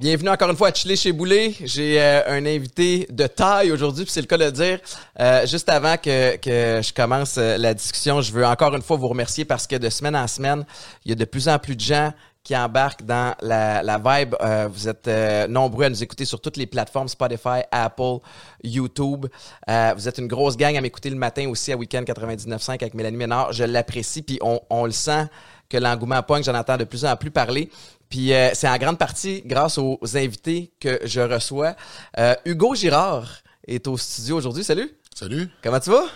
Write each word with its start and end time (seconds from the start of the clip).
Bienvenue 0.00 0.30
encore 0.30 0.50
une 0.50 0.56
fois 0.56 0.68
à 0.68 0.74
Chiller 0.74 0.96
chez 0.96 1.12
Boulet. 1.12 1.54
J'ai 1.62 2.00
euh, 2.00 2.22
un 2.26 2.44
invité 2.44 3.06
de 3.10 3.26
taille 3.26 3.70
aujourd'hui, 3.70 4.04
puis 4.04 4.12
c'est 4.12 4.20
le 4.20 4.26
cas 4.26 4.38
de 4.38 4.50
dire. 4.50 4.80
Euh, 5.20 5.46
juste 5.46 5.68
avant 5.68 5.96
que, 5.96 6.36
que 6.36 6.82
je 6.82 6.92
commence 6.92 7.36
euh, 7.38 7.56
la 7.56 7.74
discussion, 7.74 8.20
je 8.20 8.32
veux 8.32 8.44
encore 8.44 8.74
une 8.74 8.82
fois 8.82 8.96
vous 8.96 9.08
remercier 9.08 9.44
parce 9.44 9.66
que 9.66 9.76
de 9.76 9.88
semaine 9.88 10.16
en 10.16 10.26
semaine, 10.26 10.64
il 11.04 11.10
y 11.10 11.12
a 11.12 11.14
de 11.14 11.24
plus 11.24 11.48
en 11.48 11.58
plus 11.58 11.76
de 11.76 11.80
gens 11.80 12.12
qui 12.42 12.56
embarquent 12.56 13.04
dans 13.04 13.34
la, 13.40 13.82
la 13.82 13.98
vibe. 13.98 14.34
vous 14.72 14.88
êtes 14.88 15.08
nombreux 15.48 15.84
à 15.84 15.90
nous 15.90 16.02
écouter 16.02 16.24
sur 16.24 16.40
toutes 16.40 16.56
les 16.56 16.66
plateformes 16.66 17.08
Spotify, 17.08 17.60
Apple, 17.70 18.18
YouTube. 18.64 19.26
vous 19.68 20.08
êtes 20.08 20.18
une 20.18 20.26
grosse 20.26 20.56
gang 20.56 20.76
à 20.76 20.80
m'écouter 20.80 21.10
le 21.10 21.16
matin 21.16 21.48
aussi 21.48 21.72
à 21.72 21.76
Weekend 21.76 22.06
99.5 22.06 22.74
avec 22.74 22.94
Mélanie 22.94 23.18
Ménard. 23.18 23.52
Je 23.52 23.64
l'apprécie, 23.64 24.22
puis 24.22 24.38
on, 24.42 24.60
on 24.70 24.86
le 24.86 24.92
sent 24.92 25.26
que 25.70 25.78
l'engouement 25.78 26.22
pogne, 26.22 26.42
j'en 26.42 26.54
entends 26.54 26.76
de 26.76 26.84
plus 26.84 27.04
en 27.06 27.16
plus 27.16 27.30
parler. 27.30 27.70
Puis 28.10 28.34
euh, 28.34 28.50
c'est 28.52 28.68
en 28.68 28.76
grande 28.76 28.98
partie 28.98 29.42
grâce 29.46 29.78
aux 29.78 29.98
invités 30.14 30.72
que 30.80 30.98
je 31.04 31.20
reçois. 31.20 31.76
Euh, 32.18 32.34
Hugo 32.44 32.74
Girard 32.74 33.38
est 33.66 33.86
au 33.86 33.96
studio 33.96 34.36
aujourd'hui. 34.36 34.64
Salut. 34.64 34.90
Salut. 35.14 35.48
Comment 35.62 35.80
tu 35.80 35.90
vas? 35.90 36.06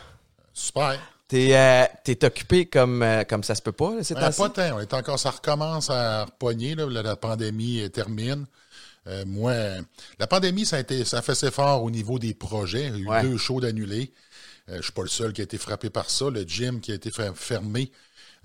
Super. 0.53 1.14
T'es 1.27 1.56
euh, 1.56 1.87
es 2.06 2.24
occupé 2.24 2.66
comme, 2.66 3.05
comme 3.28 3.42
ça 3.42 3.55
se 3.55 3.62
peut 3.62 3.73
pas, 3.73 4.02
c'est 4.02 4.14
ben, 4.14 4.30
Pas 4.30 4.48
tant. 4.51 4.77
On 4.77 4.80
est 4.80 4.92
encore, 4.92 5.19
ça 5.19 5.30
recommence 5.30 5.91
à 5.91 6.27
repogner. 6.27 6.74
Là, 6.74 6.87
la 6.87 7.16
pandémie 7.16 7.88
termine. 7.91 8.47
moi, 9.27 9.55
la 10.19 10.27
pandémie, 10.27 10.66
ça 10.66 10.77
a 10.77 10.80
été, 10.80 11.05
ça 11.05 11.23
fait 11.23 11.34
ses 11.34 11.50
fort 11.50 11.83
au 11.83 11.91
niveau 11.91 12.19
des 12.19 12.34
projets. 12.34 12.89
Il 12.94 13.05
y 13.05 13.11
a 13.11 13.22
eu 13.22 13.31
deux 13.31 13.39
shows 13.39 13.61
d'annulés. 13.61 14.12
je 14.69 14.83
suis 14.83 14.92
pas 14.92 15.03
le 15.03 15.08
seul 15.08 15.33
qui 15.33 15.41
a 15.41 15.44
été 15.44 15.56
frappé 15.56 15.89
par 15.89 16.11
ça. 16.11 16.28
Le 16.28 16.42
gym 16.42 16.81
qui 16.81 16.92
a 16.92 16.94
été 16.94 17.11
fermé 17.34 17.91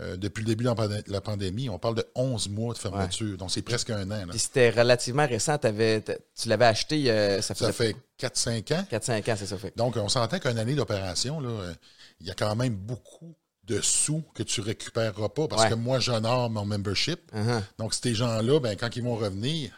euh, 0.01 0.15
depuis 0.15 0.43
le 0.43 0.47
début 0.47 0.63
de 0.63 1.11
la 1.11 1.19
pandémie. 1.19 1.67
On 1.67 1.77
parle 1.77 1.95
de 1.95 2.05
11 2.15 2.47
mois 2.49 2.73
de 2.73 2.79
fermeture. 2.79 3.37
Donc, 3.37 3.51
c'est 3.51 3.61
presque 3.61 3.89
un 3.89 4.09
an. 4.11 4.27
c'était 4.37 4.69
relativement 4.69 5.27
récent. 5.27 5.57
tu 5.57 6.47
l'avais 6.47 6.65
acheté, 6.65 7.11
euh, 7.11 7.41
ça, 7.41 7.53
ça 7.53 7.73
fait 7.73 7.97
4-5 8.17 8.73
ans. 8.75 8.85
4-5 8.89 9.31
ans, 9.31 9.35
c'est 9.37 9.45
ça 9.45 9.57
fait. 9.57 9.75
Donc, 9.75 9.97
on 9.97 10.07
s'entend 10.07 10.39
qu'une 10.39 10.57
année 10.57 10.75
d'opération, 10.75 11.41
euh, 11.43 11.73
il 12.19 12.27
y 12.27 12.31
a 12.31 12.33
quand 12.33 12.55
même 12.55 12.75
beaucoup 12.75 13.35
de 13.63 13.81
sous 13.81 14.23
que 14.33 14.43
tu 14.43 14.61
récupéreras 14.61 15.29
pas 15.29 15.47
parce 15.47 15.65
que 15.65 15.75
moi, 15.75 15.99
j'honore 15.99 16.49
mon 16.49 16.65
membership. 16.65 17.31
Uh-huh. 17.33 17.61
Donc, 17.77 17.93
ces 17.93 18.15
gens-là, 18.15 18.59
ben, 18.59 18.75
quand 18.75 18.95
ils 18.95 19.03
vont 19.03 19.15
revenir, 19.15 19.71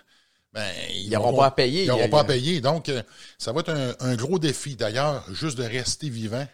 ben, 0.53 0.65
ils 0.93 1.09
n'auront 1.09 1.35
pas 1.35 1.47
à 1.47 1.51
payer. 1.51 1.83
Ils 1.83 1.87
n'auront 1.87 2.09
pas 2.09 2.21
à 2.21 2.23
payer. 2.23 2.61
Donc, 2.61 2.89
ça 3.37 3.51
va 3.51 3.59
être 3.59 3.69
un, 3.69 3.93
un 3.99 4.15
gros 4.15 4.39
défi. 4.39 4.75
D'ailleurs, 4.75 5.25
juste 5.33 5.57
de 5.57 5.63
rester 5.63 6.09
vivant, 6.09 6.47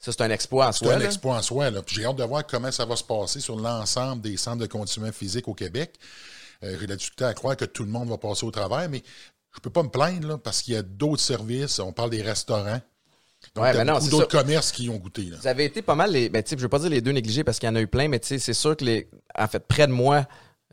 ça, 0.00 0.10
c'est 0.10 0.22
un 0.22 0.30
exploit 0.30 0.66
en 0.66 0.72
soi. 0.72 0.88
C'est 0.88 0.94
un 0.94 1.06
exploit 1.06 1.36
en 1.36 1.42
soi. 1.42 1.70
J'ai 1.86 2.04
hâte 2.04 2.16
de 2.16 2.24
voir 2.24 2.44
comment 2.44 2.72
ça 2.72 2.84
va 2.84 2.96
se 2.96 3.04
passer 3.04 3.38
sur 3.38 3.54
l'ensemble 3.54 4.20
des 4.20 4.36
centres 4.36 4.58
de 4.58 4.66
conditionnement 4.66 5.12
physique 5.12 5.46
au 5.46 5.54
Québec. 5.54 5.94
Euh, 6.64 6.76
J'ai 6.80 6.88
la 6.88 6.96
difficulté 6.96 7.24
à 7.24 7.34
croire 7.34 7.56
que 7.56 7.64
tout 7.64 7.84
le 7.84 7.90
monde 7.90 8.08
va 8.08 8.18
passer 8.18 8.44
au 8.44 8.50
travers, 8.50 8.88
mais 8.88 9.04
je 9.54 9.60
peux 9.60 9.70
pas 9.70 9.84
me 9.84 9.90
plaindre 9.90 10.26
là, 10.26 10.38
parce 10.38 10.62
qu'il 10.62 10.74
y 10.74 10.76
a 10.76 10.82
d'autres 10.82 11.22
services. 11.22 11.78
On 11.78 11.92
parle 11.92 12.10
des 12.10 12.22
restaurants. 12.22 12.80
Donc, 13.54 13.66
y 13.74 14.08
d'autres 14.08 14.28
commerces 14.28 14.72
qui 14.72 14.88
ont 14.88 14.96
goûté. 14.96 15.22
Là. 15.22 15.36
Vous 15.40 15.46
avez 15.46 15.64
été 15.64 15.82
pas 15.82 15.94
mal 15.94 16.12
les. 16.12 16.28
Ben, 16.28 16.42
je 16.48 16.56
veux 16.56 16.68
pas 16.68 16.78
dire 16.78 16.90
les 16.90 17.00
deux 17.00 17.12
négligés 17.12 17.44
parce 17.44 17.58
qu'il 17.58 17.68
y 17.68 17.72
en 17.72 17.76
a 17.76 17.80
eu 17.80 17.86
plein, 17.86 18.08
mais 18.08 18.20
c'est 18.22 18.38
sûr 18.38 18.76
que 18.76 18.84
les. 18.84 19.08
En 19.38 19.46
fait, 19.46 19.66
près 19.66 19.86
de 19.86 19.92
moi, 19.92 20.26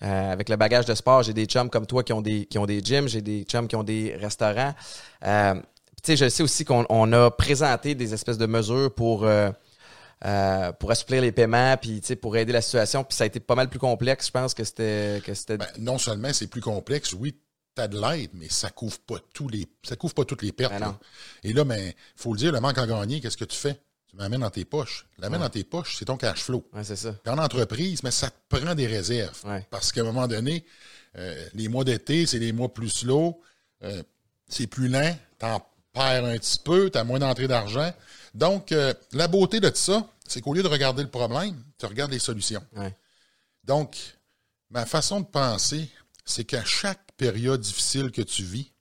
euh, 0.03 0.31
avec 0.31 0.50
le 0.50 0.56
bagage 0.56 0.86
de 0.86 0.95
sport, 0.95 1.23
j'ai 1.23 1.34
des 1.34 1.45
chums 1.45 1.70
comme 1.70 1.86
toi 1.86 2.03
qui 2.03 2.14
ont 2.14 2.22
des, 2.22 2.45
qui 2.45 2.58
ont 2.58 2.66
des 2.66 2.81
gyms, 2.81 3.08
j'ai 3.08 3.22
des 3.22 3.44
chums 3.44 3.67
qui 3.67 3.76
ont 3.76 3.84
des 3.84 4.16
restaurants. 4.16 4.73
Euh, 5.26 5.56
je 6.08 6.30
sais 6.30 6.44
aussi 6.44 6.66
qu'on 6.66 7.14
a 7.14 7.31
présenté 7.31 7.95
des 7.95 8.14
espèces 8.14 8.38
de 8.38 8.45
mesures 8.45 8.94
pour 8.94 9.26
euh, 9.26 9.50
euh, 10.26 10.71
pour 10.73 10.92
assouplir 10.92 11.21
les 11.21 11.32
paiements, 11.32 11.77
puis 11.77 12.02
pour 12.21 12.36
aider 12.36 12.52
la 12.52 12.61
situation. 12.61 13.04
Puis 13.04 13.15
ça 13.15 13.23
a 13.23 13.27
été 13.27 13.39
pas 13.39 13.55
mal 13.55 13.70
plus 13.70 13.80
complexe. 13.80 14.27
Je 14.27 14.32
pense 14.32 14.54
que 14.54 14.64
c'était 14.64 15.21
que 15.26 15.33
c'était. 15.33 15.58
Ben, 15.58 15.67
non 15.80 15.98
seulement 15.98 16.33
c'est 16.33 16.48
plus 16.48 16.61
complexe, 16.61 17.14
oui, 17.14 17.36
tu 17.80 17.84
as 17.84 17.88
de 17.88 18.00
l'aide, 18.00 18.32
mais 18.34 18.50
ça 18.50 18.70
couvre 18.70 19.00
pas 19.00 19.17
tous 19.34 19.48
les 19.48 19.67
ça 19.84 19.95
couvre 19.95 20.14
pas 20.14 20.26
toutes 20.26 20.42
les 20.42 20.52
pertes. 20.52 20.80
Ben 20.80 20.98
Et 21.44 21.54
là, 21.54 21.66
mais 21.66 21.78
ben, 21.78 21.94
faut 22.16 22.34
le 22.34 22.40
dire, 22.40 22.52
le 22.52 22.60
manque 22.60 22.78
à 22.78 22.88
gagner, 22.88 23.22
qu'est-ce 23.22 23.38
que 23.38 23.45
tu 23.45 23.58
fais? 23.58 23.80
Tu 24.10 24.16
m'amènes 24.16 24.42
dans 24.42 24.50
tes 24.50 24.66
poches. 24.66 25.06
L'amène 25.20 25.42
dans 25.42 25.50
tes 25.50 25.64
poches, 25.64 25.95
c'est 25.98 26.06
ton 26.06 26.18
cash 26.18 26.44
flow. 26.44 26.68
Ouais, 26.73 26.84
c'est 26.84 26.95
ça. 26.95 27.16
en 27.28 27.38
entreprise, 27.38 28.02
mais 28.04 28.12
ça 28.12 28.32
te 28.32 28.58
prend 28.58 28.73
des 28.73 28.88
réserves. 28.88 29.44
Parce 29.70 29.92
qu'à 29.92 30.02
un 30.02 30.06
moment 30.06 30.28
donné, 30.28 30.66
euh, 31.18 31.48
les 31.54 31.68
mois 31.68 31.84
d'été, 31.84 32.26
c'est 32.26 32.39
les 32.39 32.52
mois 32.52 32.73
plus 32.73 32.89
slow, 32.89 33.39
c'est 34.48 34.68
plus 34.68 34.88
lent, 34.88 35.16
t'en 35.38 35.64
perds 35.94 36.26
un 36.26 36.38
petit 36.38 36.60
peu, 36.64 36.89
tu 36.89 36.98
as 36.98 37.04
moins 37.04 37.20
d'entrée 37.20 37.48
d'argent. 37.48 37.94
Donc, 38.34 38.72
euh, 38.72 38.94
la 39.12 39.28
beauté 39.28 39.60
de 39.60 39.70
tout 39.70 39.76
ça, 39.76 40.08
c'est 40.28 40.42
qu'au 40.42 40.54
lieu 40.54 40.64
de 40.64 40.68
regarder 40.68 41.04
le 41.04 41.10
problème, 41.10 41.64
tu 41.78 41.86
regardes 41.86 42.12
les 42.12 42.20
solutions. 42.20 42.64
Donc, 43.64 43.98
ma 44.70 44.86
façon 44.86 45.22
de 45.22 45.26
penser, 45.26 45.89
c'est 46.26 46.44
qu'à 46.44 46.64
chaque 46.64 47.08
période 47.20 47.60
difficile 47.60 48.12
que 48.12 48.22
tu 48.22 48.44
vis, 48.44 48.72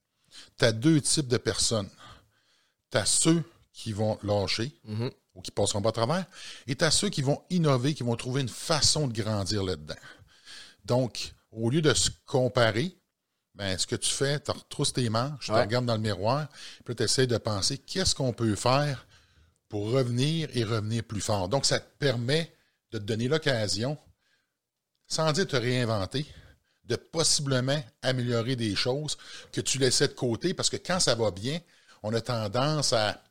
tu 0.58 0.64
as 0.64 0.72
deux 0.72 1.00
types 1.00 1.26
de 1.28 1.36
personnes. 1.36 1.90
Tu 2.90 2.96
as 2.96 3.04
ceux 3.04 3.42
qui 3.72 3.92
vont 3.92 4.18
lâcher 4.22 4.72
mm-hmm. 4.88 5.10
ou 5.34 5.42
qui 5.42 5.50
passeront 5.50 5.82
pas 5.82 5.90
à 5.90 5.92
travers, 5.92 6.24
et 6.66 6.74
tu 6.74 6.84
as 6.84 6.90
ceux 6.90 7.10
qui 7.10 7.20
vont 7.20 7.42
innover, 7.50 7.94
qui 7.94 8.04
vont 8.04 8.16
trouver 8.16 8.40
une 8.40 8.48
façon 8.48 9.08
de 9.08 9.12
grandir 9.12 9.62
là-dedans. 9.62 9.94
Donc, 10.84 11.34
au 11.50 11.68
lieu 11.68 11.82
de 11.82 11.92
se 11.92 12.10
comparer, 12.26 12.96
ben, 13.54 13.76
ce 13.76 13.86
que 13.86 13.96
tu 13.96 14.10
fais, 14.10 14.40
tu 14.40 14.52
retrousses 14.52 14.92
tes 14.92 15.10
manches, 15.10 15.46
tu 15.46 15.52
regardes 15.52 15.86
dans 15.86 15.96
le 15.96 16.00
miroir, 16.00 16.48
puis 16.84 16.94
tu 16.94 17.02
essaies 17.02 17.26
de 17.26 17.38
penser 17.38 17.76
qu'est-ce 17.76 18.14
qu'on 18.14 18.32
peut 18.32 18.54
faire 18.54 19.06
pour 19.68 19.90
revenir 19.90 20.48
et 20.54 20.64
revenir 20.64 21.02
plus 21.02 21.20
fort. 21.20 21.48
Donc, 21.48 21.66
ça 21.66 21.80
te 21.80 21.98
permet 21.98 22.52
de 22.92 22.98
te 22.98 23.02
donner 23.02 23.28
l'occasion, 23.28 23.98
sans 25.08 25.32
dire 25.32 25.46
te 25.46 25.56
réinventer, 25.56 26.26
de 26.88 26.96
possiblement 26.96 27.80
améliorer 28.02 28.56
des 28.56 28.74
choses 28.74 29.16
que 29.52 29.60
tu 29.60 29.78
laissais 29.78 30.08
de 30.08 30.14
côté, 30.14 30.54
parce 30.54 30.70
que 30.70 30.76
quand 30.76 31.00
ça 31.00 31.14
va 31.14 31.30
bien, 31.30 31.58
on 32.02 32.12
a 32.14 32.20
tendance 32.20 32.92
à, 32.92 33.22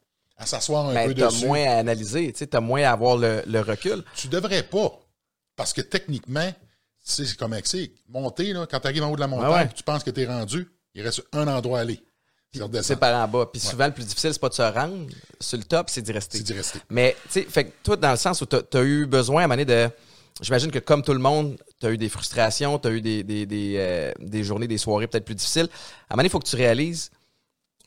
s'asseoir 0.45 0.90
un 0.90 0.94
ben, 0.94 1.07
peu 1.07 1.13
dessus. 1.13 1.40
Tu 1.40 1.45
as 1.45 1.47
moins 1.47 1.63
à 1.63 1.78
analyser, 1.78 2.31
tu 2.34 2.47
as 2.51 2.62
moins 2.62 2.84
à 2.84 2.91
avoir 2.91 3.18
le, 3.18 3.44
le 3.47 3.59
recul. 3.62 4.03
Tu 4.16 4.28
devrais 4.28 4.63
pas, 4.63 5.00
parce 5.56 5.73
que 5.73 5.81
techniquement, 5.81 6.53
c'est 7.00 7.35
comme 7.38 7.56
c'est. 7.63 7.91
Monter, 8.09 8.53
là, 8.53 8.68
quand 8.69 8.79
tu 8.79 8.88
arrives 8.88 9.03
en 9.03 9.12
haut 9.12 9.16
de 9.16 9.22
la 9.22 9.28
montagne, 9.28 9.69
tu 9.75 9.84
penses 9.84 10.03
que 10.03 10.12
tu 10.12 10.22
es 10.22 10.25
rendu, 10.25 10.69
il 10.94 11.01
reste 11.01 11.24
un 11.34 11.47
endroit 11.47 11.79
à 11.79 11.81
aller. 11.81 12.01
C'est 12.81 12.95
par 12.95 13.16
en 13.24 13.28
bas. 13.28 13.50
Puis 13.51 13.62
souvent, 13.62 13.85
le 13.85 13.94
plus 13.94 14.06
difficile, 14.06 14.34
c'est 14.34 14.39
pas 14.39 14.50
de 14.50 14.53
se 14.53 14.62
rendre 14.62 15.07
sur 15.39 15.57
le 15.57 15.63
top, 15.63 15.89
c'est 15.89 16.01
d'y 16.01 16.12
rester. 16.12 16.38
C'est 16.38 16.44
d'y 16.44 16.53
rester. 16.53 16.79
Mais, 16.89 17.16
tu 17.24 17.31
sais, 17.31 17.44
fait 17.44 17.74
toi, 17.84 17.95
dans 17.95 18.12
le 18.12 18.18
sens 18.18 18.41
où 18.41 18.45
tu 18.45 18.56
as, 18.56 18.81
eu 18.81 19.06
besoin 19.06 19.44
à 19.44 19.45
un 19.45 19.47
moment 19.47 19.63
de. 19.63 19.89
J'imagine 20.41 20.71
que 20.71 20.79
comme 20.79 21.03
tout 21.03 21.13
le 21.13 21.19
monde, 21.19 21.57
tu 21.79 21.87
as 21.87 21.91
eu 21.91 21.97
des 21.97 22.09
frustrations, 22.09 22.77
tu 22.77 22.87
as 22.87 22.91
eu 22.91 23.01
des, 23.01 23.23
des, 23.23 23.45
des, 23.45 23.75
euh, 23.77 24.11
des, 24.19 24.43
journées, 24.43 24.67
des 24.67 24.77
soirées 24.77 25.07
peut-être 25.07 25.25
plus 25.25 25.35
difficiles. 25.35 25.67
À 26.09 26.13
un 26.13 26.17
moment 26.17 26.25
il 26.25 26.29
faut 26.29 26.39
que 26.39 26.47
tu 26.47 26.55
réalises 26.55 27.11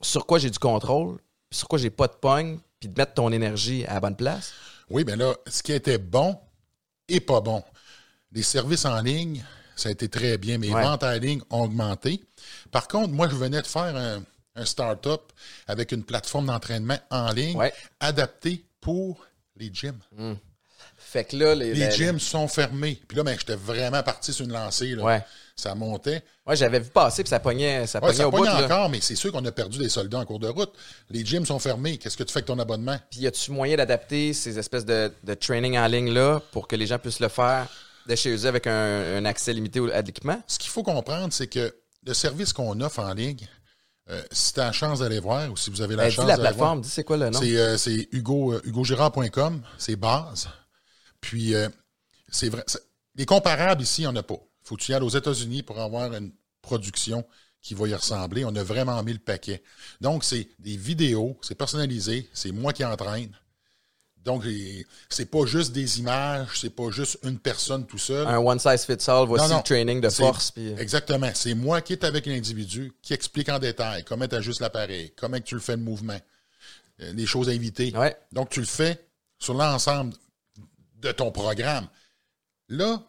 sur 0.02 0.26
quoi 0.26 0.38
j'ai 0.38 0.50
du 0.50 0.58
contrôle, 0.58 1.18
sur 1.50 1.68
quoi 1.68 1.78
j'ai 1.78 1.90
pas 1.90 2.08
de 2.08 2.14
pogne, 2.14 2.58
puis 2.80 2.88
de 2.88 2.98
mettre 2.98 3.14
ton 3.14 3.30
énergie 3.30 3.84
à 3.86 3.94
la 3.94 4.00
bonne 4.00 4.16
place. 4.16 4.52
Oui, 4.88 5.04
bien 5.04 5.16
là, 5.16 5.34
ce 5.46 5.62
qui 5.62 5.72
était 5.72 5.98
bon 5.98 6.38
et 7.08 7.20
pas 7.20 7.40
bon. 7.40 7.62
Les 8.32 8.42
services 8.42 8.84
en 8.84 9.00
ligne, 9.00 9.44
ça 9.76 9.88
a 9.88 9.92
été 9.92 10.08
très 10.08 10.38
bien. 10.38 10.58
Mes 10.58 10.68
ventes 10.68 11.04
en 11.04 11.12
ligne 11.12 11.40
ont 11.50 11.64
augmenté. 11.64 12.22
Par 12.70 12.88
contre, 12.88 13.12
moi, 13.12 13.28
je 13.28 13.36
venais 13.36 13.62
de 13.62 13.66
faire 13.66 13.96
un, 13.96 14.22
start-up 14.64 15.32
avec 15.68 15.90
une 15.92 16.04
plateforme 16.04 16.46
d'entraînement 16.46 16.98
en 17.10 17.32
ligne 17.32 17.58
adaptée 17.98 18.62
pour 18.80 19.24
les 19.56 19.72
gyms. 19.72 19.98
Hmm. 20.14 20.34
Fait 21.10 21.24
que 21.24 21.36
là, 21.36 21.56
les, 21.56 21.90
gyms 21.90 22.20
sont 22.20 22.46
fermés. 22.46 22.96
Puis 23.08 23.16
là, 23.16 23.24
ben, 23.24 23.36
j'étais 23.36 23.56
vraiment 23.56 24.00
parti 24.04 24.32
sur 24.32 24.44
une 24.44 24.52
lancée. 24.52 24.94
Là. 24.94 25.24
Ça 25.56 25.74
montait. 25.74 26.22
Ouais, 26.46 26.54
j'avais 26.54 26.78
vu 26.78 26.88
passer, 26.88 27.24
puis 27.24 27.30
ça 27.30 27.40
pognait, 27.40 27.84
ça 27.88 28.00
pognait 28.00 28.22
au 28.22 28.30
pognait 28.30 28.48
encore, 28.48 28.88
mais 28.88 29.00
c'est 29.00 29.16
sûr 29.16 29.32
qu'on 29.32 29.44
a 29.44 29.50
perdu 29.50 29.78
des 29.78 29.88
soldats 29.88 30.20
en 30.20 30.24
cours 30.24 30.38
de 30.38 30.46
route. 30.46 30.72
Les 31.10 31.24
gyms 31.26 31.44
sont 31.44 31.58
fermés. 31.58 31.98
Qu'est-ce 31.98 32.16
que 32.16 32.22
tu 32.22 32.32
fais 32.32 32.38
avec 32.38 32.46
ton 32.46 32.60
abonnement? 32.60 32.96
Puis 33.10 33.22
y 33.22 33.26
a-tu 33.26 33.50
moyen 33.50 33.76
d'adapter 33.76 34.32
ces 34.34 34.56
espèces 34.56 34.84
de, 34.84 35.12
de 35.24 35.34
training 35.34 35.76
en 35.78 35.88
ligne-là 35.88 36.42
pour 36.52 36.68
que 36.68 36.76
les 36.76 36.86
gens 36.86 37.00
puissent 37.00 37.18
le 37.18 37.28
faire 37.28 37.66
de 38.06 38.14
chez 38.14 38.36
eux 38.36 38.46
avec 38.46 38.68
un, 38.68 39.24
accès 39.24 39.52
limité 39.52 39.80
à 39.92 40.02
l'équipement? 40.02 40.40
Ce 40.46 40.60
qu'il 40.60 40.70
faut 40.70 40.84
comprendre, 40.84 41.32
c'est 41.32 41.48
que 41.48 41.74
le 42.06 42.14
service 42.14 42.52
qu'on 42.52 42.80
offre 42.80 43.00
en 43.00 43.14
ligne, 43.14 43.48
euh, 44.10 44.22
si 44.30 44.52
tu 44.52 44.60
as 44.60 44.66
la 44.66 44.72
chance 44.72 45.00
d'aller 45.00 45.18
voir 45.18 45.50
ou 45.50 45.56
si 45.56 45.70
vous 45.70 45.82
avez 45.82 45.96
la 45.96 46.04
ben, 46.04 46.10
chance 46.10 46.24
d'aller 46.24 46.40
la 46.40 46.50
plateforme, 46.50 46.82
dis 46.82 46.88
c'est 46.88 47.02
quoi 47.02 47.16
le 47.16 47.30
nom? 47.30 47.40
C'est, 47.40 47.56
euh, 47.56 47.76
euh, 47.76 48.60
hugogirard.com, 48.64 49.62
c'est 49.76 49.96
base. 49.96 50.48
Puis, 51.20 51.54
c'est 52.30 52.48
vrai. 52.48 52.64
Les 53.16 53.26
comparables 53.26 53.82
ici, 53.82 54.02
il 54.02 54.04
n'y 54.04 54.08
en 54.08 54.16
a 54.16 54.22
pas. 54.22 54.34
Il 54.64 54.68
faut 54.68 54.76
que 54.76 54.82
tu 54.82 54.92
y 54.92 54.94
ailles 54.94 55.02
aux 55.02 55.08
États-Unis 55.08 55.62
pour 55.62 55.78
avoir 55.80 56.12
une 56.14 56.32
production 56.62 57.24
qui 57.60 57.74
va 57.74 57.88
y 57.88 57.94
ressembler. 57.94 58.44
On 58.44 58.54
a 58.54 58.62
vraiment 58.62 59.02
mis 59.02 59.12
le 59.12 59.18
paquet. 59.18 59.62
Donc, 60.00 60.24
c'est 60.24 60.48
des 60.58 60.76
vidéos, 60.76 61.38
c'est 61.42 61.54
personnalisé, 61.54 62.28
c'est 62.32 62.52
moi 62.52 62.72
qui 62.72 62.84
entraîne. 62.84 63.30
Donc, 64.24 64.44
c'est 65.08 65.30
pas 65.30 65.46
juste 65.46 65.72
des 65.72 65.98
images, 65.98 66.60
c'est 66.60 66.74
pas 66.74 66.90
juste 66.90 67.18
une 67.24 67.38
personne 67.38 67.86
tout 67.86 67.98
seul. 67.98 68.26
Un 68.26 68.38
one 68.38 68.58
size 68.58 68.84
fits 68.84 69.10
all, 69.10 69.26
voici 69.26 69.52
le 69.52 69.62
training 69.62 70.00
de 70.00 70.10
force. 70.10 70.50
Puis... 70.50 70.74
Exactement. 70.78 71.30
C'est 71.34 71.54
moi 71.54 71.80
qui 71.80 71.94
est 71.94 72.04
avec 72.04 72.26
l'individu, 72.26 72.92
qui 73.02 73.14
explique 73.14 73.48
en 73.48 73.58
détail 73.58 74.04
comment 74.04 74.28
tu 74.28 74.34
ajustes 74.34 74.60
l'appareil, 74.60 75.12
comment 75.16 75.40
tu 75.40 75.54
le 75.54 75.60
fais 75.60 75.76
le 75.76 75.82
mouvement, 75.82 76.20
euh, 77.00 77.12
les 77.14 77.24
choses 77.24 77.48
à 77.48 77.54
éviter. 77.54 77.94
Donc, 78.32 78.50
tu 78.50 78.60
le 78.60 78.66
fais 78.66 79.02
sur 79.38 79.54
l'ensemble 79.54 80.14
de 81.00 81.12
ton 81.12 81.30
programme. 81.30 81.88
Là, 82.68 83.02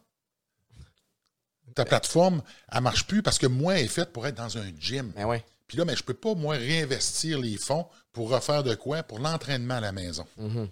ta 1.76 1.86
plateforme, 1.86 2.42
elle 2.72 2.82
marche 2.82 3.08
plus 3.08 3.22
parce 3.22 3.38
que 3.38 3.48
moi, 3.48 3.78
elle 3.78 3.86
est 3.86 3.90
faite 3.90 4.12
pour 4.12 4.28
être 4.28 4.36
dans 4.36 4.58
un 4.58 4.72
gym. 4.80 5.12
Ben 5.16 5.26
ouais. 5.26 5.44
Puis 5.68 5.78
là, 5.78 5.86
mais 5.86 5.94
ben, 5.94 5.98
je 5.98 6.04
peux 6.04 6.14
pas, 6.14 6.36
moi, 6.36 6.56
réinvestir 6.56 7.40
les 7.40 7.58
fonds 7.58 7.86
pour 8.12 8.30
refaire 8.30 8.64
de 8.64 8.76
quoi? 8.76 9.04
Pour 9.04 9.20
l'entraînement 9.20 9.76
à 9.76 9.80
la 9.80 9.94
maison. 9.94 10.26
Mm-hmm. 10.40 10.68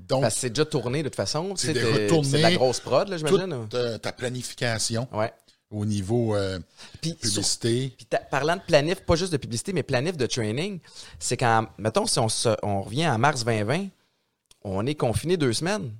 Donc, 0.00 0.24
c'est 0.30 0.50
déjà 0.50 0.66
tourné 0.66 1.02
de 1.02 1.08
toute 1.08 1.16
façon. 1.16 1.54
C'est 1.56 1.72
de 1.72 2.38
la 2.38 2.52
grosse 2.52 2.80
prod, 2.80 3.08
là, 3.08 3.16
j'imagine. 3.16 3.68
Ta, 3.68 3.98
ta 3.98 4.12
planification. 4.12 5.08
Au 5.70 5.86
niveau 5.86 6.36
euh, 6.36 6.60
publicité. 7.00 7.94
puis 7.96 8.06
parlant 8.30 8.56
de 8.56 8.60
planif, 8.60 9.00
pas 9.00 9.16
juste 9.16 9.32
de 9.32 9.38
publicité, 9.38 9.72
mais 9.72 9.82
planif 9.82 10.16
de 10.16 10.26
training, 10.26 10.78
c'est 11.18 11.36
quand, 11.36 11.66
mettons, 11.78 12.06
si 12.06 12.18
on, 12.18 12.28
on 12.62 12.82
revient 12.82 13.08
en 13.08 13.18
mars 13.18 13.44
2020, 13.44 13.88
on 14.62 14.86
est 14.86 14.94
confiné 14.94 15.36
deux 15.36 15.52
semaines. 15.52 15.90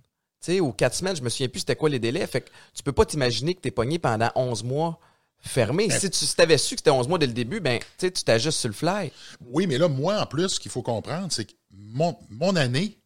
Sais, 0.44 0.60
ou 0.60 0.72
quatre 0.72 0.94
semaines, 0.94 1.16
je 1.16 1.22
me 1.22 1.28
souviens 1.28 1.48
plus 1.48 1.60
c'était 1.60 1.76
quoi 1.76 1.88
les 1.88 1.98
délais. 1.98 2.26
Fait 2.26 2.42
que 2.42 2.50
tu 2.74 2.82
peux 2.82 2.92
pas 2.92 3.04
t'imaginer 3.04 3.54
que 3.54 3.60
tu 3.60 3.68
es 3.68 3.70
pogné 3.70 3.98
pendant 3.98 4.30
11 4.34 4.64
mois 4.64 4.98
fermé. 5.40 5.88
Ben 5.88 6.00
si 6.00 6.10
tu 6.10 6.42
avais 6.42 6.58
su 6.58 6.74
que 6.74 6.80
c'était 6.80 6.90
11 6.90 7.06
mois 7.08 7.18
dès 7.18 7.26
le 7.26 7.32
début, 7.32 7.60
ben, 7.60 7.78
tu 7.98 8.10
t'ajustes 8.10 8.58
sur 8.58 8.68
le 8.68 8.74
fly. 8.74 9.12
Oui, 9.46 9.66
mais 9.66 9.78
là, 9.78 9.88
moi, 9.88 10.20
en 10.20 10.26
plus, 10.26 10.48
ce 10.48 10.60
qu'il 10.60 10.70
faut 10.70 10.82
comprendre, 10.82 11.28
c'est 11.30 11.44
que 11.44 11.52
mon, 11.70 12.16
mon 12.30 12.56
année, 12.56 12.98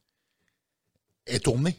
est 1.29 1.44
tournée. 1.44 1.76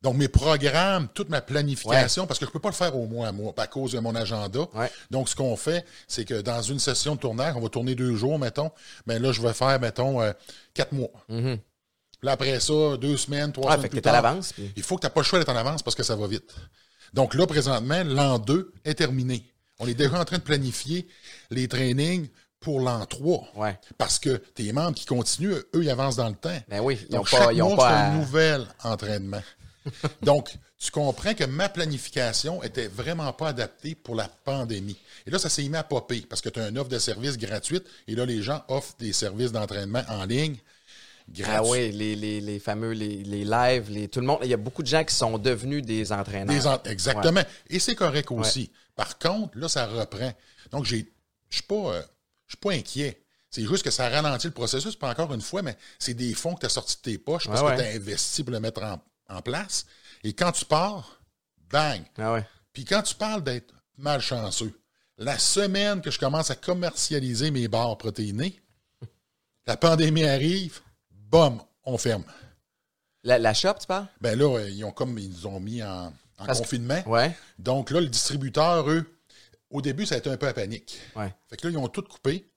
Donc, 0.00 0.16
mes 0.16 0.28
programmes, 0.28 1.08
toute 1.12 1.28
ma 1.28 1.40
planification, 1.40 2.26
parce 2.28 2.38
que 2.38 2.44
je 2.44 2.50
ne 2.50 2.52
peux 2.52 2.60
pas 2.60 2.68
le 2.68 2.74
faire 2.74 2.96
au 2.96 3.06
mois 3.06 3.26
à 3.26 3.32
mois 3.32 3.52
à 3.56 3.66
cause 3.66 3.92
de 3.92 3.98
mon 3.98 4.14
agenda. 4.14 4.68
Donc, 5.10 5.28
ce 5.28 5.34
qu'on 5.34 5.56
fait, 5.56 5.84
c'est 6.06 6.24
que 6.24 6.40
dans 6.40 6.62
une 6.62 6.78
session 6.78 7.16
de 7.16 7.20
tournage, 7.20 7.56
on 7.56 7.60
va 7.60 7.68
tourner 7.68 7.96
deux 7.96 8.14
jours, 8.14 8.38
mettons. 8.38 8.70
Mais 9.06 9.18
là, 9.18 9.32
je 9.32 9.42
vais 9.42 9.52
faire, 9.52 9.80
mettons, 9.80 10.20
euh, 10.22 10.32
quatre 10.72 10.92
mois. 10.92 11.10
Mm-hmm. 11.28 11.58
Puis 12.20 12.28
après 12.28 12.58
ça, 12.60 12.96
deux 12.96 13.16
semaines, 13.16 13.52
trois 13.52 13.76
semaines 13.76 13.90
plus 13.90 14.02
tard. 14.02 14.14
à 14.14 14.22
l'avance. 14.22 14.52
Il 14.76 14.82
faut 14.82 14.96
que 14.96 15.02
tu 15.02 15.06
n'aies 15.06 15.12
pas 15.12 15.20
le 15.20 15.24
choix 15.26 15.38
d'être 15.38 15.50
en 15.50 15.56
avance 15.56 15.82
parce 15.82 15.94
que 15.94 16.02
ça 16.02 16.16
va 16.16 16.26
vite. 16.26 16.54
Donc 17.14 17.34
là, 17.34 17.46
présentement, 17.46 18.02
l'an 18.04 18.38
2 18.38 18.72
est 18.84 18.94
terminé. 18.94 19.44
On 19.78 19.86
est 19.86 19.94
déjà 19.94 20.20
en 20.20 20.24
train 20.24 20.38
de 20.38 20.42
planifier 20.42 21.06
les 21.50 21.68
trainings 21.68 22.28
pour 22.60 22.80
l'an 22.80 23.06
3. 23.06 23.52
Parce 23.96 24.18
que 24.18 24.36
tes 24.54 24.72
membres 24.72 24.96
qui 24.96 25.06
continuent, 25.06 25.54
eux, 25.74 25.82
ils 25.82 25.90
avancent 25.90 26.16
dans 26.16 26.28
le 26.28 26.34
temps. 26.34 26.58
Ben 26.68 26.80
oui, 26.80 26.98
ils 27.08 27.14
Donc, 27.14 27.28
chaque 27.28 27.54
mois, 27.54 27.76
c'est 27.78 27.94
un 27.94 28.16
nouvel 28.18 28.66
entraînement. 28.82 29.42
Donc, 30.22 30.50
tu 30.78 30.90
comprends 30.90 31.34
que 31.34 31.44
ma 31.44 31.68
planification 31.68 32.62
était 32.62 32.88
vraiment 32.88 33.32
pas 33.32 33.48
adaptée 33.48 33.94
pour 33.94 34.14
la 34.14 34.28
pandémie. 34.44 34.96
Et 35.26 35.30
là, 35.30 35.38
ça 35.38 35.48
s'est 35.48 35.66
mis 35.68 35.76
à 35.76 35.82
popper 35.82 36.24
parce 36.28 36.40
que 36.40 36.48
tu 36.48 36.60
as 36.60 36.68
une 36.68 36.78
offre 36.78 36.88
de 36.88 36.98
service 36.98 37.38
gratuite 37.38 37.84
et 38.06 38.14
là, 38.14 38.26
les 38.26 38.42
gens 38.42 38.62
offrent 38.68 38.94
des 38.98 39.12
services 39.12 39.52
d'entraînement 39.52 40.02
en 40.08 40.24
ligne. 40.24 40.56
Ah 41.44 41.62
oui, 41.62 41.92
les, 41.92 42.16
les, 42.16 42.40
les 42.40 42.58
fameux, 42.58 42.92
les, 42.92 43.22
les, 43.22 43.44
lives, 43.44 43.90
les, 43.90 44.08
tout 44.08 44.20
le 44.20 44.26
monde. 44.26 44.38
Il 44.42 44.48
y 44.48 44.54
a 44.54 44.58
beaucoup 44.58 44.82
de 44.82 44.88
gens 44.88 45.04
qui 45.04 45.14
sont 45.14 45.38
devenus 45.38 45.84
des 45.84 46.12
entraîneurs. 46.12 46.80
exactement. 46.86 47.42
Et 47.68 47.78
c'est 47.78 47.94
correct 47.94 48.30
aussi. 48.30 48.70
Par 48.96 49.18
contre, 49.18 49.56
là, 49.58 49.68
ça 49.68 49.86
reprend. 49.86 50.32
Donc, 50.70 50.84
je 50.84 50.96
ne 50.96 51.02
suis 51.50 51.62
pas. 51.62 51.94
Euh, 51.94 52.02
suis 52.48 52.56
pas 52.56 52.72
inquiet. 52.72 53.22
C'est 53.50 53.64
juste 53.64 53.82
que 53.82 53.90
ça 53.90 54.08
ralentit 54.08 54.46
le 54.46 54.52
processus. 54.52 54.96
Pas 54.96 55.10
encore 55.10 55.32
une 55.32 55.40
fois, 55.40 55.62
mais 55.62 55.76
c'est 55.98 56.14
des 56.14 56.34
fonds 56.34 56.54
que 56.54 56.60
tu 56.60 56.66
as 56.66 56.70
sortis 56.70 56.96
de 56.96 57.02
tes 57.02 57.18
poches 57.18 57.46
parce 57.46 57.62
que 57.62 57.76
tu 57.76 57.82
as 57.82 57.94
investi 57.94 58.42
pour 58.42 58.52
le 58.52 58.60
mettre 58.60 58.82
en, 59.28 59.42
place. 59.42 59.86
Et 60.24 60.32
quand 60.32 60.52
tu 60.52 60.64
pars, 60.64 61.20
bang! 61.70 62.02
Ah 62.18 62.40
Puis 62.72 62.84
quand 62.84 63.02
tu 63.02 63.14
parles 63.14 63.44
d'être 63.44 63.74
malchanceux, 63.98 64.72
la 65.18 65.38
semaine 65.38 66.00
que 66.00 66.10
je 66.10 66.18
commence 66.18 66.50
à 66.50 66.54
commercialiser 66.54 67.50
mes 67.50 67.68
barres 67.68 67.98
protéinées, 67.98 68.60
la 69.66 69.76
pandémie 69.76 70.24
arrive, 70.24 70.80
boum, 71.30 71.60
on 71.84 71.98
ferme. 71.98 72.24
La, 73.24 73.52
shop, 73.52 73.74
tu 73.80 73.86
parles? 73.86 74.06
Ben 74.20 74.38
là, 74.38 74.60
ils 74.68 74.84
ont 74.84 74.92
comme 74.92 75.18
ils 75.18 75.46
ont 75.46 75.60
mis 75.60 75.82
en, 75.82 76.12
confinement. 76.38 77.02
Ouais. 77.06 77.36
Donc 77.58 77.90
là, 77.90 78.00
le 78.00 78.08
distributeur, 78.08 78.88
eux, 78.88 79.04
au 79.70 79.82
début, 79.82 80.06
ça 80.06 80.14
a 80.14 80.18
été 80.18 80.30
un 80.30 80.36
peu 80.36 80.46
à 80.46 80.54
panique. 80.54 80.98
Ouais. 81.14 81.34
Fait 81.48 81.56
que 81.56 81.66
là, 81.66 81.72
ils 81.72 81.78
ont 81.78 81.88
tout 81.88 82.02
coupé, 82.02 82.50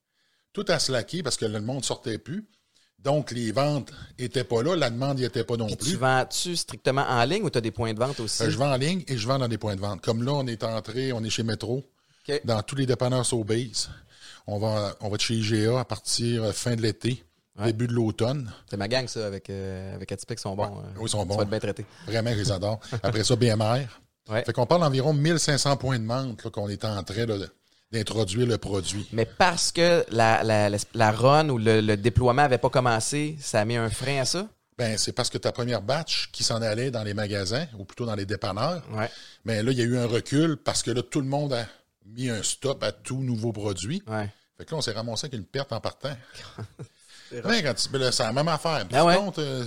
tout 0.53 0.65
a 0.68 0.79
slacké 0.79 1.23
parce 1.23 1.38
que 1.38 1.45
le 1.45 1.59
monde 1.59 1.79
ne 1.79 1.83
sortait 1.83 2.18
plus. 2.18 2.47
Donc, 3.00 3.31
les 3.31 3.51
ventes 3.51 3.91
n'étaient 4.19 4.44
pas 4.44 4.62
là, 4.62 4.75
la 4.75 4.91
demande 4.91 5.18
n'y 5.18 5.23
était 5.23 5.44
pas 5.44 5.57
non 5.57 5.65
plus. 5.65 5.91
Tu 5.91 5.97
vends-tu 5.97 6.56
strictement 6.56 7.01
en 7.01 7.23
ligne 7.25 7.44
ou 7.44 7.50
tu 7.50 7.57
as 7.57 7.62
des 7.62 7.71
points 7.71 7.94
de 7.94 8.00
vente 8.00 8.19
aussi? 8.19 8.44
Euh, 8.44 8.50
je 8.51 8.57
vends 8.57 8.71
en 8.71 8.77
ligne 8.77 9.03
et 9.07 9.18
je 9.18 9.27
vends 9.27 9.39
dans 9.39 9.47
des 9.47 9.57
points 9.57 9.75
de 9.75 9.81
vente. 9.81 10.01
Comme 10.01 10.23
là, 10.23 10.33
on 10.33 10.45
est 10.45 10.63
entré, 10.63 11.12
on 11.12 11.23
est 11.23 11.29
chez 11.31 11.41
Metro, 11.41 11.83
dans 12.44 12.62
tous 12.62 12.75
les 12.75 12.85
dépanneurs 12.85 13.25
Sobeys. 13.25 13.88
On 14.45 14.59
va, 14.59 14.95
on 15.01 15.09
va 15.09 15.15
être 15.15 15.21
chez 15.21 15.33
IGA 15.33 15.79
à 15.79 15.85
partir 15.85 16.44
euh, 16.44 16.51
fin 16.51 16.75
de 16.75 16.81
l'été, 16.81 17.23
début 17.65 17.88
de 17.88 17.94
l'automne. 17.94 18.51
C'est 18.69 18.77
ma 18.77 18.88
gang, 18.88 19.07
ça, 19.07 19.25
avec, 19.25 19.50
euh, 19.50 19.95
avec 19.95 20.12
ils 20.12 20.39
sont 20.39 20.56
bons. 20.56 20.83
oui, 20.98 21.03
ils 21.03 21.09
sont 21.09 21.25
bons. 21.25 21.33
Ça 21.33 21.38
va 21.38 21.44
être 21.44 21.50
bien 21.50 21.59
traité. 21.59 21.86
Vraiment, 22.07 22.31
je 22.31 22.38
les 22.38 22.51
adore. 22.51 22.80
Après 23.03 23.24
ça, 23.24 23.36
BMR. 23.36 23.88
Fait 24.30 24.53
qu'on 24.53 24.65
parle 24.65 24.81
d'environ 24.81 25.13
1500 25.13 25.77
points 25.77 26.00
de 26.00 26.06
vente 26.06 26.50
qu'on 26.50 26.69
est 26.69 26.86
en 26.86 27.03
train 27.03 27.25
d'introduire 27.92 28.48
le 28.48 28.57
produit. 28.57 29.07
Mais 29.12 29.25
parce 29.25 29.71
que 29.71 30.06
la, 30.09 30.44
la, 30.44 30.69
la 30.94 31.12
run 31.12 31.50
ou 31.50 31.57
le, 31.57 31.95
déploiement 31.95 32.44
n'avait 32.44 32.57
pas 32.57 32.69
commencé, 32.69 33.36
ça 33.39 33.59
a 33.59 33.65
mis 33.65 33.75
un 33.75 33.89
frein 33.89 34.21
à 34.21 34.25
ça? 34.25 34.47
Ben, 34.77 34.97
c'est 34.97 35.12
parce 35.12 35.30
que 35.30 35.38
ta 35.38 35.51
première 35.51 35.81
batch 35.81 36.30
qui 36.31 36.44
s'en 36.44 36.62
allait 36.62 36.92
dans 36.92 37.04
les 37.04 37.13
magasins, 37.13 37.68
ou 37.77 37.83
plutôt 37.83 38.06
dans 38.06 38.15
les 38.15 38.25
dépanneurs, 38.25 38.81
ouais. 38.94 39.09
mais 39.44 39.62
là, 39.62 39.71
il 39.71 39.77
y 39.77 39.81
a 39.81 39.86
eu 39.86 39.97
un 39.97 40.07
recul 40.07 40.57
parce 40.57 40.81
que 40.81 40.92
là, 40.92 41.04
tout 41.04 41.19
le 41.19 41.27
monde 41.27 41.54
a 41.54 41.68
mis 42.06 42.30
un 42.30 42.42
stop 42.42 42.81
à 42.83 42.92
tout 42.92 43.21
nouveau 43.21 43.51
produit. 43.51 44.01
Ouais. 44.07 44.30
Fait 44.57 44.65
que 44.65 44.71
là, 44.71 44.77
on 44.77 44.81
s'est 44.81 44.92
ramassé 44.92 45.25
avec 45.25 45.38
une 45.39 45.45
perte 45.45 45.74
en 45.74 45.81
partant. 45.81 46.15
c'est 48.12 48.24
la 48.24 48.33
même 48.33 48.48
affaire. 48.48 48.86
Ah 48.94 49.06
ouais. 49.06 49.18
Euh, 49.38 49.66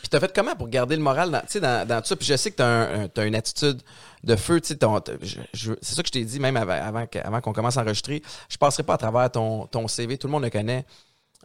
puis 0.00 0.08
t'as 0.08 0.20
fait 0.20 0.34
comment 0.34 0.54
pour 0.54 0.68
garder 0.68 0.96
le 0.96 1.02
moral 1.02 1.30
dans, 1.30 1.60
dans, 1.60 1.88
dans 1.88 2.00
tout 2.00 2.08
ça? 2.08 2.16
Puis 2.16 2.26
je 2.26 2.36
sais 2.36 2.50
que 2.50 2.56
t'as 2.56 3.22
as 3.22 3.24
une 3.24 3.34
attitude 3.34 3.80
de 4.22 4.36
feu. 4.36 4.60
C'est 4.62 4.78
ça 4.80 6.02
que 6.02 6.08
je 6.08 6.12
t'ai 6.12 6.24
dit 6.24 6.40
même 6.40 6.56
avant, 6.56 7.06
avant, 7.12 7.40
qu'on 7.40 7.52
commence 7.52 7.76
à 7.76 7.82
enregistrer. 7.82 8.22
Je 8.48 8.56
passerai 8.56 8.82
pas 8.82 8.94
à 8.94 8.98
travers 8.98 9.30
ton, 9.30 9.66
ton 9.66 9.88
CV. 9.88 10.18
Tout 10.18 10.26
le 10.26 10.32
monde 10.32 10.44
le 10.44 10.50
connaît. 10.50 10.84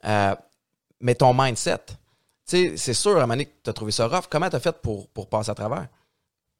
Euh, 0.05 0.35
mais 1.01 1.15
ton 1.15 1.33
mindset. 1.33 1.85
C'est 2.45 2.93
sûr, 2.93 3.11
à 3.11 3.17
un 3.17 3.21
moment 3.21 3.33
donné, 3.33 3.53
tu 3.63 3.69
as 3.69 3.73
trouvé 3.73 3.91
ça 3.91 4.07
rough. 4.07 4.25
Comment 4.29 4.49
tu 4.49 4.55
as 4.55 4.59
fait 4.59 4.75
pour, 4.81 5.07
pour 5.09 5.29
passer 5.29 5.51
à 5.51 5.55
travers? 5.55 5.87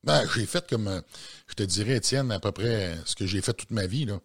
Ben, 0.03 0.23
j'ai 0.33 0.45
fait 0.45 0.65
comme, 0.69 0.87
euh, 0.87 1.01
je 1.47 1.55
te 1.55 1.63
dirais, 1.63 1.97
Étienne, 1.97 2.31
à 2.31 2.39
peu 2.39 2.51
près 2.51 2.95
ce 3.05 3.15
que 3.15 3.25
j'ai 3.25 3.41
fait 3.41 3.53
toute 3.53 3.71
ma 3.71 3.85
vie. 3.85 4.05
Là. 4.05 4.19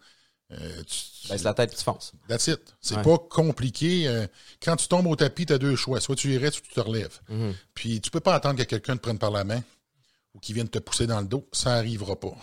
Euh, 0.52 0.82
tu, 0.84 1.28
Baisse 1.28 1.42
la 1.42 1.54
tête 1.54 1.72
et 1.72 1.76
tu 1.76 1.82
fonces. 1.82 2.12
That's 2.28 2.46
it. 2.48 2.60
C'est 2.80 3.00
pas 3.02 3.18
compliqué. 3.18 4.06
Euh, 4.06 4.26
quand 4.62 4.76
tu 4.76 4.88
tombes 4.88 5.06
au 5.06 5.16
tapis, 5.16 5.46
tu 5.46 5.52
as 5.52 5.58
deux 5.58 5.74
choix. 5.74 6.00
Soit 6.00 6.16
tu 6.16 6.32
irais, 6.32 6.50
soit 6.50 6.62
tu 6.62 6.74
te 6.74 6.80
relèves. 6.80 7.20
Mm-hmm. 7.30 7.52
Puis 7.74 8.00
tu 8.00 8.10
peux 8.10 8.20
pas 8.20 8.34
attendre 8.34 8.58
que 8.58 8.64
quelqu'un 8.64 8.96
te 8.96 9.02
prenne 9.02 9.18
par 9.18 9.30
la 9.30 9.44
main 9.44 9.62
ou 10.34 10.38
qu'il 10.38 10.54
vienne 10.54 10.68
te 10.68 10.78
pousser 10.78 11.06
dans 11.06 11.20
le 11.20 11.26
dos. 11.26 11.48
Ça 11.52 11.70
n'arrivera 11.70 12.18
pas. 12.18 12.34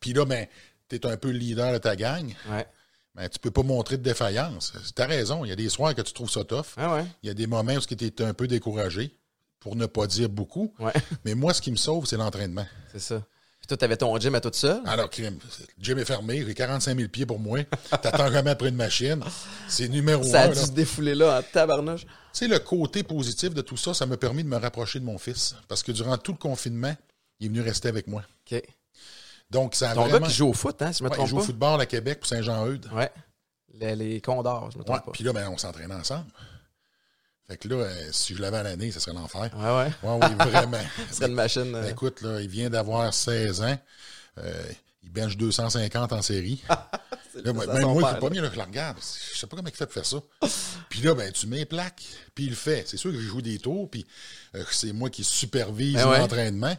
Puis 0.00 0.12
là, 0.12 0.24
ben, 0.24 0.46
tu 0.88 0.96
es 0.96 1.06
un 1.06 1.16
peu 1.16 1.30
le 1.30 1.38
leader 1.38 1.72
de 1.72 1.78
ta 1.78 1.96
gang. 1.96 2.34
Ouais. 2.50 2.66
Ben, 3.14 3.28
tu 3.30 3.38
peux 3.38 3.50
pas 3.50 3.62
montrer 3.62 3.96
de 3.96 4.02
défaillance. 4.02 4.74
Tu 4.94 5.02
as 5.02 5.06
raison. 5.06 5.44
Il 5.44 5.48
y 5.48 5.52
a 5.52 5.56
des 5.56 5.70
soirs 5.70 5.94
que 5.94 6.02
tu 6.02 6.12
trouves 6.12 6.30
ça 6.30 6.44
tough. 6.44 6.74
Ah 6.76 7.02
Il 7.22 7.26
y 7.26 7.30
a 7.30 7.34
des 7.34 7.46
moments 7.46 7.74
où 7.74 7.80
tu 7.80 7.94
es 7.94 8.22
un 8.22 8.34
peu 8.34 8.46
découragé, 8.46 9.18
pour 9.58 9.74
ne 9.74 9.86
pas 9.86 10.06
dire 10.06 10.28
beaucoup. 10.28 10.74
Mais 11.24 11.34
moi, 11.34 11.54
ce 11.54 11.62
qui 11.62 11.70
me 11.70 11.76
sauve, 11.76 12.04
c'est 12.06 12.18
l'entraînement. 12.18 12.66
C'est 12.92 13.00
ça. 13.00 13.22
Puis 13.66 13.76
toi, 13.76 13.84
avais 13.84 13.96
ton 13.96 14.16
gym 14.18 14.34
à 14.36 14.40
tout 14.40 14.50
ça? 14.52 14.80
Alors, 14.86 15.10
le 15.18 15.30
gym 15.80 15.98
est 15.98 16.04
fermé, 16.04 16.44
j'ai 16.46 16.54
45 16.54 16.96
000 16.96 17.08
pieds 17.08 17.26
pour 17.26 17.40
moi. 17.40 17.64
T'attends 17.90 18.30
jamais 18.30 18.50
après 18.50 18.68
une 18.68 18.76
machine. 18.76 19.20
C'est 19.66 19.88
numéro 19.88 20.22
ça 20.22 20.28
un. 20.28 20.30
Ça 20.30 20.42
a 20.42 20.54
dû 20.54 20.60
se 20.60 20.70
défouler 20.70 21.16
là 21.16 21.38
en 21.38 21.42
tabarnouche. 21.42 22.02
Tu 22.02 22.08
sais, 22.32 22.48
le 22.48 22.60
côté 22.60 23.02
positif 23.02 23.54
de 23.54 23.62
tout 23.62 23.76
ça, 23.76 23.92
ça 23.92 24.06
m'a 24.06 24.16
permis 24.16 24.44
de 24.44 24.48
me 24.48 24.56
rapprocher 24.56 25.00
de 25.00 25.04
mon 25.04 25.18
fils. 25.18 25.56
Parce 25.66 25.82
que 25.82 25.90
durant 25.90 26.16
tout 26.16 26.32
le 26.32 26.38
confinement, 26.38 26.94
il 27.40 27.46
est 27.46 27.48
venu 27.48 27.60
rester 27.60 27.88
avec 27.88 28.06
moi. 28.06 28.22
OK. 28.52 28.62
Donc, 29.50 29.74
ça 29.74 29.90
a 29.90 29.94
Ton 29.94 30.02
vraiment... 30.02 30.20
gars 30.20 30.26
qui 30.26 30.34
joue 30.34 30.48
au 30.48 30.52
foot, 30.52 30.80
hein, 30.82 30.92
si 30.92 31.00
je 31.00 31.04
me 31.04 31.08
trompe 31.08 31.18
pas. 31.18 31.24
Il 31.26 31.30
joue 31.30 31.38
au 31.38 31.42
football 31.42 31.80
à 31.80 31.86
Québec 31.86 32.20
pour 32.20 32.28
Saint-Jean-Eudes. 32.28 32.88
Ouais. 32.94 33.10
Les, 33.74 33.96
les 33.96 34.20
Condors, 34.20 34.70
je 34.70 34.78
me 34.78 34.84
trompe 34.84 35.06
pas. 35.06 35.10
Puis 35.12 35.24
là, 35.24 35.32
ben, 35.32 35.48
on 35.48 35.58
s'entraînait 35.58 35.94
ensemble. 35.94 36.26
Fait 37.48 37.56
que 37.56 37.68
là, 37.68 37.76
euh, 37.76 38.08
si 38.10 38.34
je 38.34 38.42
l'avais 38.42 38.56
à 38.56 38.62
l'année, 38.64 38.90
ça 38.90 38.98
serait 38.98 39.14
l'enfer. 39.14 39.50
Ouais, 39.56 39.64
ouais. 39.64 39.92
ouais 40.02 40.26
oui, 40.26 40.50
vraiment. 40.50 40.80
Ce 41.10 41.16
serait 41.16 41.28
une 41.28 41.34
machine. 41.34 41.72
Ben, 41.72 41.86
écoute, 41.86 42.20
là, 42.22 42.40
il 42.40 42.48
vient 42.48 42.70
d'avoir 42.70 43.12
16 43.14 43.62
ans. 43.62 43.78
Euh, 44.38 44.64
il 45.04 45.12
bench 45.12 45.36
250 45.36 46.12
en 46.12 46.22
série. 46.22 46.62
là, 46.68 47.52
même 47.52 47.82
moi, 47.82 48.14
pas 48.14 48.30
bien, 48.30 48.42
je 48.44 48.54
le 48.54 48.62
regarde. 48.62 48.98
Je 48.98 49.38
sais 49.38 49.46
pas 49.46 49.56
comment 49.56 49.68
il 49.68 49.74
fait 49.74 49.86
pour 49.86 49.94
faire 49.94 50.06
ça. 50.06 50.18
puis 50.88 51.00
là, 51.00 51.14
ben, 51.14 51.30
tu 51.32 51.46
mets 51.46 51.64
plaques, 51.64 52.02
puis 52.34 52.44
il 52.44 52.50
le 52.50 52.56
fait. 52.56 52.84
C'est 52.86 52.96
sûr 52.96 53.12
que 53.12 53.18
je 53.18 53.26
joue 53.26 53.42
des 53.42 53.58
tours, 53.58 53.88
puis 53.90 54.04
euh, 54.54 54.64
c'est 54.70 54.92
moi 54.92 55.08
qui 55.08 55.22
supervise 55.22 55.94
ben 55.94 56.18
l'entraînement. 56.18 56.76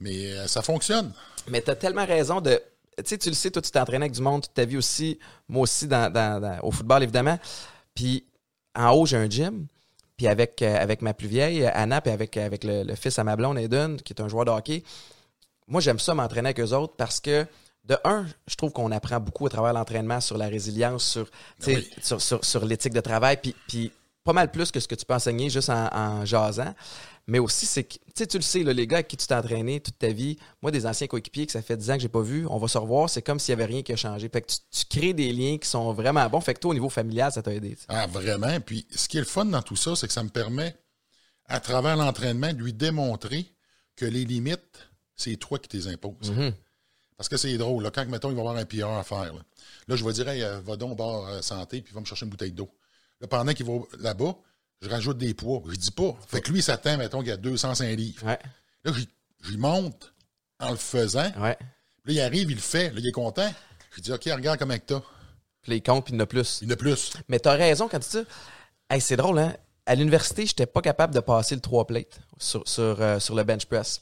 Mais 0.00 0.32
euh, 0.32 0.46
ça 0.46 0.62
fonctionne. 0.62 1.12
Mais 1.48 1.62
tu 1.62 1.70
as 1.70 1.76
tellement 1.76 2.06
raison 2.06 2.40
de. 2.40 2.60
Tu 2.98 3.04
sais, 3.06 3.18
tu 3.18 3.28
le 3.28 3.34
sais, 3.34 3.50
toi, 3.50 3.62
tu 3.62 3.70
t'es 3.70 3.78
entraîné 3.78 4.04
avec 4.04 4.12
du 4.12 4.20
monde 4.22 4.42
toute 4.42 4.54
ta 4.54 4.64
vie 4.64 4.76
aussi. 4.76 5.18
Moi 5.48 5.62
aussi, 5.62 5.86
dans, 5.86 6.60
au 6.62 6.70
football, 6.70 7.02
évidemment. 7.02 7.38
Puis 7.94 8.26
en 8.74 8.90
haut, 8.90 9.06
j'ai 9.06 9.16
un 9.16 9.28
gym. 9.28 9.66
Puis 10.22 10.28
avec, 10.28 10.62
avec 10.62 11.02
ma 11.02 11.14
plus 11.14 11.26
vieille, 11.26 11.66
Anna, 11.66 12.00
puis 12.00 12.12
avec, 12.12 12.36
avec 12.36 12.62
le, 12.62 12.94
fils 12.94 13.18
à 13.18 13.24
ma 13.24 13.34
blonde, 13.34 13.58
Eden, 13.58 13.96
qui 13.96 14.12
est 14.12 14.22
un 14.22 14.28
joueur 14.28 14.44
de 14.44 14.52
hockey, 14.52 14.84
moi, 15.66 15.80
j'aime 15.80 15.98
ça 15.98 16.14
m'entraîner 16.14 16.50
avec 16.50 16.60
eux 16.60 16.72
autres 16.76 16.94
parce 16.96 17.18
que 17.18 17.44
de 17.86 17.96
un, 18.04 18.26
je 18.46 18.54
trouve 18.54 18.70
qu'on 18.70 18.92
apprend 18.92 19.18
beaucoup 19.18 19.46
à 19.46 19.50
travers 19.50 19.72
l'entraînement 19.72 20.20
sur 20.20 20.38
la 20.38 20.46
résilience, 20.46 21.02
sur, 21.02 21.28
ben 21.66 21.82
sur, 22.00 22.44
sur, 22.44 22.64
l'éthique 22.64 22.92
de 22.92 23.00
travail, 23.00 23.36
puis, 23.42 23.56
puis 23.66 23.90
pas 24.22 24.32
mal 24.32 24.52
plus 24.52 24.70
que 24.70 24.78
ce 24.78 24.86
que 24.86 24.94
tu 24.94 25.04
peux 25.04 25.14
enseigner 25.14 25.50
juste 25.50 25.70
en, 25.70 25.88
en 25.92 26.24
jasant. 26.24 26.72
Mais 27.28 27.38
aussi, 27.38 27.66
c'est 27.66 27.84
que, 27.84 28.24
tu 28.24 28.36
le 28.36 28.42
sais, 28.42 28.64
les 28.64 28.86
gars 28.86 28.96
avec 28.96 29.08
qui 29.08 29.16
tu 29.16 29.26
t'es 29.26 29.34
entraîné 29.34 29.80
toute 29.80 29.96
ta 29.96 30.08
vie, 30.08 30.38
moi, 30.60 30.72
des 30.72 30.86
anciens 30.86 31.06
coéquipiers 31.06 31.46
que 31.46 31.52
ça 31.52 31.62
fait 31.62 31.76
10 31.76 31.90
ans 31.90 31.94
que 31.94 32.00
j'ai 32.00 32.08
pas 32.08 32.20
vu, 32.20 32.46
on 32.48 32.58
va 32.58 32.66
se 32.66 32.78
revoir, 32.78 33.08
c'est 33.08 33.22
comme 33.22 33.38
s'il 33.38 33.52
y 33.52 33.54
avait 33.54 33.64
rien 33.64 33.82
qui 33.82 33.92
a 33.92 33.96
changé. 33.96 34.28
Fait 34.28 34.42
que 34.42 34.48
tu, 34.48 34.84
crées 34.90 35.12
des 35.12 35.32
liens 35.32 35.56
qui 35.58 35.68
sont 35.68 35.92
vraiment 35.92 36.28
bons. 36.28 36.40
Fait 36.40 36.54
que 36.54 36.60
toi, 36.60 36.72
au 36.72 36.74
niveau 36.74 36.88
familial, 36.88 37.30
ça 37.30 37.42
t'a 37.42 37.54
aidé. 37.54 37.76
Ah, 37.88 38.06
vraiment. 38.08 38.60
Puis 38.60 38.86
ce 38.90 39.06
qui 39.08 39.18
est 39.18 39.20
le 39.20 39.26
fun 39.26 39.44
dans 39.44 39.62
tout 39.62 39.76
ça, 39.76 39.94
c'est 39.94 40.08
que 40.08 40.12
ça 40.12 40.24
me 40.24 40.30
permet, 40.30 40.76
à 41.46 41.60
travers 41.60 41.96
l'entraînement, 41.96 42.52
de 42.52 42.58
lui 42.58 42.72
démontrer 42.72 43.52
que 43.94 44.04
les 44.04 44.24
limites, 44.24 44.90
c'est 45.14 45.36
toi 45.36 45.58
qui 45.58 45.76
les 45.76 45.88
imposes. 45.88 46.32
Mm-hmm. 46.32 46.52
Parce 47.16 47.28
que 47.28 47.36
c'est 47.36 47.56
drôle. 47.56 47.84
Là, 47.84 47.92
quand, 47.92 48.04
mettons, 48.06 48.30
il 48.30 48.34
va 48.34 48.40
avoir 48.40 48.56
un 48.56 48.64
PR 48.64 48.88
à 48.88 49.04
faire, 49.04 49.32
là, 49.86 49.96
je 49.96 50.04
vais 50.04 50.12
dire, 50.12 50.28
hey, 50.28 50.42
euh, 50.42 50.60
va 50.60 50.76
donc 50.76 50.92
au 50.92 50.94
bar 50.96 51.26
euh, 51.26 51.40
santé, 51.40 51.80
puis 51.80 51.94
va 51.94 52.00
me 52.00 52.04
chercher 52.04 52.24
une 52.24 52.30
bouteille 52.30 52.50
d'eau. 52.50 52.68
Là, 53.20 53.28
pendant 53.28 53.52
qu'il 53.52 53.64
va 53.64 53.74
là-bas, 54.00 54.34
je 54.82 54.88
rajoute 54.88 55.16
des 55.16 55.32
poids. 55.32 55.62
Je 55.68 55.76
dis 55.76 55.92
pas. 55.92 56.14
Fait 56.26 56.40
que 56.40 56.50
lui, 56.50 56.58
il 56.58 56.62
s'attend, 56.62 56.98
mettons, 56.98 57.20
qu'il 57.20 57.28
y 57.28 57.32
a 57.32 57.36
205 57.36 57.86
livres. 57.96 58.26
Ouais. 58.26 58.38
Là, 58.84 58.92
j'y 59.48 59.56
monte 59.56 60.12
en 60.58 60.70
le 60.70 60.76
faisant. 60.76 61.30
Ouais. 61.38 61.56
Là, 62.04 62.12
il 62.12 62.20
arrive, 62.20 62.50
il 62.50 62.56
le 62.56 62.60
fait. 62.60 62.90
Là, 62.90 62.98
il 62.98 63.06
est 63.06 63.12
content. 63.12 63.50
Je 63.96 64.00
dis, 64.00 64.12
OK, 64.12 64.24
regarde 64.24 64.58
comment 64.58 64.74
que 64.74 64.84
t'as. 64.84 65.02
Puis 65.62 65.76
il 65.76 65.82
compte, 65.82 66.04
puis 66.04 66.14
il 66.14 66.16
en 66.20 66.24
a 66.24 66.26
plus. 66.26 66.58
Il 66.62 66.68
en 66.68 66.72
a 66.72 66.76
plus. 66.76 67.12
Mais 67.28 67.38
t'as 67.38 67.54
raison 67.54 67.88
quand 67.88 68.00
tu 68.00 68.18
dis. 68.18 68.26
Hey, 68.90 69.00
c'est 69.00 69.16
drôle, 69.16 69.38
hein? 69.38 69.54
À 69.86 69.94
l'université, 69.94 70.46
j'étais 70.46 70.66
pas 70.66 70.80
capable 70.80 71.14
de 71.14 71.20
passer 71.20 71.54
le 71.54 71.60
3 71.60 71.86
plates 71.86 72.20
sur, 72.38 72.66
sur, 72.68 73.00
euh, 73.00 73.18
sur 73.20 73.34
le 73.34 73.44
bench 73.44 73.66
press. 73.66 74.00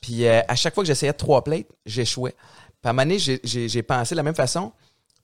Puis 0.00 0.26
à 0.26 0.54
chaque 0.56 0.74
fois 0.74 0.82
que 0.82 0.88
j'essayais 0.88 1.12
de 1.12 1.16
3 1.16 1.44
plates, 1.44 1.66
j'échouais. 1.86 2.32
Puis 2.32 2.88
à 2.88 2.90
un 2.90 2.92
moment 2.92 3.02
donné, 3.04 3.18
j'ai 3.18 3.82
pensé 3.82 4.14
de 4.14 4.16
la 4.16 4.24
même 4.24 4.34
façon. 4.34 4.72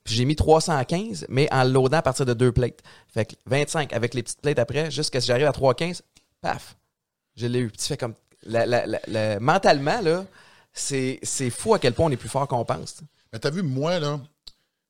Puis 0.03 0.15
j'ai 0.15 0.25
mis 0.25 0.35
315, 0.35 1.25
mais 1.29 1.47
en 1.51 1.63
loadant 1.63 1.97
à 1.97 2.01
partir 2.01 2.25
de 2.25 2.33
deux 2.33 2.51
plates. 2.51 2.81
Fait 3.07 3.25
que 3.25 3.35
25 3.45 3.93
avec 3.93 4.13
les 4.13 4.23
petites 4.23 4.41
plates 4.41 4.59
après, 4.59 4.91
jusqu'à 4.91 5.21
ce 5.21 5.25
que 5.25 5.27
j'arrive 5.27 5.47
à 5.47 5.51
315, 5.51 6.03
paf, 6.41 6.77
je 7.35 7.47
l'ai 7.47 7.59
eu. 7.59 7.69
Puis 7.69 7.77
tu 7.77 7.85
fais 7.85 7.97
comme. 7.97 8.15
mentalement, 9.41 10.01
là, 10.01 10.25
c'est 10.73 11.49
fou 11.49 11.73
à 11.73 11.79
quel 11.79 11.93
point 11.93 12.07
on 12.07 12.11
est 12.11 12.17
plus 12.17 12.29
fort 12.29 12.47
qu'on 12.47 12.65
pense. 12.65 13.01
Mais 13.31 13.39
t'as 13.39 13.51
vu, 13.51 13.61
moi, 13.61 13.99
là, 13.99 14.19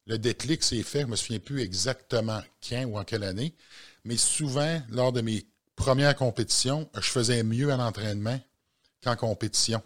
le 0.05 0.17
déclic 0.17 0.63
s'est 0.63 0.83
fait, 0.83 1.01
je 1.01 1.05
me 1.05 1.15
souviens 1.15 1.39
plus 1.39 1.61
exactement 1.61 2.41
quand 2.67 2.83
ou 2.85 2.97
en 2.97 3.03
quelle 3.03 3.23
année, 3.23 3.53
mais 4.05 4.17
souvent, 4.17 4.81
lors 4.89 5.11
de 5.11 5.21
mes 5.21 5.45
premières 5.75 6.15
compétitions, 6.15 6.89
je 6.95 7.09
faisais 7.09 7.43
mieux 7.43 7.71
en 7.71 7.79
entraînement 7.79 8.39
qu'en 9.03 9.15
compétition. 9.15 9.81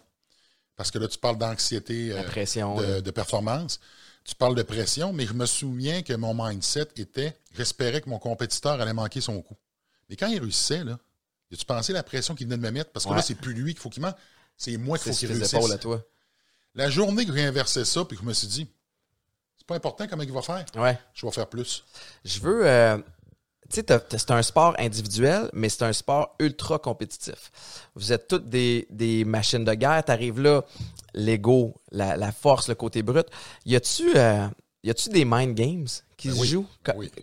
Parce 0.76 0.90
que 0.90 0.98
là, 0.98 1.08
tu 1.08 1.18
parles 1.18 1.38
d'anxiété 1.38 2.12
euh, 2.12 3.00
de, 3.00 3.10
performance. 3.10 3.80
Tu 4.24 4.34
parles 4.34 4.54
de 4.54 4.62
pression, 4.62 5.12
mais 5.12 5.26
je 5.26 5.34
me 5.34 5.46
souviens 5.46 6.02
que 6.02 6.14
mon 6.14 6.34
mindset 6.34 6.88
était 6.96 7.36
j'espérais 7.54 8.00
que 8.00 8.08
mon 8.08 8.18
compétiteur 8.18 8.80
allait 8.80 8.92
manquer 8.92 9.20
son 9.20 9.40
coup. 9.42 9.56
Mais 10.08 10.16
quand 10.16 10.26
il 10.26 10.38
réussissait, 10.40 10.84
là, 10.84 10.98
as-tu 11.52 11.64
pensé 11.64 11.92
la 11.92 12.02
pression 12.02 12.34
qu'il 12.34 12.46
venait 12.46 12.56
de 12.56 12.62
me 12.62 12.70
mettre? 12.70 12.90
Parce 12.90 13.06
que 13.06 13.12
là, 13.12 13.22
c'est 13.22 13.34
plus 13.34 13.54
lui 13.54 13.74
qu'il 13.74 13.80
faut 13.80 13.90
qu'il 13.90 14.02
manque, 14.02 14.16
c'est 14.56 14.76
moi 14.76 14.98
qu'il 14.98 15.12
faut 15.12 15.18
qu'il 15.18 15.32
réussisse. 15.32 15.70
À 15.70 15.78
toi. 15.78 16.02
La 16.74 16.90
journée 16.90 17.24
que 17.24 17.34
j'ai 17.34 17.44
inversé 17.44 17.84
ça, 17.84 18.04
puis 18.04 18.16
que 18.16 18.22
je 18.22 18.28
me 18.28 18.34
suis 18.34 18.48
dit, 18.48 18.68
c'est 19.56 19.66
pas 19.66 19.76
important 19.76 20.06
comment 20.08 20.22
il 20.22 20.32
va 20.32 20.42
faire. 20.42 20.64
Ouais. 20.74 20.98
Je 21.14 21.24
vais 21.24 21.32
faire 21.32 21.46
plus. 21.46 21.84
Je 22.24 22.40
veux. 22.40 22.66
Euh, 22.66 22.98
sais, 23.74 24.00
c'est 24.10 24.30
un 24.30 24.42
sport 24.42 24.74
individuel, 24.78 25.50
mais 25.52 25.68
c'est 25.68 25.84
un 25.84 25.92
sport 25.92 26.34
ultra 26.38 26.78
compétitif. 26.78 27.50
Vous 27.94 28.12
êtes 28.12 28.28
toutes 28.28 28.48
des, 28.48 29.24
machines 29.26 29.64
de 29.64 29.74
guerre. 29.74 30.04
Tu 30.04 30.12
arrives 30.12 30.40
là, 30.40 30.64
l'ego, 31.14 31.74
la, 31.90 32.32
force, 32.32 32.68
le 32.68 32.74
côté 32.74 33.02
brut. 33.02 33.26
Y 33.66 33.76
a-tu 33.76 34.16
euh, 34.16 34.48
des 35.10 35.24
mind 35.24 35.54
games 35.54 35.86
qui 36.16 36.28
ben 36.28 36.36
se 36.36 36.44
jouent? 36.44 36.66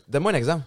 Donne-moi 0.07 0.31
un 0.31 0.35
exemple. 0.35 0.65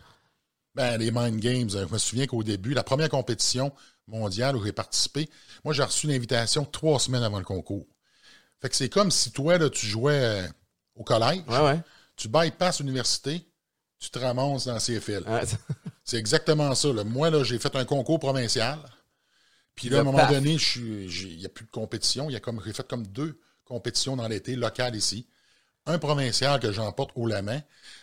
Ben, 0.74 0.98
les 0.98 1.10
mind 1.12 1.38
games, 1.38 1.68
euh, 1.74 1.86
je 1.86 1.92
me 1.92 1.98
souviens 1.98 2.26
qu'au 2.26 2.42
début, 2.42 2.74
la 2.74 2.82
première 2.82 3.08
compétition 3.08 3.72
mondiale 4.08 4.56
où 4.56 4.64
j'ai 4.64 4.72
participé, 4.72 5.30
moi, 5.64 5.72
j'ai 5.72 5.84
reçu 5.84 6.08
l'invitation 6.08 6.64
trois 6.64 6.98
semaines 6.98 7.22
avant 7.22 7.38
le 7.38 7.44
concours. 7.44 7.86
Fait 8.60 8.68
que 8.68 8.76
c'est 8.76 8.88
comme 8.88 9.10
si 9.10 9.30
toi, 9.30 9.56
là, 9.58 9.70
tu 9.70 9.86
jouais 9.86 10.18
euh, 10.18 10.48
au 10.96 11.04
collège, 11.04 11.42
ouais, 11.48 11.60
ouais. 11.60 11.80
tu 12.16 12.28
bypasses 12.28 12.80
l'université, 12.80 13.46
tu 13.98 14.10
te 14.10 14.18
ramasses 14.18 14.66
dans 14.66 14.78
ces 14.78 15.00
fils. 15.00 15.22
c'est 16.04 16.18
exactement 16.18 16.74
ça. 16.74 16.88
Moi, 17.04 17.30
là, 17.30 17.44
j'ai 17.44 17.58
fait 17.58 17.74
un 17.76 17.84
concours 17.84 18.18
provincial. 18.18 18.78
Puis 19.74 19.88
là, 19.88 19.98
à 19.98 20.00
un 20.00 20.04
moment 20.04 20.28
donné, 20.28 20.56
il 20.76 21.38
n'y 21.38 21.46
a 21.46 21.48
plus 21.48 21.64
de 21.64 21.70
compétition. 21.70 22.28
J'ai 22.30 22.72
fait 22.72 22.86
comme 22.86 23.06
deux 23.06 23.40
compétitions 23.64 24.16
dans 24.16 24.28
l'été, 24.28 24.56
locales 24.56 24.94
ici. 24.94 25.26
Un 25.86 25.98
provincial 25.98 26.60
que 26.60 26.72
j'emporte 26.72 27.10
haut 27.14 27.26
la 27.26 27.42
main. 27.42 27.60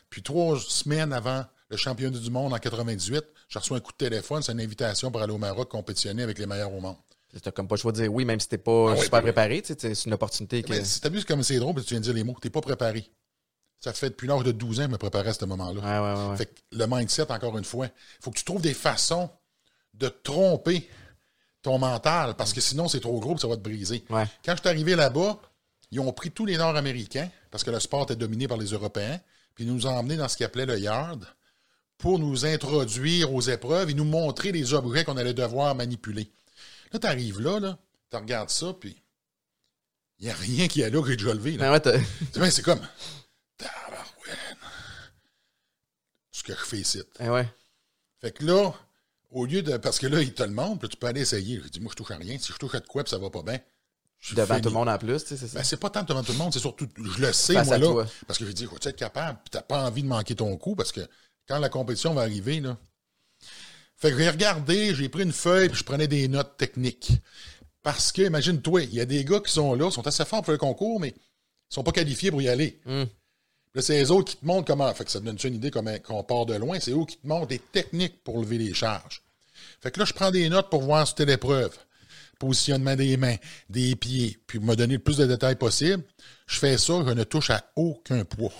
Puis 0.09 0.21
trois 0.21 0.59
semaines 0.59 1.13
avant 1.13 1.45
le 1.69 1.77
championnat 1.77 2.19
du 2.19 2.29
monde 2.29 2.53
en 2.53 2.57
98, 2.57 3.23
j'ai 3.47 3.59
reçu 3.59 3.73
un 3.73 3.79
coup 3.79 3.93
de 3.93 3.97
téléphone. 3.97 4.43
C'est 4.43 4.51
une 4.51 4.59
invitation 4.61 5.09
pour 5.09 5.21
aller 5.21 5.33
au 5.33 5.37
Maroc 5.37 5.69
compétitionner 5.69 6.23
avec 6.23 6.37
les 6.37 6.45
meilleurs 6.45 6.73
au 6.73 6.81
monde. 6.81 6.97
T'as 7.41 7.51
comme 7.51 7.67
pas 7.67 7.75
le 7.75 7.79
choix 7.79 7.93
de 7.93 8.01
dire 8.01 8.13
oui, 8.13 8.25
même 8.25 8.41
si 8.41 8.49
t'es 8.49 8.57
pas 8.57 8.91
ah 8.91 8.97
super 8.97 9.21
préparé. 9.21 9.63
C'est 9.65 10.05
une 10.05 10.13
opportunité. 10.13 10.63
Que... 10.63 10.83
si 10.83 10.99
t'as 10.99 11.09
vu 11.09 11.23
comme 11.23 11.43
c'est 11.43 11.59
drôle, 11.59 11.81
tu 11.83 11.93
viens 11.93 11.99
de 11.99 12.03
dire 12.03 12.13
les 12.13 12.25
mots. 12.25 12.35
T'es 12.41 12.49
pas 12.49 12.59
préparé. 12.59 13.09
Ça 13.81 13.93
fait 13.93 14.11
depuis 14.11 14.27
l'âge 14.27 14.43
de 14.43 14.51
12 14.51 14.79
ans 14.79 14.83
que 14.83 14.89
je 14.89 14.91
me 14.93 14.97
préparais 14.97 15.29
à 15.29 15.33
ce 15.33 15.43
moment-là. 15.45 16.35
fait 16.37 16.45
que 16.45 16.61
le 16.71 16.85
mindset, 16.87 17.31
encore 17.31 17.57
une 17.57 17.65
fois, 17.65 17.87
il 17.87 18.23
faut 18.23 18.31
que 18.31 18.37
tu 18.37 18.43
trouves 18.43 18.61
des 18.61 18.75
façons 18.75 19.29
de 19.95 20.07
tromper 20.07 20.87
ton 21.63 21.79
mental 21.79 22.35
parce 22.35 22.53
que 22.53 22.61
sinon, 22.61 22.87
c'est 22.87 22.99
trop 22.99 23.19
gros 23.19 23.35
et 23.35 23.39
ça 23.39 23.47
va 23.47 23.57
te 23.57 23.61
briser. 23.61 24.03
Quand 24.09 24.55
je 24.55 24.61
suis 24.61 24.69
arrivé 24.69 24.95
là-bas, 24.95 25.39
ils 25.91 25.99
ont 25.99 26.13
pris 26.13 26.31
tous 26.31 26.45
les 26.45 26.57
Nord-Américains 26.57 27.29
parce 27.49 27.63
que 27.63 27.71
le 27.71 27.79
sport 27.79 28.03
était 28.03 28.15
dominé 28.15 28.47
par 28.47 28.57
les 28.57 28.67
Européens, 28.67 29.19
puis 29.55 29.65
ils 29.65 29.73
nous 29.73 29.87
ont 29.87 29.97
emmenés 29.97 30.15
dans 30.15 30.27
ce 30.27 30.37
qu'ils 30.37 30.45
appelaient 30.45 30.65
le 30.65 30.79
yard 30.79 31.25
pour 31.97 32.19
nous 32.19 32.45
introduire 32.45 33.33
aux 33.33 33.41
épreuves 33.41 33.89
et 33.89 33.93
nous 33.93 34.05
montrer 34.05 34.51
les 34.51 34.73
objets 34.73 35.03
qu'on 35.03 35.17
allait 35.17 35.33
devoir 35.33 35.75
manipuler. 35.75 36.31
Là, 36.93 36.99
tu 36.99 37.07
arrives 37.07 37.41
là, 37.41 37.59
là 37.59 37.77
tu 38.11 38.17
regardes 38.17 38.49
ça, 38.49 38.73
puis 38.79 39.01
il 40.19 40.25
n'y 40.25 40.31
a 40.31 40.35
rien 40.35 40.67
qui 40.67 40.81
est 40.81 40.89
là 40.89 41.01
que 41.01 41.07
j'ai 41.07 41.17
déjà 41.17 41.33
levé. 41.33 41.57
Ben 41.57 42.51
c'est 42.51 42.61
comme 42.61 42.81
ce 46.31 46.43
que 46.43 46.53
je 46.53 46.65
fais 46.65 46.77
ici. 46.77 47.01
Eh 47.19 47.29
ouais. 47.29 47.47
Fait 48.19 48.31
que 48.31 48.45
là, 48.45 48.73
au 49.31 49.45
lieu 49.45 49.61
de. 49.61 49.77
Parce 49.77 49.99
que 49.99 50.07
là, 50.07 50.21
il 50.21 50.33
te 50.33 50.43
le 50.43 50.51
montre, 50.51 50.79
puis 50.79 50.89
tu 50.89 50.97
peux 50.97 51.07
aller 51.07 51.21
essayer. 51.21 51.61
Je 51.63 51.69
dis, 51.69 51.79
moi, 51.79 51.91
je 51.91 51.97
touche 51.97 52.11
à 52.11 52.17
rien. 52.17 52.37
Si 52.39 52.51
je 52.51 52.57
touche 52.57 52.75
à 52.75 52.79
de 52.79 52.87
quoi, 52.87 53.03
puis 53.03 53.11
ça 53.11 53.17
va 53.17 53.29
pas 53.29 53.43
bien. 53.43 53.59
Devant 54.33 54.59
tout 54.59 54.69
le 54.69 54.75
monde 54.75 54.89
en 54.89 54.97
plus, 54.99 55.23
tu 55.23 55.29
sais, 55.29 55.37
c'est 55.37 55.47
ça. 55.47 55.57
Ben, 55.57 55.63
c'est 55.63 55.77
pas 55.77 55.89
tant 55.89 56.03
devant 56.03 56.23
tout 56.23 56.31
le 56.31 56.37
monde, 56.37 56.53
c'est 56.53 56.59
surtout, 56.59 56.87
je 56.95 57.21
le 57.21 57.33
sais, 57.33 57.53
moi, 57.63 57.77
là. 57.77 58.05
Parce 58.27 58.37
que 58.37 58.45
je 58.45 58.51
dis, 58.51 58.67
tu 58.67 58.87
être 58.87 58.95
capable, 58.95 59.39
puis 59.43 59.49
t'as 59.49 59.63
pas 59.63 59.83
envie 59.83 60.03
de 60.03 60.07
manquer 60.07 60.35
ton 60.35 60.55
coup, 60.57 60.75
parce 60.75 60.91
que 60.91 61.01
quand 61.47 61.57
la 61.57 61.69
compétition 61.69 62.13
va 62.13 62.21
arriver, 62.21 62.59
là. 62.59 62.77
Fait 63.97 64.11
que 64.11 64.17
j'ai 64.17 64.29
regardé, 64.29 64.93
j'ai 64.93 65.09
pris 65.09 65.23
une 65.23 65.31
feuille, 65.31 65.69
puis 65.69 65.77
je 65.77 65.83
prenais 65.83 66.07
des 66.07 66.27
notes 66.27 66.55
techniques. 66.57 67.13
Parce 67.81 68.11
que, 68.11 68.21
imagine-toi, 68.21 68.83
il 68.83 68.93
y 68.93 69.01
a 69.01 69.05
des 69.05 69.25
gars 69.25 69.39
qui 69.39 69.51
sont 69.51 69.73
là, 69.73 69.89
sont 69.89 70.05
assez 70.05 70.23
forts 70.23 70.43
pour 70.43 70.51
le 70.51 70.59
concours, 70.59 70.99
mais 70.99 71.15
ils 71.17 71.73
sont 71.73 71.83
pas 71.83 71.91
qualifiés 71.91 72.29
pour 72.29 72.41
y 72.43 72.49
aller. 72.49 72.79
Hum. 72.85 73.07
Là, 73.73 73.81
c'est 73.81 73.93
les 73.93 74.11
autres 74.11 74.31
qui 74.31 74.37
te 74.37 74.45
montrent 74.45 74.67
comment. 74.67 74.93
Fait 74.93 75.05
que 75.05 75.11
ça 75.11 75.19
te 75.19 75.25
donne 75.25 75.37
une 75.43 75.55
idée 75.55 75.71
comment 75.71 75.97
qu'on 75.99 76.23
part 76.23 76.45
de 76.45 76.55
loin. 76.55 76.79
C'est 76.79 76.91
eux 76.91 77.05
qui 77.05 77.17
te 77.17 77.27
montrent 77.27 77.47
des 77.47 77.59
techniques 77.59 78.21
pour 78.23 78.39
lever 78.39 78.57
les 78.57 78.73
charges. 78.73 79.21
Fait 79.79 79.91
que 79.91 79.99
là, 79.99 80.05
je 80.05 80.13
prends 80.13 80.31
des 80.31 80.49
notes 80.49 80.69
pour 80.69 80.81
voir 80.81 81.07
c'était 81.07 81.25
l'épreuve. 81.25 81.75
Positionnement 82.37 82.95
des 82.95 83.17
mains, 83.17 83.35
des 83.69 83.95
pieds, 83.95 84.39
puis 84.47 84.59
me 84.59 84.75
donner 84.75 84.95
le 84.95 84.99
plus 84.99 85.17
de 85.17 85.25
détails 85.25 85.55
possible. 85.55 86.03
Je 86.47 86.59
fais 86.59 86.77
ça, 86.77 87.03
je 87.05 87.11
ne 87.11 87.23
touche 87.23 87.49
à 87.51 87.63
aucun 87.75 88.25
poids. 88.25 88.51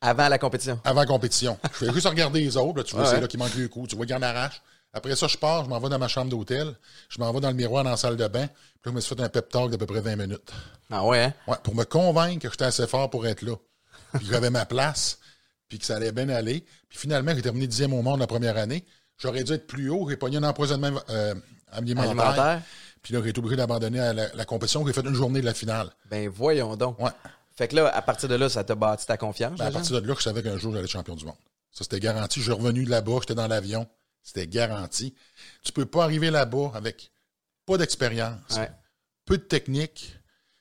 Avant 0.00 0.28
la 0.28 0.38
compétition. 0.38 0.78
Avant 0.84 1.00
la 1.00 1.06
compétition. 1.06 1.58
je 1.72 1.86
fais 1.86 1.92
juste 1.92 2.06
regarder 2.06 2.40
les 2.40 2.56
autres. 2.56 2.78
Là, 2.78 2.84
tu 2.84 2.94
vois, 2.94 3.06
c'est 3.06 3.20
là 3.20 3.26
qui 3.26 3.36
manque 3.36 3.54
le 3.54 3.68
coup. 3.68 3.86
Tu 3.86 3.96
vois 3.96 4.06
qu'il 4.06 4.14
y 4.14 4.18
en 4.18 4.22
arrache. 4.22 4.62
Après 4.92 5.16
ça, 5.16 5.26
je 5.26 5.36
pars, 5.36 5.64
je 5.64 5.68
m'en 5.68 5.80
vais 5.80 5.88
dans 5.88 5.98
ma 5.98 6.08
chambre 6.08 6.30
d'hôtel. 6.30 6.74
Je 7.08 7.18
m'en 7.18 7.32
vais 7.32 7.40
dans 7.40 7.48
le 7.48 7.54
miroir 7.54 7.84
dans 7.84 7.90
la 7.90 7.96
salle 7.96 8.16
de 8.16 8.28
bain. 8.28 8.46
Puis 8.46 8.54
là, 8.84 8.90
je 8.90 8.90
me 8.92 9.00
suis 9.00 9.14
fait 9.14 9.22
un 9.22 9.28
pep 9.28 9.48
talk 9.48 9.70
d'à 9.70 9.78
peu 9.78 9.86
près 9.86 10.00
20 10.00 10.16
minutes. 10.16 10.52
Ah 10.90 11.04
ouais, 11.04 11.24
hein? 11.24 11.34
Ouais, 11.46 11.56
pour 11.62 11.74
me 11.74 11.84
convaincre 11.84 12.42
que 12.42 12.50
j'étais 12.50 12.64
assez 12.64 12.86
fort 12.86 13.10
pour 13.10 13.26
être 13.26 13.42
là 13.42 13.56
puis 14.14 14.26
j'avais 14.30 14.50
ma 14.50 14.66
place, 14.66 15.18
puis 15.68 15.78
que 15.78 15.84
ça 15.84 15.96
allait 15.96 16.12
bien 16.12 16.28
aller. 16.28 16.64
Puis 16.88 16.98
finalement, 16.98 17.32
j'ai 17.34 17.42
terminé 17.42 17.66
dixième 17.66 17.92
au 17.92 18.02
monde 18.02 18.20
la 18.20 18.26
première 18.26 18.56
année. 18.56 18.84
J'aurais 19.18 19.44
dû 19.44 19.52
être 19.52 19.66
plus 19.66 19.90
haut. 19.90 20.08
J'ai 20.08 20.16
pogné 20.16 20.36
un 20.36 20.44
empoisonnement 20.44 20.92
euh, 21.10 21.34
alimentaire. 21.72 22.62
Puis 23.02 23.14
là, 23.14 23.20
j'ai 23.22 23.30
été 23.30 23.38
obligé 23.38 23.56
d'abandonner 23.56 24.12
la, 24.34 24.44
compétition. 24.44 24.86
J'ai 24.86 24.92
fait 24.92 25.02
une 25.02 25.14
journée 25.14 25.40
de 25.40 25.46
la 25.46 25.54
finale. 25.54 25.90
Ben 26.10 26.28
voyons 26.28 26.76
donc. 26.76 26.98
Ouais. 27.00 27.10
Fait 27.52 27.68
que 27.68 27.76
là, 27.76 27.88
à 27.88 28.02
partir 28.02 28.28
de 28.28 28.36
là, 28.36 28.48
ça 28.48 28.64
t'a 28.64 28.74
bâti 28.74 29.06
ta 29.06 29.16
confiance? 29.16 29.58
Ben, 29.58 29.66
à 29.66 29.70
partir 29.70 30.00
de 30.00 30.06
là, 30.06 30.14
je 30.16 30.22
savais 30.22 30.42
qu'un 30.42 30.56
jour, 30.56 30.72
j'allais 30.72 30.84
être 30.84 30.90
champion 30.90 31.16
du 31.16 31.24
monde. 31.24 31.36
Ça, 31.72 31.84
c'était 31.84 32.00
garanti. 32.00 32.40
Je 32.40 32.44
suis 32.44 32.52
revenu 32.52 32.84
de 32.84 32.90
là-bas, 32.90 33.18
j'étais 33.20 33.34
dans 33.34 33.46
l'avion. 33.46 33.86
C'était 34.22 34.46
garanti. 34.46 35.14
Tu 35.62 35.72
peux 35.72 35.86
pas 35.86 36.04
arriver 36.04 36.30
là-bas 36.30 36.72
avec 36.74 37.10
pas 37.66 37.76
d'expérience, 37.76 38.58
peu 39.24 39.38
de 39.38 39.42
technique, 39.42 40.16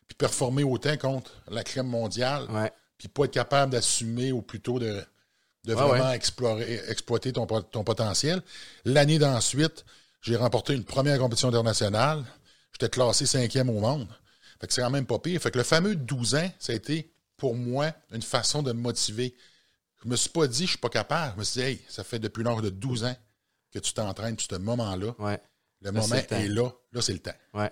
puis 0.07 0.15
performer 0.17 0.63
autant 0.63 0.97
contre 0.97 1.31
la 1.49 1.63
crème 1.63 1.87
mondiale. 1.87 2.47
Ouais 2.49 2.71
puis 2.97 3.07
pas 3.07 3.25
être 3.25 3.31
capable 3.31 3.71
d'assumer 3.71 4.31
ou 4.31 4.41
plutôt 4.41 4.79
de, 4.79 5.03
de 5.65 5.73
vraiment 5.73 6.11
explorer, 6.11 6.81
exploiter 6.87 7.33
ton, 7.33 7.45
ton 7.45 7.83
potentiel. 7.83 8.41
L'année 8.85 9.19
d'ensuite, 9.19 9.85
j'ai 10.21 10.35
remporté 10.35 10.73
une 10.73 10.83
première 10.83 11.19
compétition 11.19 11.49
internationale. 11.49 12.23
J'étais 12.71 12.89
classé 12.89 13.25
cinquième 13.25 13.69
au 13.69 13.79
monde. 13.79 14.07
Fait 14.59 14.67
que 14.67 14.73
c'est 14.73 14.81
quand 14.81 14.89
même 14.89 15.05
pas 15.05 15.19
pire. 15.19 15.41
Fait 15.41 15.51
que 15.51 15.57
le 15.57 15.63
fameux 15.63 15.95
12 15.95 16.35
ans, 16.35 16.51
ça 16.59 16.73
a 16.73 16.75
été 16.75 17.11
pour 17.37 17.55
moi 17.55 17.93
une 18.11 18.21
façon 18.21 18.63
de 18.63 18.71
me 18.71 18.81
motiver. 18.81 19.35
Je 20.03 20.09
me 20.09 20.15
suis 20.15 20.29
pas 20.29 20.47
dit 20.47 20.65
je 20.65 20.71
suis 20.71 20.79
pas 20.79 20.89
capable. 20.89 21.33
Je 21.35 21.39
me 21.39 21.43
suis 21.43 21.61
dit, 21.61 21.67
hey, 21.67 21.81
ça 21.87 22.03
fait 22.03 22.19
depuis 22.19 22.43
l'heure 22.43 22.61
de 22.61 22.69
12 22.69 23.03
ans 23.05 23.15
que 23.71 23.79
tu 23.79 23.93
t'entraînes, 23.93 24.35
puis 24.35 24.47
ce 24.49 24.55
moment-là. 24.55 25.13
Ouais. 25.19 25.39
Le 25.81 25.91
moment 25.91 26.15
est, 26.15 26.47
là. 26.47 26.71
Là, 26.91 27.01
c'est 27.01 27.13
le 27.13 27.19
temps. 27.19 27.35
Ouais. 27.53 27.71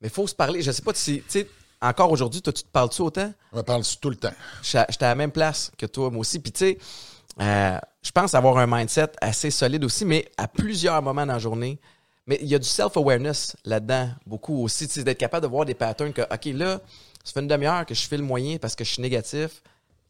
Mais 0.00 0.08
il 0.08 0.10
faut 0.10 0.26
se 0.26 0.34
parler. 0.34 0.62
Je 0.62 0.70
sais 0.70 0.82
pas 0.82 0.94
si, 0.94 1.18
tu 1.22 1.24
sais, 1.28 1.48
encore 1.82 2.10
aujourd'hui, 2.12 2.42
toi, 2.42 2.52
tu 2.52 2.62
te 2.62 2.68
parles-tu 2.68 3.02
autant? 3.02 3.32
Je 3.52 3.58
me 3.58 3.62
parle 3.62 3.82
tout 4.00 4.10
le 4.10 4.16
temps? 4.16 4.32
J'étais 4.62 5.04
à 5.04 5.08
la 5.08 5.14
même 5.14 5.32
place 5.32 5.72
que 5.78 5.86
toi, 5.86 6.10
moi 6.10 6.20
aussi. 6.20 6.38
Puis, 6.38 6.52
tu 6.52 6.58
sais, 6.58 6.78
euh, 7.40 7.78
je 8.02 8.10
pense 8.10 8.34
avoir 8.34 8.58
un 8.58 8.66
mindset 8.66 9.12
assez 9.20 9.50
solide 9.50 9.84
aussi, 9.84 10.04
mais 10.04 10.30
à 10.36 10.46
plusieurs 10.46 11.00
moments 11.02 11.26
dans 11.26 11.34
la 11.34 11.38
journée. 11.38 11.78
Mais 12.26 12.38
il 12.42 12.48
y 12.48 12.54
a 12.54 12.58
du 12.58 12.68
self-awareness 12.68 13.56
là-dedans, 13.64 14.10
beaucoup 14.26 14.62
aussi. 14.62 14.86
D'être 15.02 15.18
capable 15.18 15.46
de 15.46 15.50
voir 15.50 15.64
des 15.64 15.74
patterns 15.74 16.12
que, 16.12 16.22
OK, 16.22 16.44
là, 16.54 16.80
ça 17.24 17.32
fait 17.32 17.40
une 17.40 17.48
demi-heure 17.48 17.86
que 17.86 17.94
je 17.94 18.06
fais 18.06 18.16
le 18.16 18.22
moyen 18.22 18.58
parce 18.58 18.74
que 18.74 18.84
je 18.84 18.92
suis 18.92 19.02
négatif. 19.02 19.62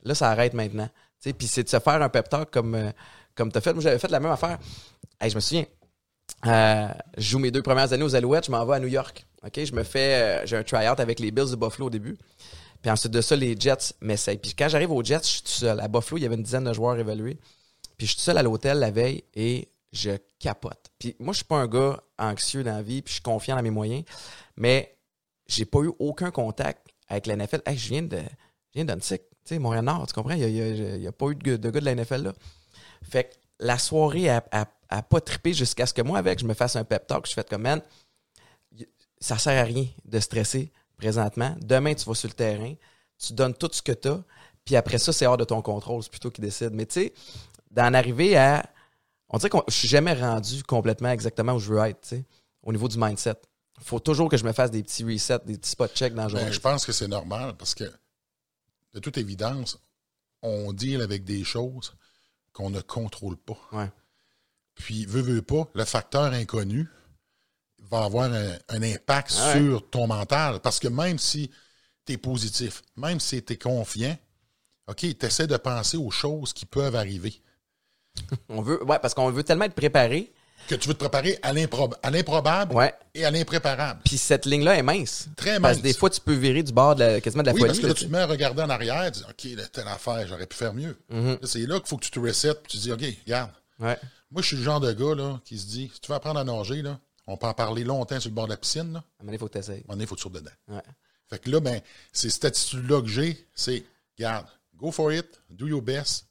Là, 0.03 0.15
ça 0.15 0.31
arrête 0.31 0.55
maintenant. 0.55 0.89
Puis 1.23 1.47
c'est 1.47 1.63
de 1.63 1.69
se 1.69 1.79
faire 1.79 2.03
un 2.03 2.09
pep 2.09 2.29
talk 2.29 2.51
comme, 2.51 2.75
euh, 2.75 2.91
comme 3.35 3.53
tu 3.53 3.59
as 3.59 3.61
fait. 3.61 3.73
Moi, 3.73 3.83
j'avais 3.83 3.99
fait 3.99 4.11
la 4.11 4.21
même 4.21 4.33
affaire. 4.33 4.59
je 5.23 5.35
me 5.35 5.41
souviens, 5.41 5.67
euh, 6.47 6.89
je 7.17 7.23
joue 7.23 7.39
mes 7.39 7.51
deux 7.51 7.63
premières 7.63 7.93
années 7.93 8.05
aux 8.05 8.15
Alouettes, 8.15 8.47
je 8.47 8.51
m'en 8.51 8.65
vais 8.65 8.77
à 8.77 8.81
New 8.81 8.89
York. 8.89 9.27
OK, 9.45 9.65
je 9.65 9.73
me 9.75 9.83
fais, 9.83 10.43
euh, 10.43 10.47
j'ai 10.47 10.57
un 10.57 10.63
try-out 10.63 11.01
avec 11.01 11.19
les 11.19 11.31
Bills 11.31 11.51
de 11.51 11.57
Buffalo 11.57 11.87
au 11.87 11.91
début. 11.91 12.17
Puis 12.83 12.91
ensuite 12.91 13.13
de 13.13 13.21
ça, 13.21 13.37
les 13.37 13.57
Jets 13.59 13.95
m'essayent. 14.01 14.39
Puis 14.39 14.55
quand 14.55 14.69
j'arrive 14.69 14.91
aux 14.91 15.03
Jets, 15.03 15.21
je 15.23 15.29
suis 15.29 15.43
tout 15.43 15.49
seul. 15.49 15.81
À 15.81 15.89
Buffalo, 15.89 16.19
il 16.19 16.23
y 16.23 16.27
avait 16.27 16.37
une 16.37 16.43
dizaine 16.43 16.65
de 16.65 16.73
joueurs 16.73 16.99
évalués. 16.99 17.39
Puis 17.97 18.07
je 18.07 18.13
suis 18.13 18.17
tout 18.17 18.23
seul 18.23 18.39
à 18.39 18.43
l'hôtel 18.43 18.79
la 18.79 18.91
veille 18.91 19.25
et 19.35 19.69
je 19.93 20.13
capote. 20.39 20.91
Puis 20.99 21.17
moi, 21.19 21.33
je 21.33 21.39
suis 21.39 21.45
pas 21.45 21.57
un 21.57 21.67
gars 21.67 22.03
anxieux 22.19 22.63
dans 22.63 22.77
la 22.77 22.83
vie, 22.83 23.03
puis 23.03 23.11
je 23.11 23.15
suis 23.15 23.23
confiant 23.23 23.57
dans 23.57 23.63
mes 23.63 23.71
moyens. 23.71 24.05
Mais 24.57 24.97
j'ai 25.47 25.65
pas 25.65 25.81
eu 25.81 25.93
aucun 25.99 26.31
contact 26.31 26.87
avec 27.09 27.27
la 27.27 27.37
NFL. 27.37 27.61
je 27.67 27.89
viens 27.89 28.03
de, 28.03 28.21
tu 28.73 29.17
sais, 29.45 29.59
Montréal-Nord, 29.59 30.07
tu 30.07 30.15
comprends? 30.15 30.35
Il 30.35 30.99
n'y 30.99 31.07
a, 31.07 31.13
pas 31.13 31.27
eu 31.27 31.35
de, 31.35 31.57
gars 31.57 31.81
de 31.81 31.85
la 31.85 31.95
NFL 31.95 32.23
là. 32.23 32.33
Fait 33.03 33.25
que 33.25 33.35
la 33.59 33.79
soirée 33.79 34.29
a, 34.31 34.43
pas 35.03 35.21
trippé 35.21 35.53
jusqu'à 35.53 35.87
ce 35.87 35.93
que 35.93 36.03
moi, 36.03 36.19
avec, 36.19 36.39
je 36.39 36.47
me 36.47 36.55
fasse 36.55 36.77
un 36.77 36.85
pep 36.85 37.07
talk. 37.07 37.27
Je 37.27 37.35
fais 37.35 37.45
comme, 37.45 37.63
man, 37.63 37.83
ça 39.21 39.39
sert 39.39 39.61
à 39.61 39.65
rien 39.65 39.87
de 40.05 40.19
stresser 40.21 40.73
présentement. 40.97 41.57
Demain, 41.61 41.95
tu 41.95 42.05
vas 42.07 42.15
sur 42.15 42.29
le 42.29 42.35
terrain, 42.35 42.75
tu 43.19 43.33
donnes 43.33 43.55
tout 43.55 43.71
ce 43.73 43.83
que 43.83 43.93
tu 43.93 44.09
as, 44.09 44.23
puis 44.65 44.77
après 44.77 44.99
ça, 44.99 45.13
c'est 45.13 45.27
hors 45.27 45.37
de 45.37 45.45
ton 45.45 45.63
contrôle, 45.63 46.03
c'est 46.03 46.11
plutôt 46.11 46.31
qui 46.31 46.41
décide. 46.41 46.71
Mais 46.73 46.87
tu 46.87 46.95
sais, 46.95 47.13
d'en 47.71 47.95
arriver 47.95 48.37
à. 48.37 48.69
On 49.29 49.39
dirait 49.39 49.51
que 49.51 49.59
je 49.69 49.75
suis 49.75 49.89
jamais 49.89 50.13
rendu 50.13 50.63
complètement 50.65 51.11
exactement 51.11 51.55
où 51.55 51.59
je 51.59 51.73
veux 51.73 51.79
être, 51.81 52.01
tu 52.01 52.09
sais, 52.09 52.25
au 52.63 52.73
niveau 52.73 52.89
du 52.89 52.99
mindset. 52.99 53.37
Il 53.79 53.85
faut 53.85 54.01
toujours 54.01 54.29
que 54.29 54.37
je 54.37 54.45
me 54.45 54.53
fasse 54.53 54.71
des 54.71 54.83
petits 54.83 55.05
resets, 55.05 55.39
des 55.47 55.57
petits 55.57 55.71
spot 55.71 55.95
checks 55.95 56.15
dans 56.15 56.27
le 56.27 56.35
ben, 56.35 56.53
je 56.53 56.61
pense 56.61 56.85
que 56.85 56.93
c'est 56.93 57.09
normal 57.09 57.57
parce 57.57 57.75
que, 57.75 57.85
de 58.93 58.99
toute 58.99 59.17
évidence, 59.19 59.79
on 60.43 60.73
deal 60.73 61.01
avec 61.01 61.25
des 61.25 61.45
choses 61.45 61.95
qu'on 62.53 62.71
ne 62.71 62.81
contrôle 62.81 63.37
pas. 63.37 63.91
Puis, 64.75 65.07
veut, 65.07 65.21
veut 65.21 65.43
pas, 65.43 65.69
le 65.75 65.85
facteur 65.85 66.33
inconnu 66.33 66.89
va 67.91 68.05
avoir 68.05 68.31
un, 68.33 68.83
impact 68.83 69.31
sur 69.31 69.89
ton 69.91 70.07
mental. 70.07 70.61
Parce 70.61 70.79
que 70.79 70.89
même 70.89 71.19
si 71.19 71.51
tu 72.07 72.13
es 72.13 72.17
positif, 72.17 72.83
même 72.97 73.21
si 73.21 73.43
tu 73.43 73.55
es 73.55 73.57
confiant, 73.57 74.17
OK, 74.89 74.99
tu 74.99 75.27
essaies 75.27 75.47
de 75.47 75.57
penser 75.57 75.97
aux 75.97 76.11
choses 76.11 76.53
qui 76.53 76.67
peuvent 76.67 76.97
arriver. 76.97 77.41
on 78.49 78.63
veut, 78.63 78.83
ouais, 78.85 78.99
parce 78.99 79.15
qu'on 79.15 79.31
veut 79.31 79.45
tellement 79.45 79.65
être 79.65 79.75
préparé. 79.75 80.33
Que 80.69 80.75
tu 80.75 80.89
veux 80.89 80.95
te 80.95 80.99
préparer 80.99 81.39
à 81.43 81.53
l'improbable 81.53 82.93
et 83.15 83.25
à 83.25 83.31
l'impréparable. 83.31 84.01
Puis 84.05 84.19
cette 84.19 84.45
ligne-là 84.47 84.77
est 84.77 84.83
mince. 84.83 85.29
Très 85.35 85.59
mince. 85.59 85.63
Parce 85.63 85.77
que 85.79 85.83
des 85.83 85.95
fois, 85.95 86.11
tu 86.11 86.21
peux 86.21 86.35
virer 86.35 86.63
du 86.63 86.71
bord 86.71 86.95
de 86.95 87.01
la, 87.01 87.21
quasiment 87.21 87.43
de 87.43 87.49
la 87.49 87.55
oui, 87.55 87.61
folie. 87.61 87.71
parce 87.71 87.81
que 87.81 87.87
là, 87.87 87.95
tu 87.95 88.05
te 88.05 88.13
mets 88.13 88.19
à 88.19 88.27
regarder 88.27 88.63
en 88.63 88.71
arrière, 88.71 89.11
tu 89.11 89.21
dis, 89.21 89.57
OK, 89.57 89.71
telle 89.73 89.89
affaire, 89.89 90.27
j'aurais 90.29 90.47
pu 90.47 90.57
faire 90.57 90.75
mieux. 90.75 90.97
Mm-hmm. 91.13 91.39
C'est 91.45 91.67
là 91.67 91.79
qu'il 91.79 91.89
faut 91.89 91.97
que 91.97 92.05
tu 92.05 92.11
te 92.11 92.21
resets, 92.21 92.55
puis 92.55 92.73
tu 92.73 92.77
dis, 92.77 92.93
OK, 92.93 93.03
regarde. 93.27 93.51
Ouais. 93.81 93.99
Moi, 94.31 94.43
je 94.43 94.49
suis 94.49 94.57
le 94.59 94.63
genre 94.63 94.81
de 94.81 94.93
gars 94.93 95.15
là, 95.15 95.41
qui 95.45 95.59
se 95.59 95.67
dit, 95.67 95.91
si 95.93 96.01
tu 96.01 96.09
veux 96.09 96.17
apprendre 96.17 96.39
à 96.39 96.45
nager, 96.45 96.83
là, 96.83 97.01
on 97.27 97.37
peut 97.37 97.47
en 97.47 97.55
parler 97.55 97.85
longtemps 97.85 98.19
sur 98.19 98.31
le 98.31 98.35
bord 98.35 98.47
de 98.47 98.53
la 98.53 98.57
piscine. 98.57 98.93
Là. 98.93 98.99
À 98.99 99.23
un 99.23 99.25
moment 99.25 99.33
il 99.33 99.39
faut 99.39 99.47
que 99.47 99.53
tu 99.53 99.59
essayes. 99.59 99.75
À 99.75 99.79
un 99.79 99.83
moment 99.83 99.95
donné, 99.95 100.05
il 100.05 100.07
faut 100.07 100.17
que 100.17 100.23
tu 100.23 100.29
dedans. 100.29 100.51
Ouais. 100.69 100.83
Fait 101.29 101.39
que 101.39 101.51
là, 101.51 101.61
ben, 101.61 101.81
c'est 102.13 102.29
cette 102.29 102.45
attitude-là 102.45 103.03
que 103.03 103.09
j'ai, 103.09 103.47
c'est, 103.55 103.85
regarde, 104.19 104.47
go 104.77 104.91
for 104.91 105.13
it, 105.13 105.27
do 105.49 105.69
your 105.69 105.81
best, 105.81 106.27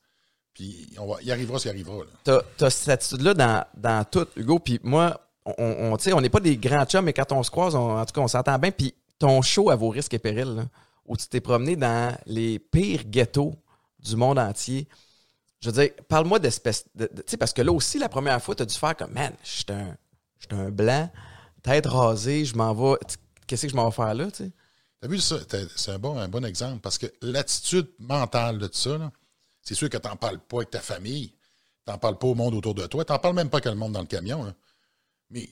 puis 0.54 0.93
on 0.99 1.08
va, 1.08 1.17
il 1.21 1.32
arrivera 1.32 1.58
ce 1.58 1.63
qui 1.63 1.69
arrivera. 1.69 2.04
Tu 2.25 2.32
as, 2.65 2.69
cette 2.69 2.89
attitude-là 2.89 3.34
dans, 3.34 3.65
dans 3.75 4.04
tout, 4.04 4.28
Hugo, 4.36 4.60
puis 4.60 4.80
moi, 4.84 5.25
on, 5.45 5.54
on, 5.58 5.97
on 6.13 6.21
n'est 6.21 6.30
pas 6.30 6.41
des 6.41 6.58
grands 6.58 6.86
chums, 6.86 7.06
mais 7.06 7.13
quand 7.13 7.32
on 7.32 7.43
se 7.43 7.49
croise, 7.49 7.75
en 7.75 8.06
tout 8.06 8.13
cas, 8.13 8.21
on 8.21 8.28
s'entend 8.28 8.60
bien, 8.60 8.71
puis 8.71 8.93
ton 9.17 9.41
show 9.41 9.69
à 9.69 9.78
vos 9.78 9.89
risques 9.89 10.13
et 10.13 10.19
périls, 10.19 10.56
là, 10.56 10.65
où 11.06 11.15
tu 11.15 11.28
t'es 11.28 11.39
promené 11.39 11.78
dans 11.78 12.15
les 12.25 12.60
pires 12.60 13.06
ghettos 13.06 13.56
du 13.99 14.17
monde 14.17 14.38
entier, 14.38 14.88
je 15.62 15.69
veux 15.69 15.82
dire, 15.82 15.91
parle-moi 16.08 16.39
d'espèce 16.39 16.86
de. 16.95 17.06
tu 17.08 17.23
sais, 17.25 17.38
parce 17.38 17.54
que 17.54 17.62
là 17.62 17.71
aussi, 17.71 17.99
la 17.99 18.10
première 18.10 18.41
fois, 18.41 18.56
tu 18.56 18.63
as 18.63 18.65
dû 18.65 18.75
faire 18.75 18.95
comme, 18.95 19.12
man, 19.12 19.34
je 19.43 19.49
suis 19.49 19.65
un, 19.69 19.95
un 20.52 20.69
blanc, 20.69 21.12
tête 21.63 21.86
rasée, 21.86 22.45
je 22.45 22.56
m'en 22.56 22.73
vais. 22.73 22.97
Qu'est-ce 23.47 23.63
que 23.63 23.71
je 23.71 23.75
m'en 23.75 23.89
vais 23.89 23.95
faire 23.95 24.13
là, 24.13 24.32
tu 24.32 24.45
sais? 24.45 24.52
T'as 25.02 25.08
vu 25.08 25.19
ça? 25.19 25.38
C'est 25.75 25.91
un 25.91 25.99
bon, 25.99 26.17
un 26.17 26.28
bon 26.28 26.43
exemple 26.43 26.82
parce 26.82 26.97
que 26.97 27.08
l'attitude 27.21 27.89
mentale 27.99 28.58
de 28.58 28.69
ça, 28.71 29.12
c'est 29.62 29.75
sûr 29.75 29.89
que 29.89 29.97
t'en 29.97 30.15
parles 30.15 30.39
pas 30.39 30.58
avec 30.58 30.71
ta 30.71 30.82
famille, 30.82 31.34
t'en 31.86 31.97
parles 31.97 32.17
pas 32.17 32.28
au 32.28 32.36
monde 32.36 32.54
autour 32.54 32.75
de 32.75 32.86
toi, 32.86 33.06
t'en 33.06 33.17
parles 33.17 33.36
même 33.36 33.49
pas 33.49 33.58
avec 33.58 33.65
le 33.65 33.75
monde 33.75 33.93
dans 33.93 34.02
le 34.02 34.08
camion. 34.08 34.54
Mais 35.30 35.49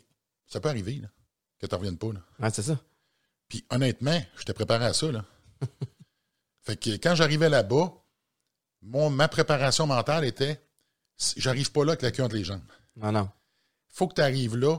ça 0.48 0.60
peut 0.60 0.70
arriver 0.70 0.96
là, 0.96 1.08
que 1.60 1.66
t'en 1.66 1.78
reviennes 1.78 1.98
pas. 1.98 2.12
Là. 2.12 2.20
Ouais, 2.40 2.50
c'est 2.52 2.64
ça. 2.64 2.78
Puis 3.48 3.66
honnêtement, 3.70 4.22
je 4.36 4.44
t'ai 4.44 4.54
préparé 4.54 4.86
à 4.86 4.94
ça. 4.94 5.12
Là. 5.12 5.24
fait 6.64 6.76
que 6.76 6.90
quand 6.98 7.16
j'arrivais 7.16 7.50
là-bas, 7.50 7.94
mon, 8.82 9.10
ma 9.10 9.28
préparation 9.28 9.88
mentale 9.88 10.26
était 10.26 10.62
j'arrive 11.38 11.72
pas 11.72 11.84
là 11.84 11.94
avec 11.94 12.02
la 12.02 12.12
queue 12.12 12.24
entre 12.24 12.36
les 12.36 12.44
jambes. 12.44 12.62
Non, 12.98 13.12
non 13.12 13.30
faut 13.98 14.08
que 14.08 14.14
tu 14.14 14.22
arrives 14.22 14.56
là 14.56 14.78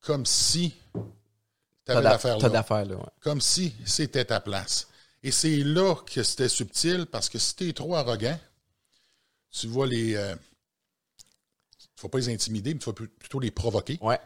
comme 0.00 0.24
si 0.24 0.72
tu 1.84 1.90
avais 1.90 2.02
l'affaire 2.02 2.38
là. 2.38 3.12
Comme 3.20 3.40
si 3.40 3.74
c'était 3.84 4.24
ta 4.24 4.40
place. 4.40 4.86
Et 5.24 5.32
c'est 5.32 5.56
là 5.56 5.96
que 5.96 6.22
c'était 6.22 6.48
subtil 6.48 7.06
parce 7.06 7.28
que 7.28 7.38
si 7.38 7.56
tu 7.56 7.68
es 7.68 7.72
trop 7.72 7.96
arrogant, 7.96 8.38
tu 9.50 9.66
vas 9.66 9.86
les. 9.86 10.14
Euh, 10.14 10.34
tu 11.96 12.02
vas 12.02 12.08
pas 12.08 12.18
les 12.18 12.28
intimider, 12.28 12.72
mais 12.74 12.78
tu 12.78 12.86
vas 12.86 12.92
plutôt 12.92 13.40
les 13.40 13.50
provoquer. 13.50 13.98
Ouais. 14.00 14.20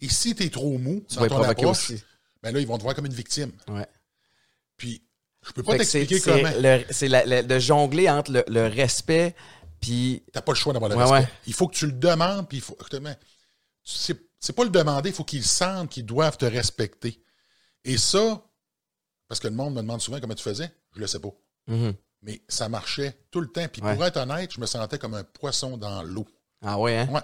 Et 0.00 0.08
si 0.08 0.36
tu 0.36 0.44
es 0.44 0.50
trop 0.50 0.78
mou 0.78 1.04
tu 1.08 1.16
dans 1.16 1.26
ton 1.26 1.42
approche, 1.42 1.92
ben 2.42 2.52
là, 2.52 2.60
ils 2.60 2.66
vont 2.66 2.78
te 2.78 2.82
voir 2.82 2.94
comme 2.94 3.06
une 3.06 3.12
victime. 3.12 3.52
Ouais. 3.68 3.86
Puis, 4.76 5.02
je 5.46 5.52
peux 5.52 5.62
pas 5.64 5.76
t'expliquer 5.76 6.20
comment. 6.20 6.50
C'est 6.90 7.08
de 7.08 7.58
jongler 7.58 8.08
entre 8.08 8.44
le, 8.46 8.66
respect 8.68 9.34
puis. 9.80 10.22
T'as 10.32 10.42
pas 10.42 10.52
le 10.52 10.56
choix 10.56 10.72
d'avoir 10.72 10.90
le 10.90 10.96
respect. 10.96 11.28
Il 11.48 11.54
faut 11.54 11.66
que 11.66 11.74
tu 11.74 11.86
le 11.86 11.92
demandes, 11.92 12.48
puis 12.48 12.58
il 12.58 12.62
faut 12.62 12.76
c'est 13.90 14.52
pas 14.52 14.64
le 14.64 14.70
demander, 14.70 15.10
il 15.10 15.14
faut 15.14 15.24
qu'ils 15.24 15.44
sentent 15.44 15.90
qu'ils 15.90 16.06
doivent 16.06 16.38
te 16.38 16.44
respecter. 16.44 17.22
Et 17.84 17.96
ça, 17.96 18.44
parce 19.28 19.40
que 19.40 19.48
le 19.48 19.54
monde 19.54 19.74
me 19.74 19.82
demande 19.82 20.00
souvent 20.00 20.20
comment 20.20 20.34
tu 20.34 20.42
faisais, 20.42 20.70
je 20.94 21.00
le 21.00 21.06
sais 21.06 21.20
pas. 21.20 21.32
Mm-hmm. 21.68 21.94
Mais 22.22 22.42
ça 22.48 22.68
marchait 22.68 23.16
tout 23.30 23.40
le 23.40 23.48
temps. 23.48 23.66
Puis 23.68 23.80
pour 23.80 24.04
être 24.04 24.16
honnête, 24.18 24.52
je 24.52 24.60
me 24.60 24.66
sentais 24.66 24.98
comme 24.98 25.14
un 25.14 25.24
poisson 25.24 25.76
dans 25.76 26.02
l'eau. 26.02 26.26
Ah 26.62 26.78
ouais, 26.78 26.96
hein? 26.96 27.08
Ouais. 27.10 27.22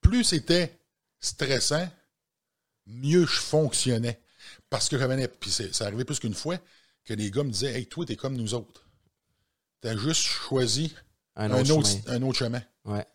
Plus 0.00 0.24
c'était 0.24 0.78
stressant, 1.20 1.88
mieux 2.86 3.24
je 3.26 3.40
fonctionnais. 3.40 4.20
Parce 4.68 4.88
que 4.88 4.98
j'avais. 4.98 5.28
Puis 5.28 5.50
ça 5.50 5.86
arrivait 5.86 6.04
plus 6.04 6.18
qu'une 6.18 6.34
fois 6.34 6.58
que 7.04 7.14
les 7.14 7.30
gars 7.30 7.44
me 7.44 7.50
disaient 7.50 7.72
Hey, 7.72 7.86
toi, 7.86 8.04
t'es 8.04 8.16
comme 8.16 8.36
nous 8.36 8.52
autres. 8.52 8.86
T'as 9.80 9.96
juste 9.96 10.22
choisi 10.22 10.94
un, 11.36 11.50
autre, 11.50 11.86
chemin. 11.86 12.00
Un 12.08 12.22
autre 12.22 12.38
chemin. 12.38 12.62
Ouais. 12.84 13.06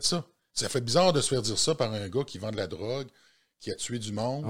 ça. 0.00 0.26
Ça 0.54 0.68
fait 0.68 0.80
bizarre 0.80 1.12
de 1.12 1.20
se 1.20 1.28
faire 1.28 1.42
dire 1.42 1.58
ça 1.58 1.74
par 1.74 1.92
un 1.92 2.08
gars 2.08 2.24
qui 2.24 2.38
vend 2.38 2.50
de 2.50 2.56
la 2.56 2.66
drogue, 2.66 3.08
qui 3.60 3.70
a 3.70 3.74
tué 3.74 3.98
du 3.98 4.12
monde, 4.12 4.46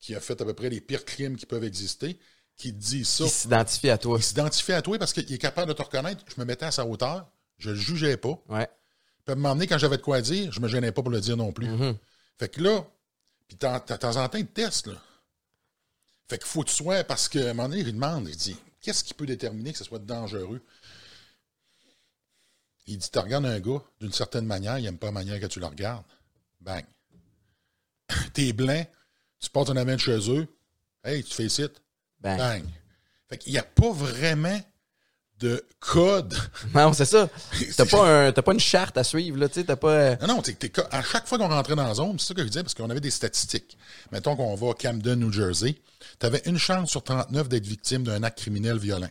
qui 0.00 0.14
a 0.14 0.20
fait 0.20 0.40
à 0.40 0.44
peu 0.44 0.54
près 0.54 0.68
les 0.68 0.80
pires 0.80 1.04
crimes 1.04 1.36
qui 1.36 1.46
peuvent 1.46 1.64
exister, 1.64 2.18
qui 2.56 2.72
dit 2.72 3.04
ça. 3.04 3.24
Il 3.24 3.30
s'identifie 3.30 3.90
à 3.90 3.98
toi. 3.98 4.18
Il 4.18 4.22
s'identifie 4.22 4.72
à 4.72 4.82
toi 4.82 4.98
parce 4.98 5.12
qu'il 5.12 5.32
est 5.32 5.38
capable 5.38 5.68
de 5.68 5.72
te 5.72 5.82
reconnaître. 5.82 6.24
Je 6.34 6.40
me 6.40 6.44
mettais 6.44 6.66
à 6.66 6.70
sa 6.70 6.86
hauteur, 6.86 7.28
je 7.58 7.70
le 7.70 7.76
jugeais 7.76 8.16
pas. 8.16 8.42
Ouais. 8.48 8.68
Puis 9.24 9.32
à 9.32 9.34
m'emmener 9.36 9.66
quand 9.66 9.78
j'avais 9.78 9.96
de 9.96 10.02
quoi 10.02 10.20
dire, 10.20 10.52
je 10.52 10.60
me 10.60 10.68
gênais 10.68 10.92
pas 10.92 11.02
pour 11.02 11.10
le 11.10 11.20
dire 11.20 11.36
non 11.36 11.52
plus. 11.52 11.66
Mm-hmm. 11.66 11.96
Fait 12.38 12.48
que 12.48 12.60
là, 12.60 12.84
puis 13.48 13.56
de 13.56 13.60
temps 13.96 14.16
en 14.16 14.28
temps, 14.28 14.38
il 14.38 14.46
teste, 14.46 14.88
là. 14.88 15.00
Fait 16.28 16.38
qu'il 16.38 16.46
faut 16.46 16.62
que 16.62 16.70
tu 16.70 16.74
sois, 16.74 17.04
parce 17.04 17.28
qu'à 17.28 17.50
un 17.50 17.54
moment 17.54 17.68
donné, 17.68 17.82
il 17.82 17.92
demande, 17.92 18.28
il 18.28 18.36
dit, 18.36 18.56
qu'est-ce 18.80 19.04
qui 19.04 19.14
peut 19.14 19.26
déterminer 19.26 19.72
que 19.72 19.78
ce 19.78 19.84
soit 19.84 19.98
dangereux? 19.98 20.60
Il 22.86 22.98
dit 22.98 23.10
Tu 23.10 23.18
regardes 23.18 23.46
un 23.46 23.60
gars 23.60 23.82
d'une 24.00 24.12
certaine 24.12 24.46
manière, 24.46 24.78
il 24.78 24.84
n'aime 24.84 24.98
pas 24.98 25.06
la 25.06 25.12
manière 25.12 25.40
que 25.40 25.46
tu 25.46 25.60
le 25.60 25.66
regardes. 25.66 26.04
Bang. 26.60 26.84
T'es 28.32 28.52
blanc, 28.52 28.84
tu 29.40 29.50
portes 29.50 29.70
un 29.70 29.76
amène 29.76 29.98
chez 29.98 30.30
eux. 30.30 30.46
Hey, 31.02 31.22
tu 31.22 31.34
fais 31.34 31.48
site. 31.48 31.82
Bang. 32.20 32.38
Bang. 32.38 32.64
Fait 33.28 33.38
qu'il 33.38 33.52
n'y 33.52 33.58
a 33.58 33.62
pas 33.62 33.90
vraiment 33.90 34.60
de 35.38 35.64
code. 35.80 36.34
Non, 36.74 36.92
c'est 36.92 37.04
ça. 37.04 37.28
T'as 37.76 37.86
pas, 37.86 38.26
un, 38.26 38.32
pas 38.32 38.52
une 38.52 38.60
charte 38.60 38.96
à 38.96 39.04
suivre, 39.04 39.38
là, 39.38 39.48
tu 39.48 39.54
sais, 39.54 39.64
t'as 39.64 39.76
pas... 39.76 39.90
Euh, 39.90 40.16
non, 40.20 40.36
non, 40.36 40.42
à 40.90 41.02
chaque 41.02 41.26
fois 41.26 41.38
qu'on 41.38 41.48
rentrait 41.48 41.76
dans 41.76 41.86
la 41.86 41.94
zone, 41.94 42.18
c'est 42.18 42.28
ça 42.28 42.34
que 42.34 42.42
je 42.42 42.48
disais, 42.48 42.62
parce 42.62 42.74
qu'on 42.74 42.90
avait 42.90 43.00
des 43.00 43.10
statistiques. 43.10 43.76
Mettons 44.10 44.36
qu'on 44.36 44.54
va 44.54 44.70
à 44.70 44.74
Camden, 44.74 45.18
New 45.20 45.32
Jersey, 45.32 45.76
t'avais 46.18 46.42
une 46.46 46.58
chance 46.58 46.90
sur 46.90 47.02
39 47.02 47.48
d'être 47.48 47.66
victime 47.66 48.04
d'un 48.04 48.22
acte 48.22 48.38
criminel 48.38 48.78
violent. 48.78 49.10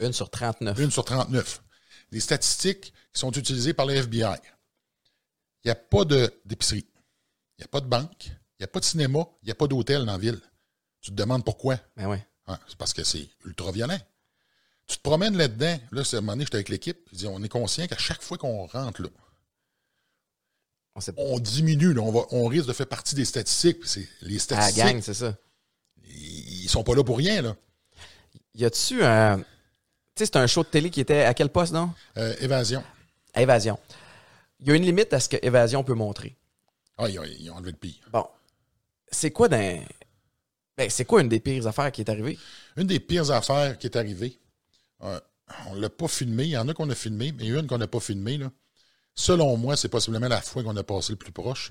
Une 0.00 0.12
sur 0.12 0.30
39. 0.30 0.78
Une 0.78 0.90
sur 0.90 1.04
39. 1.04 1.62
Des 2.10 2.20
statistiques 2.20 2.92
qui 3.12 3.20
sont 3.20 3.32
utilisées 3.32 3.74
par 3.74 3.86
le 3.86 3.94
FBI. 3.94 4.36
Il 5.64 5.66
n'y 5.66 5.70
a 5.70 5.74
pas 5.74 6.04
d'épicerie. 6.04 6.86
Il 7.58 7.62
n'y 7.62 7.64
a 7.64 7.68
pas 7.68 7.80
de 7.80 7.86
banque. 7.86 8.26
Il 8.26 8.62
n'y 8.62 8.64
a 8.64 8.68
pas 8.68 8.80
de 8.80 8.84
cinéma. 8.84 9.26
Il 9.42 9.46
n'y 9.46 9.52
a 9.52 9.54
pas 9.54 9.66
d'hôtel 9.66 10.04
dans 10.04 10.12
la 10.12 10.18
ville. 10.18 10.40
Tu 11.00 11.10
te 11.10 11.16
demandes 11.16 11.44
pourquoi? 11.44 11.78
Ben 11.96 12.08
oui. 12.08 12.18
c'est 12.66 12.76
parce 12.76 12.92
que 12.92 13.04
c'est 13.04 13.28
ultra 13.44 13.72
violent. 13.72 13.98
Tu 14.86 14.96
te 14.96 15.02
promènes 15.02 15.36
là-dedans. 15.36 15.78
Là, 15.92 16.04
c'est 16.04 16.16
un 16.16 16.20
moment 16.20 16.32
donné, 16.32 16.44
j'étais 16.44 16.56
avec 16.56 16.70
l'équipe. 16.70 17.08
On 17.26 17.42
est 17.42 17.48
conscient 17.48 17.86
qu'à 17.86 17.98
chaque 17.98 18.22
fois 18.22 18.38
qu'on 18.38 18.66
rentre 18.66 19.02
là, 19.02 19.08
on, 21.16 21.38
diminue. 21.38 21.98
on, 21.98 22.10
va, 22.10 22.22
on 22.30 22.46
risque 22.46 22.66
de 22.66 22.72
faire 22.72 22.86
partie 22.86 23.14
des 23.14 23.24
statistiques. 23.24 23.78
C'est, 23.84 24.08
les 24.22 24.38
statistiques. 24.38 24.84
la 24.84 24.92
gang, 24.92 25.02
c'est 25.02 25.14
ça. 25.14 25.36
Ils, 26.08 26.68
sont 26.68 26.82
pas 26.82 26.94
là 26.94 27.04
pour 27.04 27.18
rien. 27.18 27.42
Là. 27.42 27.56
Y 28.54 28.64
a-tu 28.64 29.04
un. 29.04 29.44
Sais, 30.18 30.26
c'est 30.26 30.36
un 30.36 30.48
show 30.48 30.64
de 30.64 30.68
télé 30.68 30.90
qui 30.90 31.00
était 31.00 31.22
à 31.22 31.32
quel 31.32 31.48
poste, 31.48 31.72
non? 31.72 31.92
Euh, 32.16 32.34
évasion. 32.40 32.82
Évasion. 33.36 33.78
Il 34.58 34.66
y 34.66 34.72
a 34.72 34.74
une 34.74 34.82
limite 34.82 35.12
à 35.12 35.20
ce 35.20 35.28
que 35.28 35.36
Évasion 35.40 35.84
peut 35.84 35.94
montrer. 35.94 36.36
Ah, 36.96 37.08
ils 37.08 37.20
ont, 37.20 37.54
enlevé 37.54 37.70
le 37.70 37.76
pire. 37.76 38.02
Bon. 38.12 38.26
C'est 39.12 39.30
quoi 39.30 39.46
d'un. 39.46 39.78
Ben, 40.76 40.90
c'est 40.90 41.04
quoi 41.04 41.20
une 41.20 41.28
des 41.28 41.38
pires 41.38 41.68
affaires 41.68 41.92
qui 41.92 42.00
est 42.00 42.10
arrivée? 42.10 42.36
Une 42.76 42.88
des 42.88 42.98
pires 42.98 43.30
affaires 43.30 43.78
qui 43.78 43.86
est 43.86 43.96
arrivée, 43.96 44.40
euh, 45.04 45.20
on 45.68 45.76
ne 45.76 45.80
l'a 45.80 45.88
pas 45.88 46.08
filmé. 46.08 46.46
Il 46.46 46.50
y 46.50 46.58
en 46.58 46.66
a 46.66 46.74
qu'on 46.74 46.90
a 46.90 46.96
filmé, 46.96 47.30
mais 47.30 47.46
une 47.46 47.68
qu'on 47.68 47.78
n'a 47.78 47.86
pas 47.86 48.00
filmé. 48.00 48.38
Là. 48.38 48.50
Selon 49.14 49.56
moi, 49.56 49.76
c'est 49.76 49.88
possiblement 49.88 50.26
la 50.26 50.40
fois 50.40 50.64
qu'on 50.64 50.76
a 50.76 50.82
passé 50.82 51.12
le 51.12 51.16
plus 51.16 51.30
proche. 51.30 51.70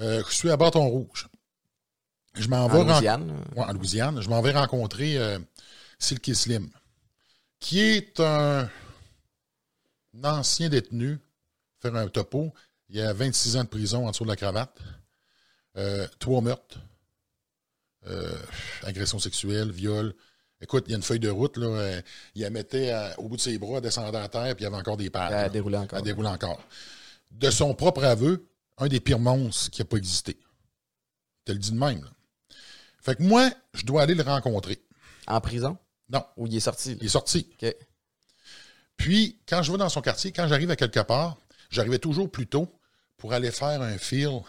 Euh, 0.00 0.22
je 0.30 0.34
suis 0.34 0.50
à 0.50 0.56
Bâton 0.56 0.88
Rouge. 0.88 1.28
Je 2.32 2.48
m'en 2.48 2.68
vais 2.68 2.78
en 2.78 2.84
Louisiane. 2.84 3.34
en 3.54 3.72
Louisiane. 3.74 4.22
Je 4.22 4.30
m'en 4.30 4.40
vais 4.40 4.52
rencontrer 4.52 5.18
euh, 5.18 5.38
Silky 5.98 6.34
Slim, 6.34 6.70
qui 7.58 7.80
est 7.80 8.20
un, 8.20 8.68
ancien 10.22 10.68
détenu, 10.68 11.18
faire 11.80 11.94
un 11.94 12.08
topo. 12.08 12.52
Il 12.88 12.96
y 12.96 13.00
a 13.00 13.12
26 13.12 13.56
ans 13.56 13.64
de 13.64 13.68
prison 13.68 14.06
en 14.06 14.10
dessous 14.10 14.24
de 14.24 14.28
la 14.28 14.36
cravate. 14.36 14.78
trois 16.18 16.40
meurtres. 16.40 16.78
agression 18.82 19.18
sexuelle, 19.18 19.70
viol, 19.70 20.14
Écoute, 20.60 20.84
il 20.86 20.92
y 20.92 20.94
a 20.94 20.96
une 20.96 21.02
feuille 21.02 21.20
de 21.20 21.28
route, 21.28 21.58
là, 21.58 21.66
euh, 21.66 22.02
il 22.34 22.42
la 22.42 22.50
mettait 22.50 22.92
au 23.18 23.28
bout 23.28 23.36
de 23.36 23.40
ses 23.40 23.58
bras, 23.58 23.80
descendant 23.80 24.22
à 24.22 24.28
terre, 24.28 24.54
puis 24.56 24.62
il 24.62 24.64
y 24.64 24.66
avait 24.66 24.76
encore 24.76 24.96
des 24.96 25.10
pattes. 25.10 25.32
Elle 25.32 25.52
déroulait 25.52 25.76
encore. 25.76 25.98
Elle 25.98 26.04
déroulait 26.04 26.30
encore. 26.30 26.62
De 27.30 27.50
son 27.50 27.74
propre 27.74 28.04
aveu, 28.04 28.48
un 28.78 28.88
des 28.88 29.00
pires 29.00 29.18
monstres 29.18 29.70
qui 29.70 29.82
n'a 29.82 29.84
pas 29.84 29.98
existé. 29.98 30.38
Tu 31.44 31.52
le 31.52 31.58
dis 31.58 31.72
de 31.72 31.78
même. 31.78 32.02
Là. 32.02 32.10
Fait 33.00 33.16
que 33.16 33.22
moi, 33.22 33.50
je 33.74 33.84
dois 33.84 34.02
aller 34.02 34.14
le 34.14 34.22
rencontrer. 34.22 34.82
En 35.26 35.40
prison? 35.40 35.76
Non. 36.08 36.24
Ou 36.36 36.46
il 36.46 36.56
est 36.56 36.60
sorti? 36.60 36.96
Il 37.00 37.06
est 37.06 37.10
sorti. 37.10 37.48
OK. 37.62 37.74
Puis, 38.96 39.38
quand 39.48 39.62
je 39.62 39.72
vais 39.72 39.78
dans 39.78 39.88
son 39.88 40.00
quartier, 40.00 40.32
quand 40.32 40.48
j'arrive 40.48 40.70
à 40.70 40.76
quelque 40.76 41.00
part, 41.00 41.36
j'arrivais 41.70 41.98
toujours 41.98 42.30
plus 42.30 42.46
tôt 42.46 42.68
pour 43.16 43.32
aller 43.32 43.50
faire 43.50 43.82
un 43.82 43.98
fil 43.98 44.40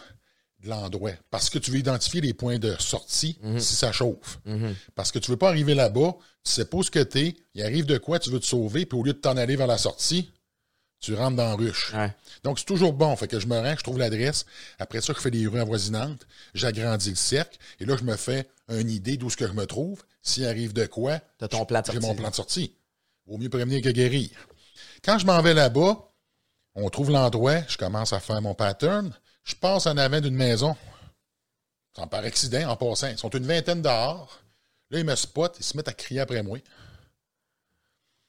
de 0.60 0.68
l'endroit. 0.68 1.12
Parce 1.30 1.50
que 1.50 1.58
tu 1.58 1.70
veux 1.70 1.78
identifier 1.78 2.20
les 2.20 2.34
points 2.34 2.58
de 2.58 2.74
sortie 2.78 3.38
mhm. 3.42 3.60
si 3.60 3.74
ça 3.74 3.92
chauffe. 3.92 4.40
Mhm. 4.44 4.74
Parce 4.94 5.12
que 5.12 5.18
tu 5.18 5.30
veux 5.30 5.36
pas 5.36 5.48
arriver 5.48 5.74
là-bas, 5.74 6.16
tu 6.44 6.52
sais 6.52 6.64
pas 6.64 6.78
où 6.78 6.82
ce 6.82 6.90
que 6.90 7.02
t'es, 7.02 7.36
il 7.54 7.62
arrive 7.62 7.86
de 7.86 7.98
quoi, 7.98 8.18
tu 8.18 8.30
veux 8.30 8.40
te 8.40 8.46
sauver, 8.46 8.86
puis 8.86 8.98
au 8.98 9.02
lieu 9.02 9.12
de 9.12 9.18
t'en 9.18 9.36
aller 9.36 9.56
vers 9.56 9.66
la 9.66 9.78
sortie, 9.78 10.30
tu 11.00 11.14
rentres 11.14 11.36
dans 11.36 11.44
la 11.48 11.54
ruche. 11.54 11.94
Donc, 12.42 12.58
c'est 12.58 12.64
toujours 12.64 12.92
bon. 12.92 13.14
Fait 13.16 13.28
que 13.28 13.38
je 13.38 13.46
me 13.46 13.58
rends, 13.58 13.76
je 13.76 13.82
trouve 13.82 13.98
l'adresse. 13.98 14.46
Après 14.78 15.00
ça, 15.00 15.12
je 15.14 15.20
fais 15.20 15.30
des 15.30 15.46
rues 15.46 15.60
avoisinantes. 15.60 16.26
J'agrandis 16.54 17.10
le 17.10 17.16
cercle. 17.16 17.58
Et 17.80 17.84
là, 17.84 17.96
je 17.96 18.04
me 18.04 18.16
fais 18.16 18.48
une 18.68 18.90
idée 18.90 19.16
d'où 19.16 19.30
ce 19.30 19.36
que 19.36 19.46
je 19.46 19.52
me 19.52 19.66
trouve. 19.66 20.02
S'il 20.22 20.44
arrive 20.44 20.72
de 20.72 20.86
quoi, 20.86 21.20
j'ai 21.40 22.00
mon 22.00 22.14
plan 22.14 22.30
de 22.30 22.34
sortie. 22.34 22.74
Vaut 23.26 23.38
mieux 23.38 23.48
prévenir 23.48 23.82
que 23.82 23.90
guérir. 23.90 24.30
Quand 25.04 25.18
je 25.18 25.26
m'en 25.26 25.40
vais 25.40 25.54
là-bas, 25.54 26.10
on 26.74 26.88
trouve 26.90 27.10
l'endroit, 27.10 27.60
je 27.68 27.76
commence 27.76 28.12
à 28.12 28.20
faire 28.20 28.42
mon 28.42 28.54
pattern. 28.54 29.14
Je 29.44 29.54
passe 29.54 29.86
en 29.86 29.96
avant 29.96 30.20
d'une 30.20 30.34
maison. 30.34 30.76
par 31.94 32.24
accident, 32.24 32.70
en 32.70 32.76
passant. 32.76 33.08
Ils 33.08 33.18
sont 33.18 33.30
une 33.30 33.46
vingtaine 33.46 33.82
dehors. 33.82 34.40
Là, 34.90 34.98
ils 34.98 35.04
me 35.04 35.14
spotent, 35.14 35.56
ils 35.58 35.64
se 35.64 35.76
mettent 35.76 35.88
à 35.88 35.92
crier 35.92 36.20
après 36.20 36.42
moi. 36.42 36.58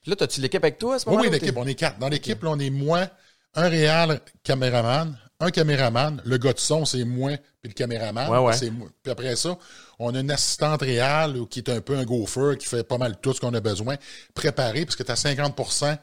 Là, 0.09 0.15
as-tu 0.19 0.41
l'équipe 0.41 0.63
avec 0.63 0.77
toi 0.77 0.95
à 0.95 0.99
ce 0.99 1.07
moment-là? 1.07 1.29
Oui, 1.29 1.31
l'équipe, 1.31 1.55
on 1.55 1.65
est 1.65 1.75
quatre. 1.75 1.99
Dans 1.99 2.09
l'équipe, 2.09 2.43
on 2.43 2.59
est 2.59 2.69
moi, 2.69 3.07
un 3.53 3.69
réel 3.69 4.19
caméraman, 4.43 5.17
un 5.39 5.51
caméraman, 5.51 6.21
le 6.25 6.37
gars 6.37 6.53
de 6.53 6.59
son, 6.59 6.85
c'est 6.85 7.03
moi, 7.05 7.37
puis 7.61 7.69
le 7.69 7.73
caméraman, 7.73 8.29
ouais, 8.29 8.53
c'est 8.53 8.71
moi. 8.71 8.89
Puis 9.03 9.11
après 9.11 9.35
ça, 9.35 9.57
on 9.99 10.13
a 10.15 10.19
une 10.19 10.31
assistante 10.31 10.81
réelle 10.81 11.37
qui 11.49 11.59
est 11.59 11.69
un 11.69 11.81
peu 11.81 11.95
un 11.95 12.03
gopher, 12.03 12.57
qui 12.57 12.65
fait 12.65 12.83
pas 12.83 12.97
mal 12.97 13.19
tout 13.21 13.33
ce 13.33 13.39
qu'on 13.39 13.53
a 13.53 13.61
besoin, 13.61 13.95
préparé, 14.33 14.85
parce 14.85 14.95
que 14.95 15.03
tu 15.03 15.11
as 15.11 15.23
50% 15.23 15.97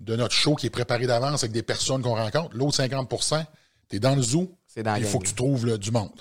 de 0.00 0.16
notre 0.16 0.34
show 0.34 0.54
qui 0.54 0.66
est 0.66 0.70
préparé 0.70 1.06
d'avance 1.06 1.42
avec 1.42 1.52
des 1.52 1.62
personnes 1.62 2.02
qu'on 2.02 2.14
rencontre. 2.14 2.54
L'autre 2.54 2.76
50% 2.76 3.44
tu 3.88 3.96
es 3.96 3.98
dans 3.98 4.14
le 4.14 4.22
zoo, 4.22 4.52
il 4.76 5.04
faut 5.04 5.18
que 5.18 5.28
tu 5.28 5.34
trouves 5.34 5.78
du 5.78 5.90
monde. 5.90 6.20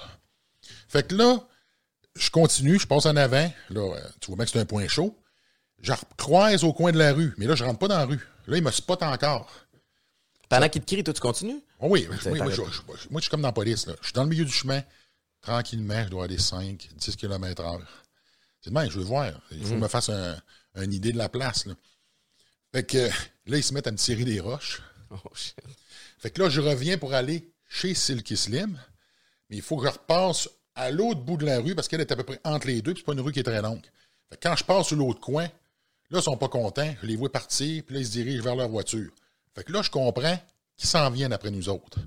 Fait 0.87 1.07
que 1.07 1.15
là, 1.15 1.39
je 2.15 2.29
continue, 2.29 2.79
je 2.79 2.87
passe 2.87 3.05
en 3.05 3.15
avant. 3.15 3.51
Là, 3.69 3.81
euh, 3.81 3.99
tu 4.21 4.27
vois 4.27 4.37
bien 4.37 4.45
que 4.45 4.51
c'est 4.51 4.59
un 4.59 4.65
point 4.65 4.87
chaud. 4.87 5.17
Je 5.81 5.93
croise 6.17 6.63
au 6.63 6.73
coin 6.73 6.91
de 6.91 6.97
la 6.97 7.13
rue, 7.13 7.33
mais 7.37 7.45
là, 7.45 7.55
je 7.55 7.63
rentre 7.63 7.79
pas 7.79 7.87
dans 7.87 7.97
la 7.97 8.05
rue. 8.05 8.19
Là, 8.47 8.57
il 8.57 8.63
me 8.63 8.71
spot 8.71 9.01
encore. 9.03 9.51
Pendant 10.49 10.69
qu'il 10.69 10.81
te 10.81 10.93
crie, 10.93 11.03
toi, 11.03 11.13
tu 11.13 11.21
continues? 11.21 11.61
Oh 11.79 11.87
oui, 11.89 12.07
moi, 12.07 12.17
je, 12.49 13.21
suis 13.21 13.29
comme 13.29 13.41
dans 13.41 13.49
la 13.49 13.53
police. 13.53 13.87
Je 14.01 14.05
suis 14.05 14.13
dans 14.13 14.23
le 14.23 14.29
milieu 14.29 14.45
du 14.45 14.51
chemin, 14.51 14.81
tranquillement, 15.41 16.03
je 16.03 16.09
dois 16.09 16.25
aller 16.25 16.37
5, 16.37 16.89
10 16.95 17.15
km 17.15 17.63
h 17.63 17.81
C'est 18.61 18.69
demain, 18.69 18.89
je 18.89 18.99
veux 18.99 19.05
voir. 19.05 19.31
Il 19.51 19.59
faut 19.59 19.69
que 19.69 19.75
je 19.75 19.75
me 19.75 19.87
fasse 19.87 20.09
une 20.75 20.93
idée 20.93 21.11
de 21.11 21.17
la 21.17 21.29
place. 21.29 21.65
Là. 21.65 21.73
Fait 22.73 22.83
que 22.83 23.09
là, 23.47 23.57
ils 23.57 23.63
se 23.63 23.73
mettent 23.73 23.87
à 23.87 23.91
me 23.91 23.97
tirer 23.97 24.23
des 24.23 24.39
roches. 24.39 24.81
Oh, 25.11 25.29
shit. 25.33 25.55
Fait 26.17 26.31
que 26.31 26.41
là, 26.41 26.49
je 26.49 26.61
reviens 26.61 26.97
pour 26.97 27.13
aller 27.13 27.53
chez 27.69 27.93
Silky 27.93 28.35
Slim, 28.35 28.79
mais 29.49 29.57
il 29.57 29.61
faut 29.61 29.77
que 29.77 29.85
je 29.85 29.91
repasse 29.91 30.49
à 30.73 30.91
l'autre 30.91 31.21
bout 31.21 31.37
de 31.37 31.45
la 31.45 31.59
rue 31.59 31.75
parce 31.75 31.87
qu'elle 31.87 32.01
est 32.01 32.11
à 32.11 32.15
peu 32.15 32.23
près 32.23 32.39
entre 32.43 32.67
les 32.67 32.81
deux, 32.81 32.93
puis 32.93 33.01
c'est 33.01 33.05
pas 33.05 33.13
une 33.13 33.21
rue 33.21 33.31
qui 33.31 33.39
est 33.39 33.43
très 33.43 33.61
longue. 33.61 33.85
quand 34.41 34.55
je 34.55 34.63
passe 34.63 34.87
sur 34.87 34.97
l'autre 34.97 35.19
coin, 35.19 35.47
là, 36.09 36.19
ils 36.19 36.23
sont 36.23 36.37
pas 36.37 36.47
contents, 36.47 36.93
je 37.01 37.07
les 37.07 37.15
vois 37.15 37.31
partir, 37.31 37.83
puis 37.83 37.95
là, 37.95 38.01
ils 38.01 38.05
se 38.05 38.11
dirigent 38.11 38.43
vers 38.43 38.55
leur 38.55 38.69
voiture. 38.69 39.11
Fait 39.53 39.63
que 39.63 39.71
là, 39.71 39.81
je 39.81 39.89
comprends 39.89 40.37
qu'ils 40.77 40.89
s'en 40.89 41.09
viennent 41.09 41.33
après 41.33 41.51
nous 41.51 41.69
autres. 41.69 41.99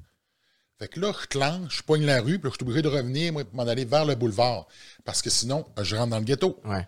Fait 0.78 0.88
que 0.88 1.00
là, 1.00 1.12
je 1.20 1.26
clenche, 1.26 1.78
je 1.78 1.82
poigne 1.82 2.06
la 2.06 2.20
rue, 2.20 2.38
puis 2.38 2.50
je 2.50 2.54
suis 2.54 2.62
obligé 2.62 2.82
de 2.82 2.88
revenir, 2.88 3.32
moi, 3.32 3.44
pour 3.44 3.56
m'en 3.56 3.66
aller 3.66 3.84
vers 3.84 4.04
le 4.04 4.14
boulevard. 4.14 4.68
Parce 5.04 5.22
que 5.22 5.30
sinon, 5.30 5.66
je 5.82 5.96
rentre 5.96 6.10
dans 6.10 6.18
le 6.18 6.24
ghetto. 6.24 6.60
Ouais. 6.64 6.86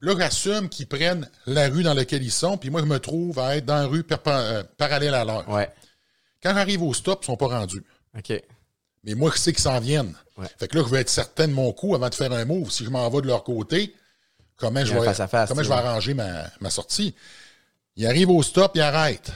Là, 0.00 0.14
j'assume 0.16 0.68
qu'ils 0.68 0.86
prennent 0.86 1.28
la 1.46 1.68
rue 1.68 1.82
dans 1.82 1.94
laquelle 1.94 2.22
ils 2.22 2.30
sont, 2.30 2.58
puis 2.58 2.70
moi, 2.70 2.82
je 2.82 2.86
me 2.86 3.00
trouve 3.00 3.38
à 3.40 3.56
être 3.56 3.64
dans 3.64 3.76
la 3.76 3.86
rue 3.86 4.04
euh, 4.26 4.62
parallèle 4.76 5.14
à 5.14 5.24
leur. 5.24 5.48
Ouais. 5.48 5.68
Quand 6.42 6.54
j'arrive 6.54 6.82
au 6.82 6.94
stop, 6.94 7.20
ils 7.22 7.26
sont 7.26 7.36
pas 7.36 7.48
rendus. 7.48 7.82
OK. 8.16 8.40
Mais 9.02 9.14
moi, 9.14 9.32
je 9.34 9.38
sais 9.38 9.52
qu'ils 9.52 9.62
s'en 9.62 9.80
viennent. 9.80 10.14
Fait 10.58 10.68
que 10.68 10.76
là, 10.76 10.84
je 10.84 10.90
vais 10.90 11.00
être 11.00 11.08
certain 11.08 11.48
de 11.48 11.52
mon 11.52 11.72
coup 11.72 11.94
avant 11.94 12.08
de 12.08 12.14
faire 12.14 12.30
un 12.30 12.44
move. 12.44 12.70
Si 12.70 12.84
je 12.84 12.90
m'en 12.90 13.08
vais 13.08 13.22
de 13.22 13.26
leur 13.26 13.42
côté, 13.42 13.94
comment, 14.56 14.84
je 14.84 14.92
vais, 14.92 15.46
comment 15.48 15.62
je 15.62 15.68
vais 15.68 15.74
arranger 15.74 16.14
ma, 16.14 16.70
sortie? 16.70 17.14
Il 17.96 18.06
arrive 18.06 18.30
au 18.30 18.42
stop, 18.42 18.72
il 18.74 18.80
arrête. 18.80 19.32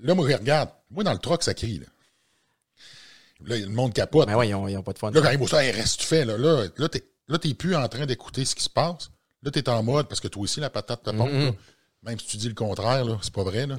Là, 0.00 0.14
moi, 0.14 0.28
je 0.28 0.36
regarde. 0.36 0.70
Moi, 0.90 1.04
dans 1.04 1.12
le 1.12 1.18
truck, 1.18 1.42
ça 1.42 1.54
crie. 1.54 1.78
Là, 1.78 1.86
là 3.46 3.58
le 3.58 3.68
monde 3.68 3.92
capote. 3.92 4.26
Mais 4.26 4.34
ouais, 4.34 4.48
ils 4.48 4.52
n'ont 4.52 4.82
pas 4.82 4.92
de 4.92 4.98
fun. 4.98 5.10
Là, 5.10 5.20
quand 5.20 5.26
arrive 5.26 5.42
au 5.42 5.46
stop, 5.46 5.60
il 5.62 5.70
reste 5.70 6.00
tu 6.00 6.06
fais. 6.06 6.24
Là, 6.24 6.36
là, 6.38 6.64
là 6.76 6.88
tu 6.88 7.48
n'es 7.48 7.54
plus 7.54 7.76
en 7.76 7.86
train 7.88 8.06
d'écouter 8.06 8.44
ce 8.44 8.54
qui 8.54 8.64
se 8.64 8.70
passe. 8.70 9.10
Là, 9.42 9.50
tu 9.50 9.58
es 9.58 9.68
en 9.68 9.82
mode, 9.82 10.08
parce 10.08 10.20
que 10.20 10.28
toi 10.28 10.42
aussi, 10.42 10.60
la 10.60 10.70
patate 10.70 11.02
te 11.02 11.10
porte. 11.10 11.30
Mm-hmm. 11.30 11.54
Même 12.04 12.18
si 12.18 12.26
tu 12.26 12.36
dis 12.36 12.48
le 12.48 12.54
contraire, 12.54 13.04
là, 13.04 13.18
c'est 13.22 13.32
pas 13.32 13.44
vrai. 13.44 13.66
Là. 13.66 13.76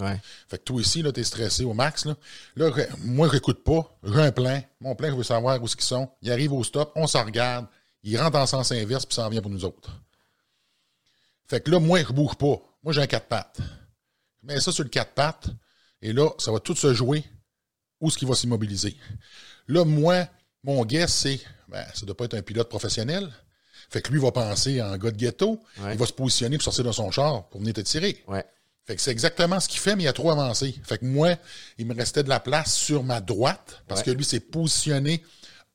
Fait 0.48 0.58
que 0.58 0.64
toi 0.64 0.80
ici, 0.80 1.02
là, 1.02 1.12
t'es 1.12 1.24
stressé 1.24 1.66
au 1.66 1.74
max. 1.74 2.06
Là, 2.06 2.16
là 2.56 2.72
moi, 3.04 3.28
je 3.28 3.34
n'écoute 3.34 3.64
pas. 3.64 3.98
J'ai 4.04 4.22
un 4.22 4.32
plein. 4.32 4.62
Mon 4.80 4.96
plein, 4.96 5.10
je 5.10 5.16
veux 5.16 5.24
savoir 5.24 5.62
où 5.62 5.66
ils 5.66 5.84
sont. 5.84 6.10
Il 6.22 6.32
arrive 6.32 6.54
au 6.54 6.64
stop, 6.64 6.94
on 6.96 7.06
s'en 7.06 7.26
regarde. 7.26 7.66
Il 8.04 8.18
rentre 8.20 8.38
en 8.38 8.46
sens 8.46 8.72
inverse, 8.72 9.06
puis 9.06 9.16
ça 9.16 9.26
en 9.26 9.30
vient 9.30 9.42
pour 9.42 9.52
nous 9.52 9.66
autres. 9.66 9.90
Fait 11.48 11.62
que 11.62 11.72
là, 11.72 11.80
moi, 11.80 12.00
je 12.00 12.14
bouge 12.14 12.36
pas. 12.36 12.62
Moi, 12.84 12.94
j'ai 12.94 13.02
un 13.02 13.08
quatre 13.08 13.28
pattes. 13.28 13.60
Je 14.42 14.48
mets 14.48 14.60
ça 14.60 14.72
sur 14.72 14.84
le 14.84 14.90
quatre 14.90 15.14
pattes, 15.14 15.48
et 16.02 16.14
là, 16.14 16.30
ça 16.38 16.52
va 16.52 16.60
tout 16.60 16.76
se 16.76 16.94
jouer 16.94 17.24
où 18.02 18.08
est-ce 18.08 18.18
qu'il 18.18 18.28
va 18.28 18.36
s'immobiliser. 18.36 18.98
Là, 19.68 19.86
moi, 19.86 20.28
mon 20.64 20.84
guess, 20.86 21.14
c'est, 21.14 21.40
ben, 21.70 21.86
ça 21.94 22.06
doit 22.06 22.18
pas 22.18 22.26
être 22.26 22.34
un 22.34 22.42
pilote 22.42 22.70
professionnel. 22.70 23.30
Fait 23.90 24.02
que 24.02 24.12
lui 24.12 24.20
va 24.20 24.32
penser 24.32 24.82
en 24.82 24.98
gars 24.98 25.12
de 25.12 25.18
ghetto. 25.18 25.62
Il 25.78 25.98
va 25.98 26.06
se 26.06 26.14
positionner 26.14 26.58
pour 26.58 26.64
sortir 26.64 26.84
de 26.84 26.92
son 26.92 27.12
char 27.12 27.48
pour 27.50 27.60
venir 27.60 27.74
te 27.74 27.82
tirer. 27.82 28.24
Fait 28.86 28.96
que 28.98 29.02
c'est 29.02 29.12
exactement 29.12 29.60
ce 29.62 29.70
qu'il 29.70 29.80
fait, 29.80 29.96
mais 29.96 30.04
il 30.04 30.08
a 30.08 30.14
trop 30.14 30.32
avancé. 30.32 30.76
Fait 30.84 30.98
que 30.98 31.06
moi, 31.06 31.36
il 31.78 31.86
me 31.86 31.96
restait 31.96 32.24
de 32.24 32.30
la 32.30 32.42
place 32.42 32.74
sur 32.74 33.04
ma 33.04 33.22
droite 33.22 33.82
parce 33.88 34.04
que 34.04 34.12
lui 34.12 34.26
s'est 34.26 34.42
positionné 34.42 35.24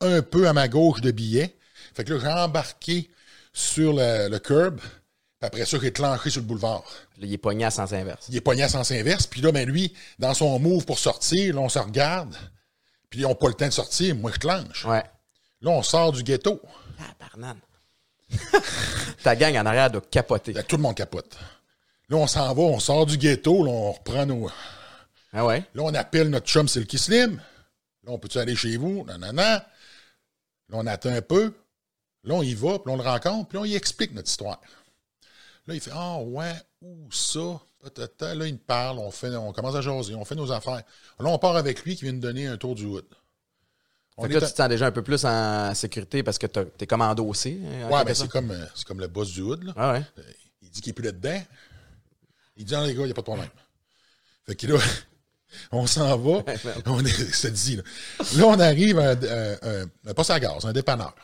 un 0.01 0.21
peu 0.21 0.47
à 0.47 0.53
ma 0.53 0.69
gauche 0.69 1.01
de 1.01 1.11
billet. 1.11 1.57
Fait 1.95 2.05
que 2.05 2.13
là, 2.13 2.21
j'ai 2.21 2.29
embarqué 2.29 3.11
sur 3.53 3.95
le, 3.95 4.37
curb. 4.39 4.81
Puis 5.41 5.47
après 5.47 5.65
ça, 5.65 5.77
il 5.77 5.87
est 5.87 5.93
clenché 5.93 6.31
sur 6.31 6.41
le 6.41 6.47
boulevard. 6.47 6.83
Là, 7.19 7.27
il 7.27 7.33
est 7.33 7.39
pogné 7.39 7.65
à 7.65 7.71
sens 7.71 7.93
inverse. 7.93 8.27
Il 8.29 8.37
est 8.37 8.41
pogné 8.41 8.65
à 8.65 8.69
sens 8.69 8.91
inverse. 8.91 9.27
Puis 9.27 9.41
là, 9.41 9.53
ben 9.53 9.69
lui, 9.69 9.95
dans 10.19 10.35
son 10.35 10.59
move 10.59 10.85
pour 10.85 10.99
sortir, 10.99 11.55
là, 11.55 11.61
on 11.61 11.69
se 11.69 11.79
regarde. 11.79 12.35
Puis 13.09 13.21
ils 13.21 13.23
n'ont 13.23 13.37
pas 13.37 13.49
le 13.49 13.55
temps 13.55 13.69
de 13.69 13.73
sortir. 13.73 14.17
Moi, 14.17 14.33
je 14.35 14.39
clenche. 14.39 14.85
Ouais. 14.85 15.05
Là, 15.61 15.71
on 15.71 15.83
sort 15.83 16.13
du 16.13 16.25
ghetto. 16.25 16.61
Ah, 17.01 17.15
barnane. 17.21 17.61
Ta 19.23 19.37
gang 19.37 19.57
en 19.57 19.67
arrière 19.67 19.91
doit 19.91 20.03
capoter. 20.11 20.53
Là, 20.53 20.63
tout 20.65 20.77
le 20.77 20.83
monde 20.83 20.97
capote. 20.97 21.39
Là, 22.09 22.17
on 22.17 22.27
s'en 22.27 22.53
va, 22.55 22.63
on 22.63 22.81
sort 22.81 23.07
du 23.07 23.17
ghetto, 23.17 23.65
là, 23.65 23.71
on 23.71 23.93
reprend 23.93 24.27
nos. 24.27 24.51
Ah 25.33 25.45
ouais? 25.45 25.65
Là, 25.75 25.83
on 25.85 25.95
appelle 25.95 26.31
notre 26.31 26.47
chum 26.47 26.67
Silky 26.67 26.99
Slim. 26.99 27.41
Là, 28.05 28.13
on 28.13 28.19
peut-tu 28.19 28.39
aller 28.39 28.57
chez 28.57 28.77
vous? 28.77 29.05
Non, 29.07 29.19
non, 29.19 29.33
non. 29.33 29.43
Là, 29.43 29.63
on 30.73 30.87
attend 30.87 31.11
un 31.11 31.23
peu. 31.23 31.55
Là, 32.25 32.35
on 32.35 32.43
y 32.43 32.55
va, 32.55 32.79
puis 32.79 32.93
on 32.93 32.97
le 32.97 33.03
rencontre, 33.03 33.49
puis 33.49 33.59
on 33.59 33.65
y 33.65 33.75
explique 33.75 34.13
notre 34.13 34.29
histoire. 34.29 34.61
Là, 35.69 35.75
il 35.75 35.81
fait 35.81 35.91
Ah, 35.95 36.19
ouais, 36.19 36.55
où 36.81 37.13
ça? 37.13 37.61
Là, 38.21 38.47
il 38.47 38.55
me 38.55 38.59
parle, 38.59 38.99
on, 38.99 39.11
fait, 39.11 39.37
on 39.37 39.53
commence 39.53 39.75
à 39.75 39.83
jaser, 39.83 40.15
on 40.15 40.25
fait 40.25 40.35
nos 40.35 40.51
affaires. 40.51 40.83
Là, 41.21 41.29
on 41.29 41.39
part 41.39 41.57
avec 41.57 41.85
lui 41.85 41.95
qui 41.95 42.05
vient 42.05 42.13
nous 42.13 42.21
donner 42.21 42.47
un 42.47 42.57
tour 42.57 42.75
du 42.75 42.87
hood. 42.87 43.05
On 44.17 44.23
fait 44.23 44.31
que 44.31 44.35
là, 44.35 44.47
tu 44.47 44.53
te 44.53 44.57
sens 44.57 44.69
déjà 44.69 44.87
un 44.87 44.91
peu 44.91 45.03
plus 45.03 45.25
en 45.27 45.75
sécurité 45.75 46.23
parce 46.23 46.39
que 46.39 46.47
tu 46.47 46.61
es 46.81 46.87
comme 46.87 47.03
endossé. 47.03 47.61
Hein, 47.63 47.89
ouais, 47.91 48.03
mais 48.05 48.15
c'est 48.15 48.29
comme, 48.29 48.51
euh, 48.51 48.65
comme 48.87 48.99
le 48.99 49.09
boss 49.09 49.31
du 49.31 49.43
hood. 49.43 49.63
Là. 49.63 49.73
Ah 49.77 49.93
ouais. 49.93 50.03
Euh, 50.19 50.23
il 50.63 50.71
dit 50.71 50.81
qu'il 50.81 50.91
n'est 50.91 50.95
plus 50.95 51.05
là-dedans. 51.05 51.43
Il 52.57 52.65
dit, 52.65 52.73
non, 52.73 52.85
les 52.85 52.95
gars, 52.95 53.03
il 53.03 53.07
n'y 53.07 53.11
a 53.13 53.15
pas 53.15 53.21
de 53.21 53.27
problème. 53.27 53.51
Fait 54.47 54.57
que 54.57 54.67
là, 54.67 54.79
on 55.71 55.87
s'en 55.87 56.17
va. 56.17 56.43
on 56.87 57.05
est, 57.05 57.33
ça 57.35 57.51
dit, 57.51 57.77
là. 57.77 57.83
là, 58.37 58.47
on 58.47 58.59
arrive 58.59 58.99
à 58.99 59.11
un, 59.11 59.87
un, 60.07 60.15
poste 60.15 60.31
à 60.31 60.41
gaz, 60.41 60.65
un 60.65 60.73
dépanneur. 60.73 61.15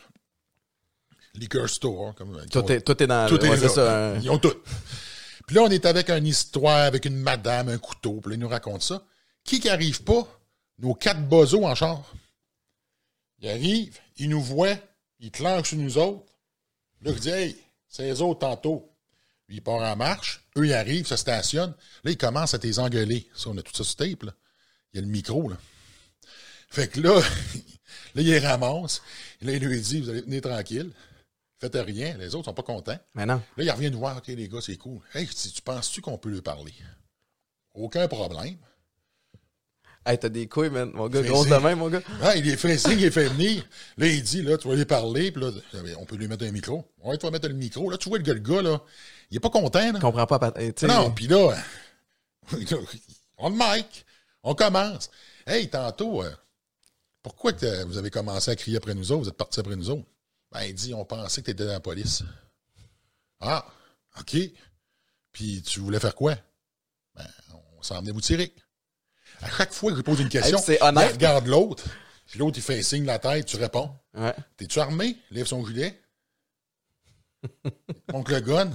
Liquor 1.35 1.69
store. 1.69 2.15
Comme, 2.15 2.39
tout, 2.51 2.71
est, 2.71 2.81
tout 2.81 3.01
est 3.01 3.07
dans 3.07 3.27
tout 3.27 3.43
est 3.43 3.67
ça, 3.69 4.15
Ils 4.21 4.29
ont 4.29 4.39
tout. 4.39 4.53
Puis 5.47 5.55
là, 5.55 5.63
on 5.63 5.69
est 5.69 5.85
avec 5.85 6.09
une 6.09 6.25
histoire, 6.25 6.85
avec 6.85 7.05
une 7.05 7.17
madame, 7.17 7.69
un 7.69 7.77
couteau. 7.77 8.19
Puis 8.21 8.31
là, 8.31 8.35
ils 8.35 8.39
nous 8.39 8.47
racontent 8.47 8.79
ça. 8.79 9.03
Qui 9.43 9.59
qui 9.59 9.69
arrive 9.69 10.03
pas? 10.03 10.27
Nos 10.79 10.93
quatre 10.93 11.21
bozos 11.27 11.65
en 11.65 11.75
char. 11.75 12.03
Ils 13.39 13.49
arrivent, 13.49 13.99
ils 14.17 14.29
nous 14.29 14.41
voient, 14.41 14.77
ils 15.19 15.31
clenchent 15.31 15.69
sur 15.69 15.77
nous 15.77 15.97
autres. 15.97 16.25
Là, 17.01 17.11
ils 17.11 17.19
disent, 17.19 17.27
hey, 17.27 17.57
c'est 17.87 18.03
les 18.03 18.21
autres 18.21 18.39
tantôt. 18.39 18.91
Puis 19.47 19.57
il 19.57 19.61
part 19.61 19.81
en 19.81 19.95
marche. 19.95 20.41
Eux, 20.57 20.65
ils 20.65 20.73
arrivent, 20.73 21.05
se 21.05 21.15
stationnent. 21.15 21.75
Là, 22.03 22.11
ils 22.11 22.17
commencent 22.17 22.53
à 22.53 22.57
les 22.57 22.79
engueuler. 22.79 23.27
Ça, 23.35 23.49
on 23.49 23.57
a 23.57 23.61
tout 23.61 23.75
ça 23.75 23.83
sur 23.83 23.95
tape, 23.95 24.23
là. 24.23 24.33
Il 24.93 24.97
y 24.97 24.99
a 24.99 25.05
le 25.05 25.11
micro, 25.11 25.49
là. 25.49 25.57
Fait 26.69 26.87
que 26.87 26.99
là, 26.99 27.19
là, 28.15 28.21
il 28.21 28.25
les 28.25 28.39
ramasse. 28.39 29.01
Là, 29.41 29.53
il 29.53 29.63
lui 29.63 29.79
dit, 29.79 30.01
vous 30.01 30.09
allez 30.09 30.21
venir 30.21 30.41
tranquille. 30.41 30.91
Faites 31.65 31.83
rien. 31.83 32.15
Les 32.17 32.35
autres 32.35 32.45
sont 32.45 32.53
pas 32.53 32.63
contents. 32.63 32.97
Mais 33.15 33.25
non. 33.25 33.41
Là, 33.57 33.63
il 33.63 33.71
revient 33.71 33.89
nous 33.89 33.99
voir. 33.99 34.17
OK, 34.17 34.27
les 34.27 34.47
gars, 34.47 34.61
c'est 34.61 34.77
cool. 34.77 34.99
Hey, 35.13 35.27
tu 35.27 35.61
penses-tu 35.63 36.01
qu'on 36.01 36.17
peut 36.17 36.29
lui 36.29 36.41
parler? 36.41 36.73
Aucun 37.73 38.07
problème. 38.07 38.55
Hey, 40.05 40.19
t'as 40.19 40.29
des 40.29 40.47
couilles, 40.47 40.69
man. 40.69 40.91
Mon 40.93 41.07
gars, 41.07 41.23
grosse 41.23 41.47
de 41.47 41.55
même, 41.55 41.79
mon 41.79 41.89
gars. 41.89 42.01
Ah, 42.21 42.35
il 42.35 42.47
est 42.47 42.57
fait 42.57 42.77
signe, 42.77 42.99
il 42.99 43.05
est 43.05 43.11
fait 43.11 43.27
venir. 43.29 43.67
Là, 43.97 44.05
il 44.05 44.21
dit, 44.21 44.43
là, 44.43 44.55
tu 44.55 44.67
vas 44.67 44.75
lui 44.75 44.85
parler, 44.85 45.31
puis 45.31 45.41
là, 45.41 45.49
on 45.97 46.05
peut 46.05 46.15
lui 46.15 46.27
mettre 46.27 46.45
un 46.45 46.51
micro. 46.51 46.85
Ouais, 47.03 47.17
tu 47.17 47.25
vas 47.25 47.31
mettre 47.31 47.47
le 47.47 47.55
micro. 47.55 47.89
Là, 47.89 47.97
tu 47.97 48.09
vois 48.09 48.19
le 48.19 48.23
gars, 48.23 48.35
le 48.35 48.39
gars, 48.39 48.61
là, 48.61 48.79
il 49.31 49.37
est 49.37 49.39
pas 49.39 49.49
content, 49.49 49.79
là. 49.79 49.93
Il 49.95 49.99
comprend 49.99 50.27
pas. 50.27 50.53
Non, 50.83 51.09
puis 51.09 51.27
là, 51.27 51.55
on 53.39 53.49
le 53.49 53.55
mic. 53.55 54.05
On 54.43 54.53
commence. 54.53 55.09
Hey, 55.47 55.67
tantôt, 55.71 56.21
euh, 56.21 56.29
pourquoi 57.23 57.53
que 57.53 57.83
vous 57.85 57.97
avez 57.97 58.11
commencé 58.11 58.51
à 58.51 58.55
crier 58.55 58.77
après 58.77 58.93
nous 58.93 59.11
autres? 59.11 59.23
Vous 59.23 59.29
êtes 59.29 59.37
partis 59.37 59.59
après 59.59 59.75
nous 59.75 59.89
autres? 59.89 60.05
Ben, 60.55 60.63
il 60.63 60.73
dit, 60.73 60.93
on 60.93 61.03
pensait 61.03 61.41
que 61.41 61.47
tu 61.47 61.51
étais 61.51 61.65
dans 61.65 61.73
la 61.73 61.81
police. 61.81 62.23
Ah, 63.41 63.65
OK. 64.17 64.37
Puis 65.33 65.61
tu 65.61 65.81
voulais 65.81 65.99
faire 65.99 66.15
quoi? 66.15 66.37
Ben, 67.13 67.27
on 67.77 67.83
s'en 67.83 67.99
venait 67.99 68.13
vous 68.13 68.21
tirer. 68.21 68.55
À 69.41 69.49
chaque 69.49 69.73
fois 69.73 69.91
que 69.91 69.97
je 69.97 70.01
pose 70.01 70.21
une 70.21 70.29
question, 70.29 70.57
hey, 70.59 70.77
honnête. 70.79 71.11
regarde 71.11 71.45
l'autre, 71.47 71.83
puis 72.25 72.39
l'autre, 72.39 72.57
il 72.57 72.61
fait 72.61 72.79
un 72.79 72.81
signe 72.81 73.01
de 73.01 73.07
la 73.07 73.19
tête, 73.19 73.45
tu 73.45 73.57
réponds. 73.57 73.93
Ouais. 74.13 74.33
T'es-tu 74.55 74.79
armé? 74.79 75.17
Lève 75.29 75.45
son 75.45 75.65
gilet. 75.65 76.01
Donc 78.07 78.29
le 78.29 78.39
gun. 78.39 78.71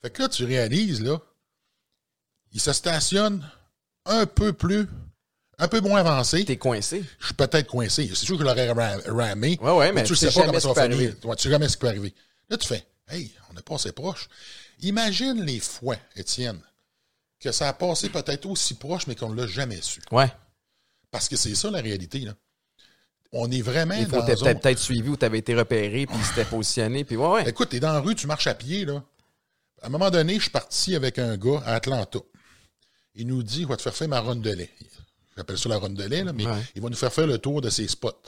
Fait 0.00 0.10
que 0.10 0.22
là, 0.22 0.28
tu 0.28 0.44
réalises, 0.44 1.00
là, 1.00 1.20
il 2.50 2.60
se 2.60 2.72
stationne 2.72 3.48
un 4.04 4.26
peu 4.26 4.52
plus, 4.52 4.88
un 5.62 5.68
peu 5.68 5.80
moins 5.80 6.00
avancé. 6.00 6.44
T'es 6.44 6.56
coincé. 6.56 7.04
Je 7.20 7.26
suis 7.26 7.34
peut-être 7.34 7.68
coincé. 7.68 8.08
C'est 8.08 8.26
sûr 8.26 8.36
que 8.36 8.42
je 8.42 8.48
l'aurais 8.48 8.70
ramé. 9.08 9.58
Ouais, 9.60 9.70
ouais, 9.70 9.92
mais, 9.92 10.02
tu 10.02 10.16
sais 10.16 10.30
pas 10.30 10.46
comment 10.46 10.60
ça 10.60 10.72
va 10.72 10.90
finir. 10.90 11.14
tu 11.20 11.28
sais 11.38 11.50
jamais 11.50 11.68
ce 11.68 11.76
qui 11.76 11.80
peut 11.80 11.88
arriver. 11.88 12.12
Là, 12.50 12.56
tu 12.56 12.66
fais, 12.66 12.84
hey, 13.08 13.30
on 13.50 13.54
n'est 13.54 13.62
pas 13.62 13.76
assez 13.76 13.92
proche. 13.92 14.28
Imagine 14.80 15.44
les 15.44 15.60
fois, 15.60 15.96
Étienne, 16.16 16.60
que 17.38 17.52
ça 17.52 17.68
a 17.68 17.72
passé 17.72 18.08
peut-être 18.08 18.46
aussi 18.46 18.74
proche, 18.74 19.06
mais 19.06 19.14
qu'on 19.14 19.30
ne 19.30 19.40
l'a 19.40 19.46
jamais 19.46 19.80
su. 19.80 20.00
Ouais. 20.10 20.30
Parce 21.10 21.28
que 21.28 21.36
c'est 21.36 21.54
ça 21.54 21.70
la 21.70 21.80
réalité. 21.80 22.20
Là. 22.20 22.34
On 23.30 23.50
est 23.50 23.62
vraiment 23.62 23.94
faut 24.04 24.16
dans 24.16 24.26
peut-être 24.26 24.62
peut 24.62 24.76
suivi 24.76 25.08
où 25.08 25.16
tu 25.16 25.24
avais 25.24 25.38
été 25.38 25.54
repéré, 25.54 26.06
puis 26.06 26.16
s'était 26.24 26.44
positionné, 26.44 27.04
puis 27.04 27.16
ouais, 27.16 27.28
ouais. 27.28 27.48
Écoute, 27.48 27.70
tu 27.70 27.76
es 27.76 27.80
dans 27.80 27.92
la 27.92 28.00
rue, 28.00 28.14
tu 28.14 28.26
marches 28.26 28.48
à 28.48 28.54
pied, 28.54 28.84
là. 28.84 29.02
À 29.80 29.86
un 29.86 29.90
moment 29.90 30.10
donné, 30.10 30.36
je 30.36 30.42
suis 30.42 30.50
parti 30.50 30.94
avec 30.94 31.18
un 31.18 31.36
gars 31.36 31.62
à 31.64 31.74
Atlanta. 31.74 32.18
Il 33.14 33.26
nous 33.26 33.42
dit, 33.42 33.60
il 33.60 33.66
va 33.66 33.76
te 33.76 33.82
faire 33.82 33.94
faire 33.94 34.08
ma 34.08 34.20
ronde 34.20 34.42
de 34.42 34.50
lait. 34.50 34.70
J'appelle 35.36 35.58
ça 35.58 35.68
la 35.68 35.78
ronde 35.78 35.94
de 35.94 36.04
lait, 36.04 36.24
là, 36.24 36.32
mais 36.32 36.44
il 36.74 36.82
va 36.82 36.88
nous 36.88 36.96
faire 36.96 37.12
faire 37.12 37.26
le 37.26 37.38
tour 37.38 37.60
de 37.60 37.70
ses 37.70 37.88
spots. 37.88 38.22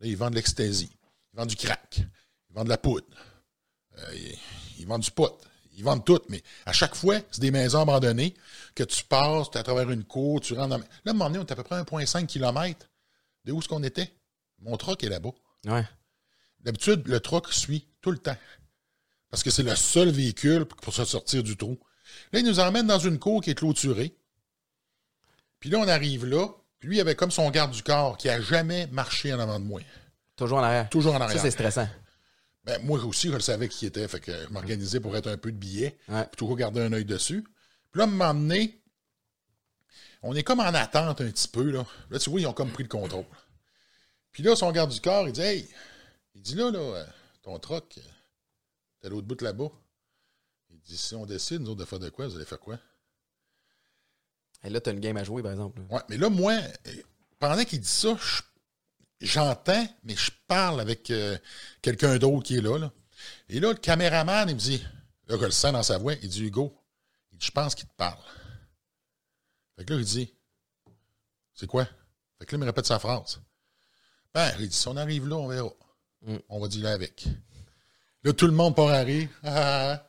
Là, 0.00 0.06
ils 0.06 0.16
vendent 0.16 0.30
de 0.30 0.36
l'ecstasy. 0.36 0.90
Ils 1.32 1.36
vendent 1.36 1.48
du 1.48 1.56
crack. 1.56 1.98
Ils 1.98 2.54
vendent 2.54 2.66
de 2.66 2.70
la 2.70 2.78
poudre. 2.78 3.06
Euh, 3.98 4.14
ils 4.78 4.86
vendent 4.86 5.02
du 5.02 5.10
pot 5.10 5.40
ils 5.76 5.84
vendent 5.84 6.04
tout, 6.04 6.20
mais 6.28 6.42
à 6.66 6.72
chaque 6.72 6.94
fois, 6.94 7.18
c'est 7.30 7.40
des 7.40 7.50
maisons 7.50 7.80
abandonnées 7.80 8.34
que 8.74 8.84
tu 8.84 9.04
passes, 9.04 9.50
tu 9.50 9.58
à 9.58 9.62
travers 9.62 9.90
une 9.90 10.04
cour, 10.04 10.40
tu 10.40 10.54
rentres 10.54 10.68
dans. 10.68 10.78
Là, 10.78 10.84
à 11.06 11.10
un 11.10 11.12
moment 11.12 11.26
donné, 11.26 11.38
on 11.38 11.46
est 11.46 11.52
à 11.52 11.56
peu 11.56 11.62
près 11.62 11.80
1,5 11.80 12.26
km 12.26 12.88
de 13.44 13.52
où 13.52 13.58
est-ce 13.58 13.68
qu'on 13.68 13.82
était? 13.82 14.12
Mon 14.60 14.76
truck 14.76 15.02
est 15.04 15.08
là-bas. 15.08 15.32
Ouais. 15.66 15.84
D'habitude, 16.60 17.06
le 17.06 17.20
truck 17.20 17.52
suit 17.52 17.86
tout 18.00 18.10
le 18.10 18.18
temps. 18.18 18.36
Parce 19.30 19.42
que 19.42 19.50
c'est 19.50 19.62
le 19.62 19.74
seul 19.74 20.10
véhicule 20.10 20.64
pour 20.64 20.94
se 20.94 21.04
sortir 21.04 21.42
du 21.42 21.56
trou. 21.56 21.78
Là, 22.32 22.38
il 22.38 22.46
nous 22.46 22.60
emmène 22.60 22.86
dans 22.86 22.98
une 22.98 23.18
cour 23.18 23.42
qui 23.42 23.50
est 23.50 23.54
clôturée. 23.54 24.16
Puis 25.64 25.70
là, 25.70 25.78
on 25.78 25.88
arrive 25.88 26.26
là. 26.26 26.46
Puis 26.78 26.90
lui, 26.90 26.96
il 26.98 27.00
avait 27.00 27.14
comme 27.14 27.30
son 27.30 27.48
garde 27.48 27.70
du 27.70 27.82
corps 27.82 28.18
qui 28.18 28.28
a 28.28 28.38
jamais 28.38 28.86
marché 28.88 29.32
en 29.32 29.40
avant 29.40 29.58
de 29.58 29.64
moi. 29.64 29.80
Toujours 30.36 30.58
en 30.58 30.62
arrière. 30.62 30.90
Toujours 30.90 31.14
en 31.14 31.20
arrière. 31.22 31.38
Ça, 31.38 31.42
c'est 31.42 31.52
stressant. 31.52 31.88
Ben, 32.64 32.84
moi 32.84 33.02
aussi, 33.02 33.28
je 33.28 33.32
le 33.32 33.40
savais 33.40 33.70
qui 33.70 33.86
était. 33.86 34.06
Fait 34.06 34.20
que 34.20 34.30
je 34.30 34.48
m'organisais 34.50 35.00
pour 35.00 35.16
être 35.16 35.26
un 35.26 35.38
peu 35.38 35.50
de 35.50 35.56
billets. 35.56 35.96
Ouais. 36.06 36.24
Puis 36.24 36.36
toujours 36.36 36.58
garder 36.58 36.82
un 36.82 36.92
œil 36.92 37.06
dessus. 37.06 37.44
Puis 37.90 37.98
là, 37.98 38.06
m'emmener. 38.06 38.78
On 40.22 40.34
est 40.34 40.42
comme 40.42 40.60
en 40.60 40.64
attente 40.64 41.22
un 41.22 41.30
petit 41.30 41.48
peu. 41.48 41.70
Là, 41.70 41.86
là 42.10 42.18
tu 42.18 42.28
vois, 42.28 42.42
ils 42.42 42.46
ont 42.46 42.52
comme 42.52 42.70
pris 42.70 42.82
le 42.82 42.90
contrôle. 42.90 43.24
Puis 44.32 44.42
là, 44.42 44.56
son 44.56 44.70
garde 44.70 44.90
du 44.90 45.00
corps, 45.00 45.26
il 45.26 45.32
dit 45.32 45.40
Hey, 45.40 45.66
il 46.34 46.42
dit 46.42 46.56
là, 46.56 46.70
là, 46.70 46.78
euh, 46.78 47.06
ton 47.40 47.58
troc, 47.58 47.98
t'es 49.00 49.06
à 49.06 49.08
l'autre 49.08 49.26
bout 49.26 49.40
là-bas. 49.40 49.70
Il 50.68 50.78
dit 50.80 50.98
Si 50.98 51.14
on 51.14 51.24
décide, 51.24 51.62
nous 51.62 51.70
autres, 51.70 51.80
de 51.80 51.86
faire 51.86 52.00
de 52.00 52.10
quoi, 52.10 52.28
vous 52.28 52.36
allez 52.36 52.44
faire 52.44 52.60
quoi? 52.60 52.78
Et 54.64 54.70
là, 54.70 54.80
t'as 54.80 54.92
une 54.92 55.00
game 55.00 55.16
à 55.16 55.24
jouer, 55.24 55.42
par 55.42 55.52
exemple. 55.52 55.80
Ouais, 55.90 56.00
mais 56.08 56.16
là, 56.16 56.30
moi, 56.30 56.54
pendant 57.38 57.64
qu'il 57.64 57.80
dit 57.80 57.86
ça, 57.86 58.16
je 58.16 58.42
j'entends, 59.20 59.86
mais 60.04 60.14
je 60.14 60.30
parle 60.46 60.80
avec 60.80 61.10
euh, 61.10 61.36
quelqu'un 61.82 62.18
d'autre 62.18 62.44
qui 62.44 62.56
est 62.56 62.60
là, 62.60 62.78
là, 62.78 62.92
Et 63.48 63.60
là, 63.60 63.70
le 63.70 63.78
caméraman, 63.78 64.48
il 64.48 64.54
me 64.54 64.60
dit, 64.60 64.84
là, 65.28 65.36
je 65.38 65.44
le 65.44 65.50
sens 65.50 65.72
dans 65.72 65.82
sa 65.82 65.98
voix, 65.98 66.14
il 66.22 66.28
dit 66.28 66.44
Hugo, 66.44 66.76
il 67.32 67.38
dit, 67.38 67.46
je 67.46 67.50
pense 67.50 67.74
qu'il 67.74 67.86
te 67.86 67.94
parle. 67.96 68.18
Fait 69.76 69.84
que 69.84 69.92
là, 69.92 69.98
il 69.98 70.04
dit, 70.04 70.32
c'est 71.54 71.66
quoi? 71.66 71.84
Fait 72.38 72.46
que 72.46 72.52
là, 72.52 72.58
il 72.58 72.60
me 72.60 72.66
répète 72.66 72.86
sa 72.86 72.98
phrase. 72.98 73.40
Ben, 74.32 74.52
il 74.58 74.68
dit, 74.68 74.76
si 74.76 74.88
on 74.88 74.96
arrive 74.96 75.28
là, 75.28 75.36
on 75.36 75.48
verra. 75.48 75.70
Mm. 76.22 76.36
On 76.48 76.60
va 76.60 76.68
dire 76.68 76.84
là 76.84 76.92
avec. 76.92 77.24
Là, 78.22 78.32
tout 78.32 78.46
le 78.46 78.52
monde 78.52 78.74
part 78.74 78.88
à 78.88 79.00
rire. 79.00 79.28
Ah, 79.42 79.52
ah, 79.54 79.92
ah. 79.92 80.08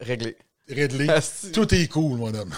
Réglé. 0.00 0.36
Réglé. 0.68 1.06
Tout 1.54 1.74
est 1.74 1.88
cool, 1.88 2.18
mon 2.18 2.34
homme. 2.34 2.52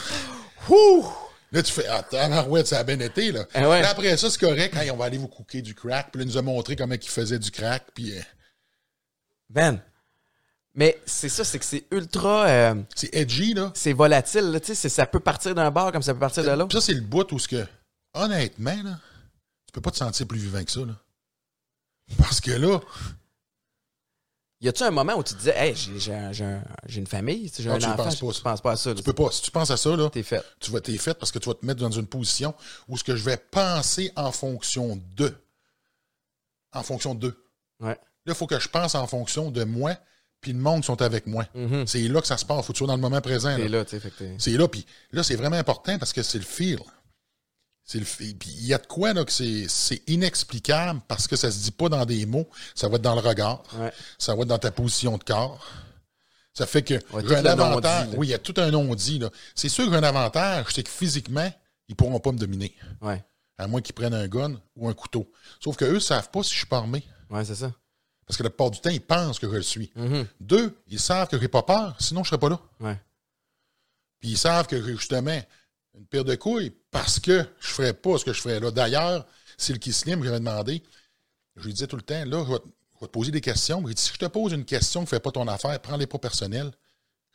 Ouh! 0.68 1.06
Là, 1.50 1.62
tu 1.62 1.72
fais, 1.72 1.86
ah, 1.88 2.02
tabarouette, 2.02 2.66
ça 2.66 2.78
a 2.78 2.84
bien 2.84 3.00
été, 3.00 3.32
là. 3.32 3.46
Ouais. 3.54 3.82
Là, 3.82 3.90
après 3.90 4.16
ça, 4.16 4.30
c'est 4.30 4.40
correct. 4.40 4.76
on 4.92 4.96
va 4.96 5.06
aller 5.06 5.18
vous 5.18 5.28
cooker 5.28 5.62
du 5.62 5.74
crack. 5.74 6.10
Puis 6.12 6.20
là, 6.20 6.24
il 6.24 6.32
nous 6.32 6.36
a 6.36 6.42
montré 6.42 6.76
comment 6.76 6.94
il 6.94 7.08
faisait 7.08 7.38
du 7.38 7.50
crack. 7.50 7.84
Puis. 7.94 8.16
Euh... 8.16 8.22
Ben. 9.48 9.80
Mais 10.74 11.00
c'est 11.06 11.30
ça, 11.30 11.44
c'est 11.44 11.58
que 11.58 11.64
c'est 11.64 11.86
ultra. 11.90 12.46
Euh, 12.46 12.74
c'est 12.94 13.14
edgy, 13.14 13.54
là. 13.54 13.72
C'est 13.74 13.94
volatile, 13.94 14.50
là. 14.50 14.60
Tu 14.60 14.74
sais, 14.74 14.88
ça 14.88 15.06
peut 15.06 15.20
partir 15.20 15.54
d'un 15.54 15.70
bar 15.70 15.90
comme 15.90 16.02
ça 16.02 16.12
peut 16.12 16.20
partir 16.20 16.44
de 16.44 16.50
l'autre. 16.50 16.72
Ça, 16.72 16.84
c'est 16.84 16.94
le 16.94 17.00
bout 17.00 17.30
où 17.32 17.38
ce 17.38 17.48
que. 17.48 17.66
Honnêtement, 18.14 18.82
là, 18.84 18.98
tu 19.66 19.72
peux 19.72 19.80
pas 19.80 19.90
te 19.90 19.96
sentir 19.96 20.26
plus 20.26 20.38
vivant 20.38 20.62
que 20.62 20.70
ça, 20.70 20.80
là. 20.80 20.94
Parce 22.18 22.40
que 22.40 22.52
là, 22.52 22.80
y 24.60 24.68
a-tu 24.68 24.82
un 24.82 24.90
moment 24.90 25.14
où 25.14 25.22
tu 25.22 25.34
te 25.34 25.38
disais, 25.38 25.54
hey, 25.56 25.74
j'ai 25.76 26.98
une 26.98 27.06
famille, 27.06 27.50
j'ai 27.56 27.70
un 27.70 27.76
enfant, 27.76 28.08
tu 28.08 28.18
penses 28.18 28.40
pas, 28.40 28.50
penses 28.50 28.60
pas 28.60 28.72
à 28.72 28.76
ça. 28.76 28.94
Tu 28.94 29.02
peux 29.02 29.12
pas. 29.12 29.30
Si 29.30 29.42
tu 29.42 29.50
penses 29.50 29.70
à 29.70 29.76
ça, 29.76 29.94
là, 29.96 30.10
t'es 30.10 30.22
fait. 30.22 30.44
Tu 30.60 30.70
vas, 30.70 30.80
t'es 30.80 30.96
fait 30.98 31.14
parce 31.14 31.30
que 31.30 31.38
tu 31.38 31.48
vas 31.48 31.54
te 31.54 31.64
mettre 31.64 31.80
dans 31.80 31.90
une 31.90 32.06
position 32.06 32.54
où 32.88 32.96
ce 32.96 33.04
que 33.04 33.16
je 33.16 33.24
vais 33.24 33.36
penser 33.36 34.12
en 34.16 34.32
fonction 34.32 35.00
de. 35.16 35.34
En 36.72 36.82
fonction 36.82 37.14
de. 37.14 37.36
Ouais. 37.80 37.90
Là, 37.90 37.98
il 38.26 38.34
faut 38.34 38.46
que 38.46 38.58
je 38.58 38.68
pense 38.68 38.94
en 38.94 39.06
fonction 39.06 39.50
de 39.50 39.64
moi 39.64 39.96
puis 40.40 40.52
le 40.52 40.58
monde 40.58 40.82
qui 40.82 40.86
sont 40.86 41.02
avec 41.02 41.26
moi. 41.26 41.46
Mhm. 41.54 41.86
C'est 41.86 42.00
là 42.02 42.20
que 42.20 42.26
ça 42.26 42.36
se 42.36 42.44
passe. 42.44 42.64
Faut 42.66 42.72
que 42.72 42.78
tu 42.78 42.78
sois 42.78 42.86
dans 42.86 42.96
le 42.96 43.00
moment 43.00 43.20
présent. 43.20 43.54
C'est 43.56 43.68
là. 43.68 43.78
là, 43.78 43.84
tu 43.84 43.98
sais. 43.98 44.34
C'est 44.38 44.52
là, 44.52 44.68
puis 44.68 44.86
là, 45.12 45.22
c'est 45.22 45.36
vraiment 45.36 45.56
important 45.56 45.98
parce 45.98 46.12
que 46.12 46.22
c'est 46.22 46.38
le 46.38 46.44
feel. 46.44 46.78
C'est 47.88 48.00
il 48.20 48.66
y 48.66 48.74
a 48.74 48.78
de 48.78 48.86
quoi 48.86 49.14
là 49.14 49.24
que 49.24 49.32
c'est 49.32 50.02
inexplicable 50.06 51.00
parce 51.08 51.26
que 51.26 51.36
ça 51.36 51.50
se 51.50 51.58
dit 51.58 51.70
pas 51.70 51.88
dans 51.88 52.04
des 52.04 52.26
mots. 52.26 52.46
Ça 52.74 52.86
va 52.86 52.96
être 52.96 53.02
dans 53.02 53.14
le 53.14 53.26
regard. 53.26 53.62
Ouais. 53.78 53.90
Ça 54.18 54.34
va 54.34 54.42
être 54.42 54.48
dans 54.48 54.58
ta 54.58 54.70
position 54.70 55.16
de 55.16 55.24
corps. 55.24 55.66
Ça 56.52 56.66
fait 56.66 56.82
que 56.82 56.94
Ouais, 57.14 57.34
un 57.34 57.46
avantage. 57.46 58.08
Oui, 58.14 58.26
il 58.26 58.30
y 58.30 58.34
a 58.34 58.38
tout 58.38 58.52
un 58.58 58.70
non-dit. 58.70 59.22
C'est 59.54 59.70
sûr 59.70 59.86
que 59.86 59.90
j'ai 59.92 59.96
un 59.96 60.02
avantage, 60.02 60.66
c'est 60.74 60.82
que 60.82 60.90
physiquement, 60.90 61.50
ils 61.88 61.96
pourront 61.96 62.20
pas 62.20 62.30
me 62.30 62.38
dominer. 62.38 62.74
Ouais. 63.00 63.24
À 63.56 63.66
moins 63.66 63.80
qu'ils 63.80 63.94
prennent 63.94 64.12
un 64.14 64.28
gun 64.28 64.60
ou 64.76 64.86
un 64.86 64.92
couteau. 64.92 65.32
Sauf 65.58 65.76
qu'eux 65.76 65.94
ne 65.94 65.98
savent 65.98 66.30
pas 66.30 66.42
si 66.42 66.50
je 66.52 66.58
suis 66.58 66.66
pas 66.66 66.76
armé. 66.78 67.02
Ouais, 67.30 67.44
c'est 67.46 67.54
ça. 67.54 67.72
Parce 68.26 68.36
que 68.36 68.42
la 68.42 68.50
plupart 68.50 68.70
du 68.70 68.80
temps, 68.80 68.90
ils 68.90 69.00
pensent 69.00 69.38
que 69.38 69.48
je 69.48 69.54
le 69.56 69.62
suis. 69.62 69.90
Mhm. 69.96 70.26
Deux, 70.40 70.76
ils 70.88 71.00
savent 71.00 71.28
que 71.28 71.40
j'ai 71.40 71.48
pas 71.48 71.62
peur, 71.62 71.96
sinon 71.98 72.22
je 72.22 72.28
serais 72.28 72.38
pas 72.38 72.50
là. 72.50 72.60
Puis 74.20 74.32
ils 74.32 74.38
savent 74.38 74.66
que 74.66 74.82
justement 74.84 75.40
une 75.98 76.06
paire 76.06 76.24
de 76.24 76.34
couilles 76.34 76.72
parce 76.90 77.18
que 77.20 77.44
je 77.60 77.68
ferais 77.68 77.92
pas 77.92 78.18
ce 78.18 78.24
que 78.24 78.32
je 78.32 78.40
ferais 78.40 78.60
là. 78.60 78.70
D'ailleurs, 78.70 79.26
c'est 79.56 79.72
le 79.72 79.78
Kislim 79.78 80.20
que 80.20 80.26
j'avais 80.26 80.38
demandé. 80.38 80.82
Je 81.56 81.64
lui 81.66 81.72
disais 81.72 81.86
tout 81.86 81.96
le 81.96 82.02
temps, 82.02 82.24
là, 82.24 82.44
je 82.46 82.52
vais, 82.52 82.58
te- 82.58 82.64
je 82.94 83.00
vais 83.00 83.06
te 83.06 83.12
poser 83.12 83.30
des 83.32 83.40
questions. 83.40 83.82
Il 83.88 83.94
dit, 83.94 84.02
si 84.02 84.12
je 84.12 84.18
te 84.18 84.26
pose 84.26 84.52
une 84.52 84.64
question 84.64 85.00
qui 85.00 85.06
ne 85.06 85.08
fait 85.08 85.20
pas 85.20 85.32
ton 85.32 85.46
affaire, 85.48 85.80
prends-les 85.80 86.06
pas 86.06 86.18
personnelles. 86.18 86.70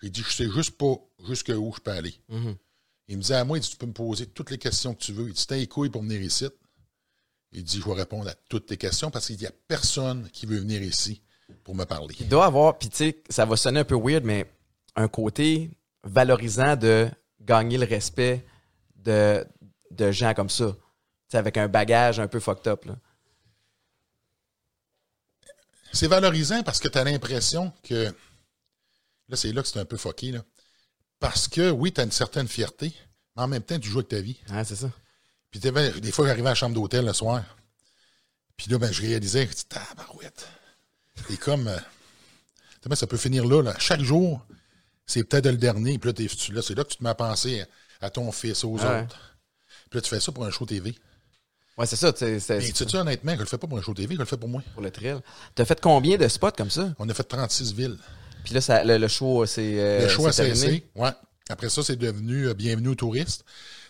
J'ai 0.01 0.09
dit, 0.09 0.23
je 0.27 0.33
sais 0.33 0.49
juste 0.49 0.77
pas 0.77 0.95
jusqu'où 1.27 1.73
je 1.75 1.81
peux 1.81 1.91
aller. 1.91 2.15
Mhm. 2.29 2.55
Il 3.09 3.17
me 3.17 3.21
disait 3.21 3.35
à 3.35 3.43
moi, 3.43 3.57
il 3.57 3.61
dit, 3.61 3.69
tu 3.69 3.75
peux 3.77 3.85
me 3.85 3.91
poser 3.93 4.27
toutes 4.27 4.49
les 4.49 4.57
questions 4.57 4.93
que 4.93 5.03
tu 5.03 5.11
veux. 5.11 5.27
Il 5.27 5.33
dit, 5.33 5.45
t'as 5.45 5.57
les 5.57 5.67
couilles 5.67 5.89
pour 5.89 6.01
venir 6.01 6.21
ici. 6.21 6.47
Il 7.51 7.63
dit, 7.63 7.79
je 7.79 7.85
vais 7.85 7.93
répondre 7.93 8.27
à 8.29 8.33
toutes 8.49 8.65
tes 8.67 8.77
questions 8.77 9.11
parce 9.11 9.27
qu'il 9.27 9.37
n'y 9.37 9.45
a 9.45 9.51
personne 9.67 10.29
qui 10.31 10.45
veut 10.45 10.57
venir 10.59 10.81
ici 10.81 11.21
pour 11.63 11.75
me 11.75 11.83
parler. 11.83 12.15
Il 12.19 12.29
doit 12.29 12.45
avoir, 12.45 12.77
puis 12.77 12.89
tu 12.89 12.97
sais, 12.97 13.23
ça 13.29 13.45
va 13.45 13.57
sonner 13.57 13.81
un 13.81 13.85
peu 13.85 13.97
weird, 14.01 14.23
mais 14.23 14.49
un 14.95 15.07
côté 15.09 15.69
valorisant 16.03 16.75
de 16.77 17.09
gagner 17.41 17.77
le 17.77 17.85
respect 17.85 18.45
de, 19.03 19.45
de 19.91 20.11
gens 20.11 20.33
comme 20.33 20.49
ça. 20.49 20.75
Avec 21.33 21.57
un 21.57 21.67
bagage 21.67 22.19
un 22.19 22.27
peu 22.27 22.39
fucked 22.39 22.67
up. 22.67 22.85
Là. 22.85 22.95
C'est 25.91 26.07
valorisant 26.07 26.61
parce 26.63 26.79
que 26.79 26.87
tu 26.87 26.97
as 26.97 27.03
l'impression 27.03 27.73
que. 27.83 28.13
Là, 29.29 29.35
c'est 29.35 29.51
là 29.51 29.61
que 29.61 29.67
c'est 29.67 29.79
un 29.79 29.85
peu 29.85 29.97
fucké. 29.97 30.31
Là. 30.31 30.43
Parce 31.19 31.47
que, 31.47 31.71
oui, 31.71 31.91
tu 31.91 32.01
as 32.01 32.03
une 32.03 32.11
certaine 32.11 32.47
fierté, 32.47 32.93
mais 33.35 33.43
en 33.43 33.47
même 33.47 33.63
temps, 33.63 33.79
tu 33.79 33.89
joues 33.89 33.99
avec 33.99 34.09
ta 34.09 34.19
vie. 34.21 34.37
Ouais, 34.51 34.63
c'est 34.63 34.75
ça. 34.75 34.91
Puis 35.49 35.59
t'avais- 35.59 35.99
des 36.01 36.11
fois, 36.11 36.27
j'arrivais 36.27 36.47
à 36.47 36.51
la 36.51 36.55
chambre 36.55 36.75
d'hôtel 36.75 37.05
le 37.05 37.13
soir. 37.13 37.43
Puis 38.57 38.69
là, 38.69 38.77
ben, 38.77 38.91
je 38.91 39.01
réalisais, 39.01 39.47
je 39.47 39.53
dis, 39.55 39.65
tabarouette. 39.65 40.47
C'est 41.27 41.37
comme. 41.37 41.67
euh, 41.67 41.77
sais, 42.87 42.95
ça 42.95 43.07
peut 43.07 43.17
finir 43.17 43.45
là, 43.45 43.61
là. 43.61 43.75
Chaque 43.79 44.01
jour, 44.01 44.45
c'est 45.05 45.23
peut-être 45.23 45.47
le 45.47 45.57
dernier. 45.57 45.97
Puis 45.97 46.11
là, 46.11 46.27
là, 46.53 46.61
c'est 46.61 46.75
là 46.75 46.83
que 46.83 46.89
tu 46.89 46.97
te 46.97 47.03
mets 47.03 47.09
à 47.09 47.15
penser 47.15 47.65
à, 48.03 48.09
ton 48.09 48.31
fils, 48.31 48.63
aux 48.63 48.77
Ouais. 48.77 49.01
autres. 49.03 49.35
Puis 49.89 49.97
là, 49.97 50.01
tu 50.01 50.09
fais 50.09 50.19
ça 50.19 50.31
pour 50.31 50.45
un 50.45 50.51
show 50.51 50.65
TV. 50.65 50.95
Ouais, 51.77 51.85
c'est 51.87 51.95
ça. 51.95 52.13
tu 52.13 52.19
sais, 52.19 52.39
c'est- 52.39 52.59
Mais 52.59 52.71
tu 52.71 52.95
honnêtement, 52.97 53.33
je 53.35 53.39
le 53.39 53.45
fais 53.45 53.57
pas 53.57 53.67
pour 53.67 53.77
un 53.77 53.81
show 53.81 53.93
TV, 53.93 54.13
je 54.15 54.19
le 54.19 54.25
fais 54.25 54.37
pour 54.37 54.49
moi. 54.49 54.61
pour 54.73 54.83
le 54.83 54.91
thrill. 54.91 55.19
T'as 55.55 55.65
fait 55.65 55.79
combien 55.81 56.17
de 56.17 56.27
spots 56.27 56.51
comme 56.51 56.69
ça? 56.69 56.93
On 56.99 57.09
a 57.09 57.13
fait 57.13 57.23
36 57.23 57.73
villes. 57.73 57.97
Puis 58.43 58.53
là, 58.53 58.61
ça, 58.61 58.83
le, 58.83 58.97
le 58.97 59.07
show, 59.07 59.45
c'est. 59.45 59.79
euh, 59.79 60.01
Le 60.03 60.07
choix 60.09 60.31
c'est 60.31 60.41
a 60.43 60.45
terminé? 60.45 60.65
cessé. 60.67 60.87
Ouais. 60.95 61.09
Après 61.49 61.69
ça, 61.69 61.81
c'est 61.83 61.95
devenu 61.95 62.47
euh, 62.47 62.53
bienvenue 62.53 62.89
aux 62.89 62.95
touristes. 62.95 63.43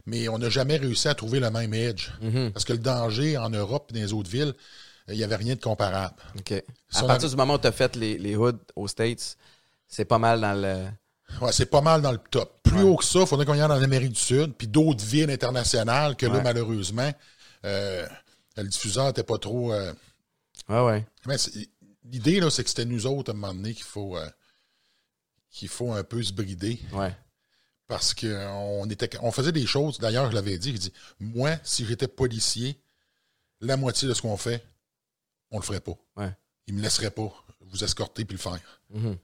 Mais 0.05 0.27
on 0.27 0.37
n'a 0.37 0.49
jamais 0.49 0.77
réussi 0.77 1.07
à 1.07 1.15
trouver 1.15 1.39
le 1.39 1.49
même 1.49 1.73
edge. 1.73 2.09
Mm-hmm. 2.21 2.51
Parce 2.51 2.65
que 2.65 2.73
le 2.73 2.79
danger 2.79 3.37
en 3.37 3.49
Europe 3.49 3.87
et 3.89 3.93
dans 3.93 3.99
les 4.01 4.11
autres 4.13 4.29
villes, 4.29 4.53
euh, 5.09 5.13
il 5.13 5.17
n'y 5.17 5.23
avait 5.23 5.35
rien 5.37 5.55
de 5.55 5.59
comparable. 5.61 6.15
OK. 6.37 6.51
À 6.51 6.61
Si 6.89 7.05
partir 7.05 7.29
du 7.29 7.35
moment 7.35 7.55
où 7.55 7.59
tu 7.59 7.67
as 7.67 7.71
fait 7.71 7.95
les, 7.95 8.17
les 8.17 8.35
hoods 8.35 8.59
aux 8.75 8.87
States, 8.87 9.37
c'est 9.87 10.05
pas 10.05 10.19
mal 10.19 10.41
dans 10.41 10.53
le. 10.53 10.85
Ouais, 11.41 11.51
c'est 11.51 11.65
pas 11.65 11.81
mal 11.81 12.01
dans 12.01 12.11
le 12.11 12.17
top. 12.17 12.59
Plus 12.63 12.81
haut 12.83 12.95
que 12.97 13.03
ça, 13.05 13.19
il 13.21 13.27
faudrait 13.27 13.45
qu'on 13.45 13.53
y 13.55 13.59
aille 13.61 13.65
en 13.65 13.81
Amérique 13.81 14.11
du 14.13 14.19
Sud, 14.19 14.53
puis 14.53 14.67
d'autres 14.67 15.03
villes 15.03 15.31
internationales 15.31 16.15
que 16.15 16.25
là, 16.25 16.33
Ouais. 16.35 16.43
malheureusement, 16.43 17.11
euh, 17.65 18.07
le 18.57 18.63
diffuseur 18.67 19.07
n'était 19.07 19.23
pas 19.23 19.37
trop. 19.37 19.73
euh, 19.73 19.93
ouais. 20.69 21.05
mais 21.25 21.37
L'idée, 22.05 22.39
là, 22.41 22.49
c'est 22.49 22.63
que 22.63 22.69
c'était 22.69 22.85
nous 22.85 23.05
autres, 23.07 23.31
à 23.31 23.33
un 23.33 23.37
moment 23.37 23.53
donné, 23.53 23.73
qu'il 23.73 23.83
faut, 23.85 24.17
euh, 24.17 24.29
qu'il 25.49 25.69
faut 25.69 25.91
un 25.93 26.03
peu 26.03 26.21
se 26.21 26.33
brider. 26.33 26.79
Ouais. 26.91 27.15
parce 27.87 28.13
qu'on 28.13 28.89
était 28.89 29.09
on 29.21 29.31
faisait 29.31 29.51
des 29.51 29.65
choses 29.67 29.99
d'ailleurs 29.99 30.29
je 30.31 30.35
l'avais 30.35 30.57
dit 30.57 30.71
je 30.71 30.77
dis 30.77 30.93
moi 31.19 31.51
si 31.63 31.85
j'étais 31.85 32.07
policier 32.07 32.79
la 33.59 33.75
moitié 33.75 34.07
de 34.07 34.13
ce 34.13 34.21
qu'on 34.21 34.37
fait 34.37 34.63
on 35.51 35.57
le 35.57 35.63
ferait 35.63 35.81
pas 35.81 35.91
Ouais. 36.15 36.31
il 36.65 36.73
me 36.75 36.81
laisserait 36.81 37.11
pas 37.11 37.29
vous 37.59 37.83
escorter 37.83 38.23
puis 38.23 38.35
le 38.37 38.41
faire 38.41 38.59
Mhm. 38.89 39.17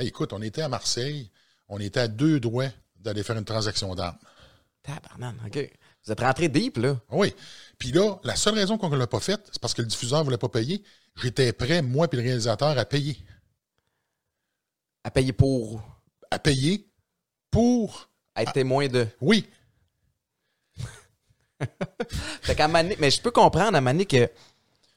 Hey, 0.00 0.08
écoute 0.08 0.32
on 0.32 0.40
était 0.40 0.62
à 0.62 0.68
Marseille. 0.70 1.30
On 1.68 1.78
était 1.78 2.00
à 2.00 2.08
deux 2.08 2.40
doigts 2.40 2.70
d'aller 2.96 3.22
faire 3.22 3.36
une 3.36 3.44
transaction 3.44 3.94
d'armes. 3.94 4.16
Tabarnak, 4.82 5.34
OK. 5.46 5.70
Vous 6.06 6.12
êtes 6.12 6.20
rentré 6.20 6.48
deep, 6.48 6.78
là. 6.78 6.98
oui. 7.10 7.34
Puis 7.76 7.92
là 7.92 8.16
la 8.24 8.34
seule 8.34 8.54
raison 8.54 8.78
qu'on 8.78 8.88
ne 8.88 8.96
l'a 8.96 9.06
pas 9.06 9.20
faite 9.20 9.46
c'est 9.52 9.60
parce 9.60 9.74
que 9.74 9.82
le 9.82 9.88
diffuseur 9.88 10.24
voulait 10.24 10.38
pas 10.38 10.48
payer. 10.48 10.82
J'étais 11.16 11.52
prêt 11.52 11.82
moi 11.82 12.08
puis 12.08 12.16
le 12.16 12.24
réalisateur 12.24 12.78
à 12.78 12.84
payer. 12.86 13.18
À 15.04 15.10
payer 15.10 15.34
pour? 15.34 15.82
À 16.30 16.38
payer 16.38 16.88
pour 17.50 18.08
être 18.36 18.54
témoin 18.54 18.88
de. 18.88 19.06
oui. 19.20 19.46
Fait 22.40 22.54
qu'à 22.54 22.68
Mané, 22.68 22.96
mais 22.98 23.10
je 23.10 23.20
peux 23.20 23.32
comprendre 23.32 23.76
à 23.76 23.82
Mané 23.82 24.06
que 24.06 24.30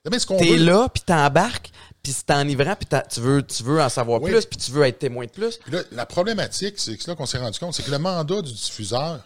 mais 0.10 0.20
ce 0.20 0.26
qu'on 0.26 0.38
t'es 0.38 0.58
veut 0.58 0.66
là, 0.66 0.90
puis 0.90 1.04
t'embarques, 1.04 1.72
puis 2.04 2.12
c'est 2.12 2.30
enivrant, 2.32 2.76
puis 2.76 2.88
tu 3.10 3.20
veux, 3.22 3.42
tu 3.42 3.64
veux 3.64 3.82
en 3.82 3.90
savoir 3.90 4.22
Oui. 4.22 4.30
plus, 4.32 4.46
puis 4.46 4.58
tu 4.58 4.72
veux 4.72 4.84
être 4.84 5.00
témoin 5.00 5.26
de 5.26 5.32
plus. 5.32 5.58
Puis 5.58 5.72
là, 5.72 5.82
la 5.94 6.06
problématique, 6.06 6.76
c'est 6.78 6.96
que 6.98 7.02
c'est 7.04 7.10
là 7.10 7.16
qu'on 7.16 7.26
s'est 7.26 7.38
rendu 7.40 7.58
compte, 7.58 7.74
c'est 7.74 7.84
que 7.84 7.92
le 7.92 7.98
mandat 8.00 8.42
du 8.42 8.52
diffuseur, 8.52 9.24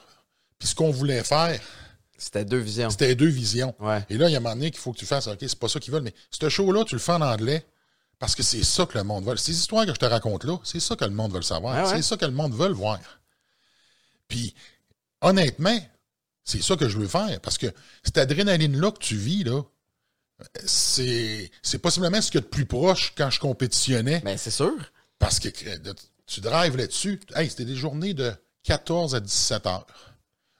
puis 0.60 0.68
ce 0.68 0.76
qu'on 0.76 0.92
voulait 0.92 1.24
faire, 1.24 1.60
C'était 2.20 2.46
deux 2.46 2.58
visions. 2.60 2.90
c'était 2.92 3.16
deux 3.16 3.28
visions. 3.28 3.76
Ouais. 3.80 4.06
Et 4.10 4.18
là, 4.18 4.30
il 4.30 4.32
y 4.32 4.36
a 4.36 4.38
un 4.38 4.42
moment 4.42 4.56
donné 4.56 4.72
qu'il 4.72 4.80
faut 4.80 4.92
que 4.94 4.98
tu 5.00 5.06
fasses, 5.06 5.28
OK, 5.28 5.38
c'est 5.42 5.58
pas 5.60 5.68
ça 5.68 5.80
qu'ils 5.80 5.92
veulent, 5.94 6.04
mais 6.04 6.13
ce 6.32 6.50
show-là, 6.50 6.84
tu 6.86 6.96
le 6.96 7.00
fais 7.02 7.12
en 7.13 7.22
anglais 7.22 7.66
parce 8.20 8.34
que 8.36 8.42
c'est 8.44 8.63
ça 8.63 8.86
que 8.86 8.98
le 8.98 9.04
monde 9.04 9.26
veut. 9.26 9.38
Ces 9.38 9.52
histoires 9.52 9.86
que 9.86 9.94
je 9.94 10.00
te 10.00 10.06
raconte 10.06 10.44
là, 10.44 10.58
c'est 10.63 10.80
ça 10.80 10.96
que 10.96 11.06
le 11.06 11.12
monde 11.12 11.34
veut 11.34 11.42
savoir. 11.42 11.76
Ah 11.76 11.84
ouais? 11.90 11.96
C'est 11.98 12.02
ça 12.04 12.18
que 12.18 12.26
le 12.26 12.32
monde 12.32 12.54
veut 12.56 12.70
voir. 12.72 13.00
Puis, 14.28 14.54
honnêtement, 15.22 15.78
c'est 16.44 16.62
ça 16.63 16.76
que 16.76 16.88
je 16.90 16.98
veux 16.98 17.08
faire 17.08 17.40
parce 17.42 17.58
que 17.58 17.68
cette 18.04 18.18
adrénaline-là 18.18 18.92
que 18.92 19.00
tu 19.00 19.16
vis, 19.16 19.44
là, 19.44 19.62
c'est 20.65 21.50
c'est 21.62 21.80
possiblement 21.80 22.21
ce 22.21 22.32
qu'il 22.32 22.39
y 22.39 22.43
a 22.43 22.45
de 22.45 22.50
plus 22.50 22.65
proche 22.65 23.13
quand 23.17 23.30
je 23.30 23.39
compétitionnais. 23.39 24.21
Ben, 24.23 24.38
c'est 24.38 24.52
sûr. 24.52 24.73
Parce 25.19 25.39
que 25.39 25.50
euh, 25.50 25.93
tu 26.26 26.41
drives 26.41 26.78
là-dessus. 26.78 27.19
Hey, 27.36 27.50
c'était 27.50 27.65
des 27.65 27.76
journées 27.76 28.13
de 28.13 28.32
14 28.63 29.15
à 29.15 29.19
17 29.19 29.65
heures. 29.67 29.88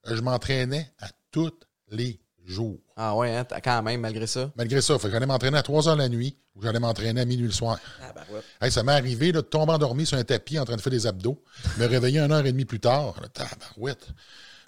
Euh, 0.08 0.16
Je 0.16 0.22
m'entraînais 0.22 0.92
à 1.00 1.08
tous 1.32 1.54
les 1.92 2.20
jours. 2.46 2.80
Ah 2.96 3.16
ouais, 3.16 3.36
hein, 3.36 3.46
quand 3.64 3.84
même, 3.84 4.02
malgré 4.02 4.26
ça. 4.26 4.52
Malgré 4.56 4.82
ça, 4.82 4.98
fait 4.98 5.08
que 5.08 5.12
j'allais 5.14 5.26
m'entraîner 5.26 5.58
à 5.58 5.64
3 5.64 5.90
heures 5.90 5.96
la 5.96 6.10
nuit 6.10 6.38
ou 6.56 6.64
j'allais 6.64 6.80
m'entraîner 6.80 7.22
à 7.22 7.26
minuit 7.26 7.46
le 7.46 7.52
soir. 7.54 7.78
Ah, 8.02 8.14
bah 8.16 8.24
ouais. 8.32 8.40
Hey, 8.62 8.72
ça 8.72 8.82
m'est 8.84 8.94
arrivé 8.94 9.32
là, 9.32 9.42
de 9.42 9.48
tomber 9.48 9.74
endormi 9.74 10.06
sur 10.06 10.18
un 10.18 10.24
tapis 10.24 10.58
en 10.58 10.66
train 10.66 10.76
de 10.78 10.82
faire 10.82 10.92
des 10.92 11.06
abdos, 11.06 11.44
me 11.78 11.86
réveiller 11.86 12.20
une 12.20 12.32
heure 12.32 12.46
et 12.46 12.52
demie 12.52 12.66
plus 12.66 12.80
tard. 12.80 13.14
Tabarouette. 13.34 14.08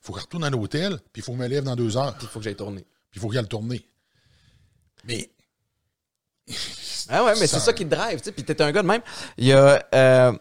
faut 0.03 0.13
que 0.13 0.19
je 0.19 0.25
retourne 0.25 0.43
à 0.43 0.49
l'hôtel, 0.51 0.97
puis 1.11 1.21
il 1.21 1.23
faut 1.23 1.31
que 1.31 1.37
je 1.39 1.43
me 1.43 1.47
lève 1.47 1.63
dans 1.63 1.75
deux 1.75 1.97
heures, 1.97 2.15
Il 2.21 2.27
faut 2.27 2.39
que 2.39 2.45
j'aille 2.45 2.55
tourner. 2.55 2.81
puis 3.09 3.17
il 3.17 3.21
faut 3.21 3.27
qu'il 3.27 3.37
y 3.37 3.39
ait 3.39 3.41
le 3.41 3.47
tourner. 3.47 3.83
Mais 5.09 5.29
Ah 7.09 7.23
ouais, 7.25 7.33
mais 7.39 7.47
c'est 7.47 7.59
ça 7.59 7.73
qui 7.73 7.85
te 7.85 7.93
drive, 7.93 8.19
tu 8.19 8.25
sais. 8.25 8.31
Puis 8.31 8.43
t'es 8.43 8.61
un 8.61 8.71
gars 8.71 8.81
de 8.81 8.87
même. 8.87 9.01
Il 9.37 9.45
y 9.47 9.53
a, 9.53 9.83
euh, 9.93 10.31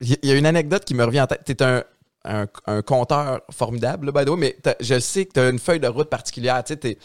il 0.00 0.18
y 0.22 0.32
a 0.32 0.34
une 0.34 0.46
anecdote 0.46 0.84
qui 0.84 0.94
me 0.94 1.04
revient 1.04 1.20
en 1.22 1.26
tête. 1.26 1.44
T'es 1.44 1.62
un, 1.62 1.84
un, 2.24 2.46
un 2.66 2.82
conteur 2.82 3.42
formidable, 3.50 4.06
là, 4.06 4.12
by 4.12 4.24
the 4.24 4.30
way, 4.30 4.36
mais 4.36 4.74
je 4.80 4.98
sais 4.98 5.26
que 5.26 5.32
t'as 5.32 5.50
une 5.50 5.58
feuille 5.58 5.80
de 5.80 5.88
route 5.88 6.10
particulière. 6.10 6.62
Tu 6.64 6.74
sais, 6.80 6.98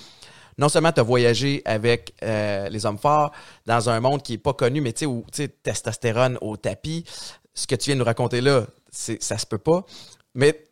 non 0.57 0.69
seulement 0.69 0.91
t'as 0.91 1.03
voyagé 1.03 1.61
avec 1.65 2.13
euh, 2.23 2.67
les 2.69 2.85
hommes 2.85 2.97
forts 2.97 3.31
dans 3.65 3.89
un 3.89 3.99
monde 3.99 4.21
qui 4.23 4.33
est 4.33 4.37
pas 4.37 4.53
connu, 4.53 4.81
mais 4.81 4.93
tu 4.93 4.99
sais, 4.99 5.05
où, 5.05 5.23
tu 5.31 5.43
sais, 5.43 5.47
testostérone 5.47 6.37
au 6.41 6.57
tapis. 6.57 7.05
Ce 7.53 7.67
que 7.67 7.75
tu 7.75 7.85
viens 7.85 7.95
de 7.95 7.99
nous 7.99 8.05
raconter 8.05 8.41
là, 8.41 8.65
ça 8.91 9.37
se 9.37 9.45
peut 9.45 9.57
pas. 9.57 9.85
Mais 10.33 10.63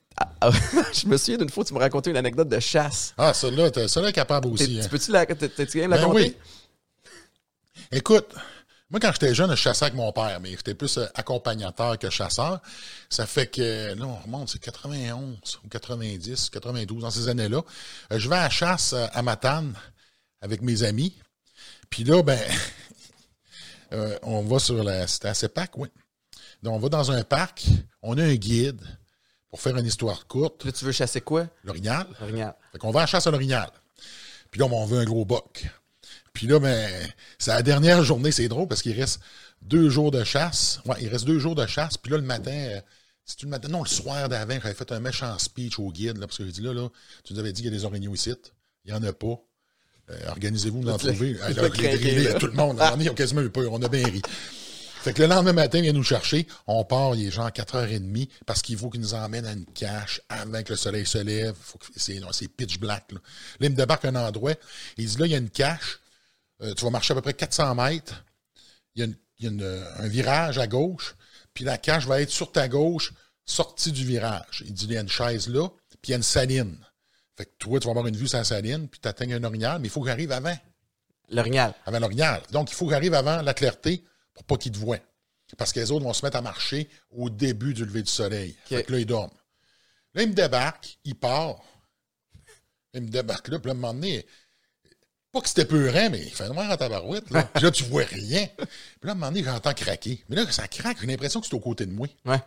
ah, 0.42 0.52
je 0.94 1.08
me 1.08 1.18
souviens 1.18 1.38
d'une 1.38 1.50
fois, 1.50 1.64
tu 1.64 1.74
me 1.74 1.80
racontais 1.80 2.10
une 2.10 2.18
anecdote 2.18 2.50
de 2.50 2.60
chasse. 2.60 3.14
Ah, 3.18 3.34
celle-là, 3.34 3.70
celle-là 3.88 4.10
est 4.10 4.14
capable 4.14 4.48
aussi. 4.48 4.76
tu 4.76 4.82
hein. 4.82 4.88
peux-tu 4.90 5.12
la, 5.12 5.26
de 5.26 5.34
la 5.34 5.88
Ben 5.88 5.96
raconter? 5.98 6.20
oui. 6.20 6.36
Écoute, 7.92 8.34
moi, 8.90 9.00
quand 9.00 9.12
j'étais 9.12 9.36
jeune, 9.36 9.50
je 9.52 9.56
chassais 9.56 9.86
avec 9.86 9.96
mon 9.96 10.12
père, 10.12 10.40
mais 10.42 10.52
j'étais 10.52 10.74
plus 10.74 10.98
euh, 10.98 11.06
accompagnateur 11.14 11.98
que 12.00 12.10
chasseur. 12.10 12.62
Ça 13.10 13.26
fait 13.26 13.48
que, 13.48 13.94
là, 13.94 14.06
on 14.06 14.16
remonte, 14.16 14.50
c'est 14.50 14.60
91 14.60 15.60
ou 15.64 15.68
90, 15.68 16.50
92, 16.50 17.02
dans 17.02 17.12
ces 17.12 17.28
années-là. 17.28 17.64
Euh, 18.12 18.20
je 18.20 18.30
vais 18.30 18.38
à 18.38 18.44
la 18.44 18.50
chasse 18.50 18.94
euh, 18.94 19.06
à 19.12 19.22
Matane 19.22 19.74
avec 20.42 20.62
mes 20.62 20.84
amis. 20.84 21.14
Puis 21.90 22.04
là, 22.04 22.24
ben, 22.24 22.40
euh, 23.94 24.18
on 24.24 24.42
va 24.44 24.60
sur 24.60 24.84
la. 24.84 25.06
C'était 25.08 25.30
à 25.30 25.34
CEPAC, 25.34 25.78
oui. 25.78 25.90
Donc, 26.64 26.76
on 26.76 26.80
va 26.80 26.90
dans 26.90 27.12
un 27.12 27.24
parc, 27.24 27.66
on 28.02 28.18
a 28.18 28.24
un 28.24 28.36
guide 28.36 28.82
pour 29.50 29.62
faire 29.62 29.78
une 29.78 29.86
histoire 29.86 30.28
courte. 30.28 30.66
Là, 30.66 30.72
tu 30.72 30.86
veux 30.86 30.92
chasser 30.92 31.22
quoi? 31.22 31.48
L'orignal. 31.64 32.08
Regarde. 32.20 32.56
Fait 32.72 32.78
qu'on 32.78 32.92
va 32.92 33.02
à 33.02 33.04
la 33.04 33.08
chasse 33.08 33.28
à 33.28 33.32
l'orignal. 33.32 33.70
Puis 34.52 34.60
là, 34.60 34.66
on 34.66 34.86
veut 34.86 35.00
un 35.00 35.06
gros 35.06 35.26
boc. 35.26 35.68
Puis 36.34 36.48
là, 36.48 36.60
ben, 36.60 36.90
c'est 37.40 37.52
la 37.52 37.64
dernière 37.64 38.04
journée, 38.04 38.32
c'est 38.32 38.48
drôle 38.48 38.68
parce 38.68 38.82
qu'il 38.82 38.94
reste 38.94 39.20
deux 39.62 39.90
jours 39.90 40.12
de 40.12 40.24
chasse. 40.24 40.82
Ouais, 40.86 40.96
il 41.02 41.08
reste 41.08 41.26
deux 41.26 41.40
jours 41.40 41.56
de 41.56 41.66
chasse. 41.66 41.98
Puis 41.98 42.12
là, 42.12 42.18
le 42.18 42.24
matin, 42.24 42.52
euh, 42.52 42.82
c'est 43.26 43.42
le 43.44 43.50
matin? 43.50 43.68
Non, 43.70 43.84
le 43.84 43.90
soir 43.90 44.30
d'avant, 44.30 44.60
j'avais 44.62 44.74
fait 44.74 44.92
un 44.92 45.00
méchant 45.00 45.38
speech 45.40 45.80
au 45.80 45.92
guide, 45.92 46.18
là, 46.18 46.28
parce 46.28 46.38
que 46.38 46.46
j'ai 46.46 46.52
dit 46.52 46.62
là, 46.62 46.74
là, 46.74 46.90
tu 47.24 47.34
nous 47.34 47.40
avais 47.40 47.52
dit 47.52 47.62
qu'il 47.62 47.72
y 47.72 47.76
a 47.76 47.78
des 47.78 47.86
orignaux 47.86 48.14
ici. 48.14 48.34
Il 48.86 48.94
n'y 48.94 48.98
en 48.98 49.04
a 49.04 49.14
pas. 49.14 49.42
Euh, 50.10 50.30
organisez-vous 50.30 50.84
d'en 50.84 50.98
trouver. 50.98 51.36
tout 52.40 52.48
le 52.48 52.54
monde. 52.54 52.78
On 52.80 52.82
a 52.82 53.10
quasiment 53.10 53.42
eu 53.42 53.50
peur. 53.50 53.72
On 53.72 53.82
a 53.82 53.90
bien 53.90 54.06
ri. 54.06 54.22
Fait 55.08 55.14
que 55.14 55.22
le 55.22 55.30
lendemain 55.30 55.54
matin, 55.54 55.78
il 55.78 55.84
vient 55.84 55.94
nous 55.94 56.04
chercher. 56.04 56.46
On 56.68 56.84
part, 56.84 57.16
il 57.16 57.28
est 57.28 57.32
genre 57.32 57.48
4h30 57.48 58.28
parce 58.46 58.62
qu'il 58.62 58.78
faut 58.78 58.90
qu'il 58.90 59.00
nous 59.00 59.14
emmène 59.14 59.46
à 59.46 59.54
une 59.54 59.66
cache 59.66 60.20
avant 60.28 60.62
que 60.64 60.74
le 60.74 60.76
soleil 60.76 61.06
se 61.06 61.18
lève. 61.18 61.56
C'est 61.96 62.50
pitch 62.50 62.78
black. 62.78 63.14
Là. 63.14 63.20
là, 63.62 63.68
il 63.68 63.70
me 63.70 63.76
débarque 63.78 64.04
à 64.04 64.10
un 64.10 64.16
endroit. 64.16 64.52
Il 64.98 65.08
dit 65.08 65.18
là, 65.18 65.26
il 65.26 65.32
y 65.32 65.36
a 65.36 65.38
une 65.38 65.50
cache. 65.50 66.02
Euh, 66.62 66.74
tu 66.74 66.84
vas 66.84 66.92
marcher 66.92 67.14
à 67.14 67.16
peu 67.16 67.22
près 67.22 67.34
400 67.34 67.74
mètres. 67.76 68.22
Il 68.96 69.16
y 69.40 69.48
a, 69.48 69.52
un 69.98 70.08
virage 70.10 70.58
à 70.58 70.68
gauche. 70.68 71.16
Puis 71.54 71.64
la 71.64 71.78
cache 71.78 72.06
va 72.06 72.20
être 72.20 72.30
sur 72.30 72.52
ta 72.52 72.68
gauche, 72.68 73.14
sortie 73.46 73.94
du 73.94 74.04
virage. 74.04 74.66
Il 74.66 74.74
dit 74.74 74.88
il 74.88 74.92
y 74.92 74.98
a 74.98 75.02
une 75.02 75.08
chaise 75.08 75.48
là, 75.48 75.70
puis 76.02 76.10
il 76.10 76.12
y 76.12 76.14
a 76.16 76.18
une 76.18 76.24
saline. 76.24 76.76
Fait 77.38 77.46
que 77.46 77.52
toi, 77.60 77.80
tu 77.80 77.86
vas 77.86 77.92
avoir 77.92 78.08
une 78.08 78.18
vue 78.18 78.28
sur 78.28 78.40
la 78.40 78.44
saline, 78.44 78.90
puis 78.90 79.00
tu 79.00 79.08
atteignes 79.08 79.36
un 79.36 79.44
orignal, 79.46 79.80
mais 79.80 79.88
il 79.88 79.90
faut 79.90 80.02
qu'il 80.02 80.12
arrive 80.12 80.34
avant. 80.34 80.58
L'orignal. 81.30 81.74
Avant 81.86 82.00
l'orignal. 82.00 82.42
Donc, 82.52 82.72
il 82.72 82.76
faut 82.76 82.88
qu'il 82.88 82.96
arrive 82.96 83.14
avant 83.14 83.42
la 83.42 83.54
clarté 83.54 84.04
pour 84.38 84.46
pas 84.46 84.58
qu'ils 84.58 84.72
te 84.72 84.78
voient. 84.78 85.00
Parce 85.58 85.72
que 85.72 85.80
les 85.80 85.92
autres 85.92 86.04
vont 86.04 86.14
se 86.14 86.26
mettre 86.26 86.38
à 86.38 86.42
marcher 86.42 86.90
au 87.12 87.30
début 87.30 87.74
du 87.74 87.86
lever 87.86 88.04
du 88.04 88.12
soleil. 88.12 88.56
Fait 88.66 88.84
que 88.84 88.92
là, 88.92 89.00
ils 89.00 89.06
dorment. 89.06 89.32
Là, 90.14 90.24
il 90.24 90.30
me 90.30 90.34
débarque, 90.34 90.98
il 91.04 91.16
part. 91.16 91.62
Il 92.94 93.02
me 93.02 93.08
débarque 93.10 93.48
là, 93.50 93.60
puis 93.60 93.68
là, 93.68 93.74
à 93.74 93.78
un 93.78 93.80
moment 93.80 93.94
donné, 93.94 94.26
pas 95.32 95.42
que 95.42 95.48
c'était 95.48 95.66
peurant, 95.66 96.10
mais 96.10 96.22
il 96.22 96.34
fait 96.34 96.48
noir 96.50 96.70
à 96.70 96.78
ta 96.78 96.90
barouette. 96.90 97.30
Là. 97.32 97.44
puis 97.44 97.64
là, 97.64 97.72
tu 97.72 97.84
vois 97.84 98.06
rien. 98.06 98.48
Puis 98.58 98.68
là, 99.04 99.10
à 99.10 99.12
un 99.12 99.16
moment 99.16 99.28
donné, 99.28 99.44
j'entends 99.44 99.74
craquer. 99.74 100.24
Mais 100.30 100.36
là, 100.36 100.52
ça 100.52 100.68
craque, 100.68 101.00
j'ai 101.00 101.08
l'impression 101.08 101.40
que 101.40 101.48
c'est 101.48 101.54
aux 101.54 101.60
côtés 101.60 101.86
de 101.86 101.92
moi. 101.92 102.08
Ouais. 102.26 102.42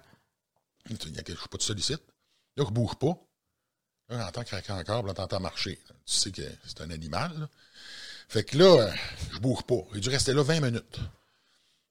Il 0.89 0.97
y 0.97 1.19
a, 1.19 1.23
je 1.27 1.35
suis 1.35 1.49
pas 1.49 1.59
seul 1.61 1.79
ici. 1.79 1.93
Là, 2.57 2.65
je 2.67 2.73
bouge 2.73 2.97
pas. 2.97 3.17
Là, 4.09 4.25
j'entends 4.25 4.45
craquer 4.45 4.73
encore, 4.73 5.03
puis 5.03 5.09
là, 5.09 5.15
t'entends 5.15 5.41
marcher. 5.41 5.79
Tu 6.07 6.15
sais 6.15 6.31
que 6.33 6.43
c'est 6.67 6.81
un 6.81 6.91
animal. 6.91 7.33
Là. 7.39 7.49
Fait 8.29 8.45
que 8.45 8.59
là, 8.59 8.93
je 9.33 9.39
bouge 9.39 9.63
pas. 9.63 9.83
J'ai 9.95 10.01
dû 10.01 10.09
rester 10.09 10.33
là 10.33 10.43
20 10.43 10.61
minutes 10.61 11.01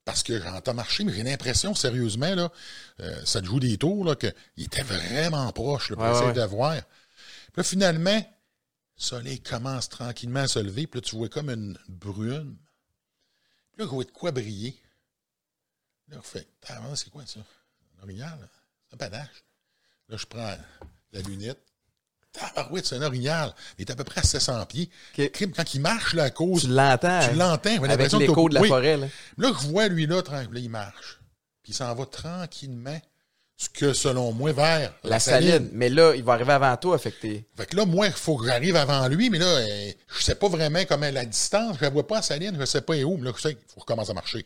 parce 0.10 0.24
que 0.24 0.42
j'entends 0.42 0.74
marcher, 0.74 1.04
mais 1.04 1.14
j'ai 1.14 1.22
l'impression, 1.22 1.76
sérieusement, 1.76 2.34
là, 2.34 2.52
euh, 3.00 3.24
ça 3.26 3.42
te 3.42 3.46
joue 3.46 3.60
des 3.60 3.78
tours, 3.78 4.04
là, 4.04 4.16
qu'il 4.16 4.34
était 4.58 4.82
vraiment 4.82 5.52
proche, 5.52 5.92
le 5.92 5.98
pour 5.98 6.08
essayer 6.08 6.34
de 6.34 6.42
voir. 6.42 6.82
Puis 7.54 7.58
là, 7.58 7.64
finalement, 7.64 8.18
le 8.18 8.24
soleil 8.96 9.40
commence 9.40 9.88
tranquillement 9.88 10.40
à 10.40 10.48
se 10.48 10.58
lever, 10.58 10.88
puis 10.88 11.00
là, 11.00 11.06
tu 11.06 11.16
vois 11.16 11.30
comme 11.30 11.52
une 11.52 11.78
brune. 11.88 12.58
Puis 13.72 13.82
là, 13.82 13.86
je 13.86 13.90
vois 13.92 14.04
de 14.04 14.10
quoi 14.10 14.32
briller. 14.32 14.82
Là, 16.08 16.18
je 16.24 16.28
fais, 16.28 16.48
c'est 16.96 17.12
quoi 17.12 17.24
ça? 17.28 17.42
Un 18.00 18.04
orignal, 18.04 18.50
c'est 18.88 18.96
un 18.96 18.98
panache. 18.98 19.44
Là, 20.08 20.18
je 20.18 20.26
prends 20.26 20.58
la 21.12 21.22
lunette, 21.22 21.69
ah 22.56 22.68
oui, 22.72 22.82
c'est 22.84 22.96
un 22.96 23.02
orignal. 23.02 23.54
Il 23.78 23.82
est 23.84 23.92
à 23.92 23.96
peu 23.96 24.04
près 24.04 24.22
à 24.22 24.24
700 24.24 24.66
pieds. 24.66 24.90
Quand 25.16 25.74
il 25.74 25.82
marche 25.82 26.14
la 26.14 26.30
cause. 26.30 26.64
Tu 26.64 26.68
l'entends. 26.70 27.28
Tu 27.28 27.36
l'entends. 27.36 27.84
Avec 27.84 28.12
l'écho 28.12 28.50
de 28.50 28.54
la 28.54 28.64
forêt. 28.64 28.98
Là. 28.98 29.08
là, 29.38 29.52
je 29.60 29.68
vois 29.68 29.88
lui 29.88 30.06
là, 30.06 30.22
tranquille, 30.22 30.58
il 30.58 30.70
marche. 30.70 31.20
Puis 31.64 31.74
il 31.74 31.76
s'en 31.76 31.94
va 31.94 32.06
tranquillement. 32.06 33.00
Ce 33.58 33.68
que, 33.68 33.92
selon 33.92 34.32
moi, 34.32 34.54
vers 34.54 34.94
la, 35.04 35.20
saline. 35.20 35.70
Mais 35.74 35.90
là, 35.90 36.14
il 36.16 36.24
va 36.24 36.32
arriver 36.34 36.54
avant 36.54 36.78
toi, 36.78 36.96
affecté. 36.96 37.46
Fait 37.58 37.66
que 37.66 37.76
là, 37.76 37.86
moi, 37.86 38.08
il 38.08 38.14
faut 38.14 38.38
que 38.38 38.46
j'arrive 38.46 38.78
avant 38.78 39.06
lui, 39.10 39.30
mais 39.30 39.38
là, 39.38 39.48
euh, 39.48 39.92
je 40.18 40.24
sais 40.24 40.36
pas 40.36 40.48
vraiment 40.48 40.80
comment 40.88 41.12
la 41.12 41.26
distance. 41.26 41.76
Je 41.78 41.84
ne 41.84 41.90
vois 41.90 42.08
pas 42.08 42.16
la 42.16 42.22
saline, 42.22 42.56
je 42.58 42.64
sais 42.64 42.80
pas 42.80 42.96
où, 42.96 43.18
mais 43.18 43.26
là, 43.26 43.34
je 43.36 43.42
sais 43.42 43.56
qu'il 43.56 43.66
faut 43.68 43.82
recommencer 43.82 44.12
à 44.12 44.14
marcher. 44.14 44.46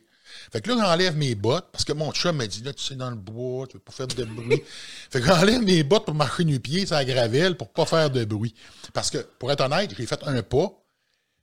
Fait 0.53 0.61
que 0.61 0.69
là, 0.69 0.77
j'enlève 0.79 1.17
mes 1.17 1.33
bottes, 1.33 1.65
parce 1.71 1.83
que 1.83 1.93
mon 1.93 2.11
chum 2.11 2.35
m'a 2.35 2.45
dit, 2.45 2.61
là, 2.61 2.73
tu 2.73 2.83
sais, 2.83 2.93
dans 2.93 3.09
le 3.09 3.15
bois, 3.15 3.65
tu 3.65 3.73
veux 3.73 3.79
pas 3.79 3.91
faire 3.91 4.05
de 4.05 4.23
bruit. 4.23 4.61
fait 5.09 5.19
que 5.19 5.25
j'enlève 5.25 5.63
mes 5.63 5.81
bottes 5.81 6.05
pour 6.05 6.13
marcher 6.13 6.43
nu 6.43 6.59
pied 6.59 6.85
sur 6.85 6.93
la 6.93 7.03
gravelle 7.03 7.57
pour 7.57 7.69
pas 7.69 7.87
faire 7.87 8.11
de 8.11 8.23
bruit. 8.23 8.53
Parce 8.93 9.09
que, 9.09 9.17
pour 9.17 9.51
être 9.51 9.61
honnête, 9.61 9.95
j'ai 9.97 10.05
fait 10.05 10.21
un 10.27 10.43
pas, 10.43 10.71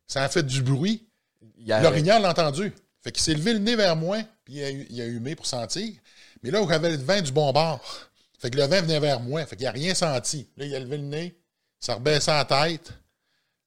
ça 0.07 0.23
a 0.23 0.29
fait 0.29 0.45
du 0.45 0.63
bruit. 0.63 1.09
L'orignal 1.67 2.23
l'a 2.23 2.31
entendu. 2.31 2.73
Fait 3.01 3.11
qu'il 3.11 3.21
s'est 3.21 3.35
levé 3.35 3.55
le 3.55 3.59
nez 3.59 3.75
vers 3.75 3.97
moi, 3.97 4.19
puis 4.45 4.55
il 4.55 4.63
a, 4.63 4.71
il 4.71 5.01
a 5.01 5.07
humé 5.07 5.35
pour 5.35 5.47
sentir. 5.47 5.93
Mais 6.45 6.53
là, 6.53 6.65
j'avais 6.69 6.91
le 6.93 7.03
vent 7.03 7.21
du 7.21 7.33
bon 7.33 7.53
bord. 7.53 7.81
Fait 8.39 8.49
que 8.49 8.59
le 8.59 8.63
vent 8.63 8.81
venait 8.81 9.01
vers 9.01 9.19
moi. 9.19 9.45
Fait 9.45 9.57
qu'il 9.57 9.65
n'a 9.65 9.73
rien 9.73 9.93
senti. 9.93 10.47
Là, 10.57 10.67
il 10.67 10.75
a 10.77 10.79
levé 10.79 10.99
le 10.99 11.03
nez, 11.03 11.37
ça 11.81 11.95
rebaissait 11.97 12.31
la 12.31 12.45
tête. 12.45 12.91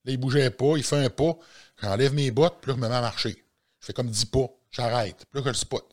Là, 0.06 0.14
il 0.14 0.18
bougeait 0.18 0.52
pas, 0.52 0.78
il 0.78 0.84
fait 0.84 1.04
un 1.04 1.10
pas. 1.10 1.38
J'enlève 1.82 2.14
mes 2.14 2.32
bottes, 2.32 2.60
puis 2.62 2.72
là, 2.72 2.78
je 2.78 2.82
me 2.82 2.88
mets 2.88 2.96
à 2.96 3.02
marcher. 3.02 3.44
Je 3.82 3.88
fais 3.88 3.94
comme 3.94 4.10
dix 4.10 4.24
pas 4.24 4.50
j'arrête. 4.74 5.26
Puis 5.32 5.40
là, 5.40 5.42
je 5.46 5.50
le 5.50 5.56
spot. 5.56 5.86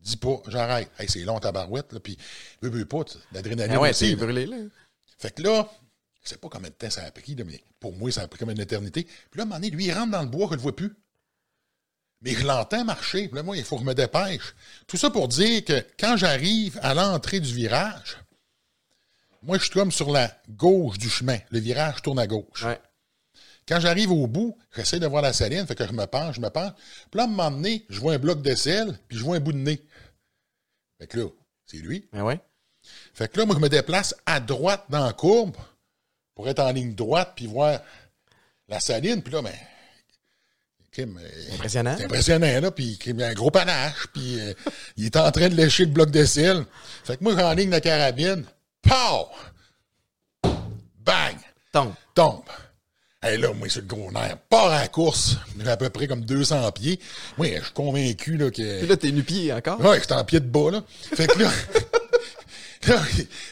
Dis 0.00 0.16
pas, 0.16 0.42
j'arrête. 0.48 0.90
Hey, 0.98 1.08
c'est 1.08 1.24
long, 1.24 1.38
ta 1.38 1.52
barouette, 1.52 1.92
là, 1.92 2.00
puis 2.00 2.16
veux, 2.60 2.70
veux 2.70 2.86
pas, 2.86 3.04
l'adrénaline. 3.32 3.76
Ah 3.76 3.80
ouais, 3.80 3.92
c'est 3.92 4.16
brûlé, 4.16 4.46
là. 4.46 4.56
Fait 5.18 5.32
que 5.32 5.42
là, 5.42 5.70
je 6.22 6.30
sais 6.30 6.36
pas 6.36 6.48
combien 6.48 6.70
de 6.70 6.74
temps 6.74 6.90
ça 6.90 7.04
a 7.04 7.10
pris, 7.10 7.36
mais 7.44 7.62
pour 7.78 7.92
moi, 7.92 8.10
ça 8.10 8.22
a 8.22 8.28
pris 8.28 8.38
comme 8.38 8.50
une 8.50 8.60
éternité. 8.60 9.04
Puis 9.04 9.38
là, 9.38 9.42
à 9.42 9.42
un 9.42 9.44
moment 9.46 9.56
donné, 9.60 9.70
lui, 9.70 9.86
il 9.86 9.92
rentre 9.92 10.10
dans 10.10 10.22
le 10.22 10.28
bois, 10.28 10.48
je 10.50 10.56
le 10.56 10.60
vois 10.60 10.74
plus. 10.74 10.96
Mais 12.20 12.32
je 12.32 12.44
l'entends 12.46 12.84
marcher. 12.84 13.28
Puis 13.28 13.36
là, 13.36 13.42
moi, 13.42 13.56
il 13.56 13.64
faut 13.64 13.76
que 13.76 13.82
je 13.82 13.86
me 13.86 13.94
dépêche. 13.94 14.54
Tout 14.86 14.96
ça 14.96 15.10
pour 15.10 15.28
dire 15.28 15.64
que 15.64 15.84
quand 15.98 16.16
j'arrive 16.16 16.78
à 16.82 16.94
l'entrée 16.94 17.40
du 17.40 17.52
virage, 17.52 18.18
moi, 19.42 19.58
je 19.58 19.64
suis 19.64 19.72
comme 19.72 19.90
sur 19.90 20.10
la 20.10 20.32
gauche 20.48 20.98
du 20.98 21.10
chemin. 21.10 21.38
Le 21.50 21.58
virage 21.58 22.02
tourne 22.02 22.20
à 22.20 22.28
gauche. 22.28 22.64
Ouais. 22.64 22.80
Quand 23.68 23.80
j'arrive 23.80 24.10
au 24.10 24.26
bout, 24.26 24.56
j'essaie 24.74 24.98
de 24.98 25.06
voir 25.06 25.22
la 25.22 25.32
saline, 25.32 25.66
fait 25.66 25.74
que 25.74 25.86
je 25.86 25.92
me 25.92 26.06
penche, 26.06 26.36
je 26.36 26.40
me 26.40 26.50
penche. 26.50 26.72
Puis 27.10 27.18
là, 27.18 27.22
à 27.22 27.26
un 27.26 27.30
moment 27.30 27.50
donné, 27.50 27.86
je 27.88 28.00
vois 28.00 28.14
un 28.14 28.18
bloc 28.18 28.42
de 28.42 28.54
sel, 28.54 28.98
puis 29.08 29.16
je 29.16 29.22
vois 29.22 29.36
un 29.36 29.40
bout 29.40 29.52
de 29.52 29.58
nez. 29.58 29.80
Fait 30.98 31.06
que 31.06 31.20
là, 31.20 31.26
c'est 31.66 31.78
lui. 31.78 32.08
Ah 32.12 32.24
ouais. 32.24 32.40
Fait 33.14 33.30
que 33.30 33.38
là, 33.38 33.46
moi, 33.46 33.54
je 33.56 33.60
me 33.60 33.68
déplace 33.68 34.14
à 34.26 34.40
droite 34.40 34.84
dans 34.88 35.04
la 35.04 35.12
courbe 35.12 35.56
pour 36.34 36.48
être 36.48 36.60
en 36.60 36.72
ligne 36.72 36.94
droite, 36.94 37.32
puis 37.36 37.46
voir 37.46 37.80
la 38.68 38.80
saline. 38.80 39.22
Puis 39.22 39.32
là, 39.32 39.42
ben, 39.42 39.52
impressionnant. 41.52 41.94
C'est 41.96 42.04
impressionnant, 42.04 42.60
là. 42.60 42.70
Puis 42.70 42.98
il 43.06 43.22
a 43.22 43.28
un 43.28 43.32
gros 43.32 43.50
panache, 43.50 44.06
puis 44.12 44.40
euh, 44.40 44.52
il 44.96 45.06
est 45.06 45.16
en 45.16 45.30
train 45.30 45.48
de 45.48 45.54
lécher 45.54 45.84
le 45.84 45.92
bloc 45.92 46.10
de 46.10 46.24
sel. 46.24 46.64
Fait 47.04 47.16
que 47.16 47.24
moi, 47.24 47.34
en 47.34 47.52
ligne 47.54 47.70
de 47.70 47.78
carabine. 47.78 48.44
Pow! 48.82 49.28
Bang! 50.98 51.36
Tombe. 51.72 51.94
Tombe. 52.14 52.42
Hey, 53.22 53.38
là, 53.38 53.52
moi, 53.52 53.68
c'est 53.70 53.80
le 53.80 53.86
gros 53.86 54.10
nerf. 54.10 54.36
Part 54.48 54.66
à 54.72 54.80
la 54.80 54.88
course. 54.88 55.36
à 55.64 55.76
peu 55.76 55.88
près 55.90 56.08
comme 56.08 56.24
200 56.24 56.72
pieds. 56.72 56.98
Moi, 57.38 57.48
je 57.58 57.62
suis 57.62 57.72
convaincu 57.72 58.36
là, 58.36 58.50
que. 58.50 58.78
Puis 58.80 58.88
là, 58.88 58.96
t'es 58.96 59.12
nu-pied 59.12 59.52
encore? 59.52 59.80
Ouais, 59.80 60.00
j'étais 60.00 60.14
en 60.14 60.24
pied 60.24 60.40
de 60.40 60.46
bas, 60.46 60.72
là. 60.72 60.84
Fait 61.14 61.28
que 61.28 61.38
là. 61.38 61.50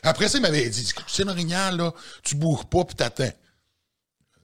après 0.03 0.29
ça, 0.29 0.39
il 0.39 0.43
m'avait 0.43 0.69
dit 0.69 0.93
C'est 1.07 1.23
l'orignal, 1.23 1.77
là, 1.77 1.95
tu 2.25 2.35
bouges 2.35 2.65
pas 2.65 2.85
puis 2.85 2.97
t'attends. 2.97 3.33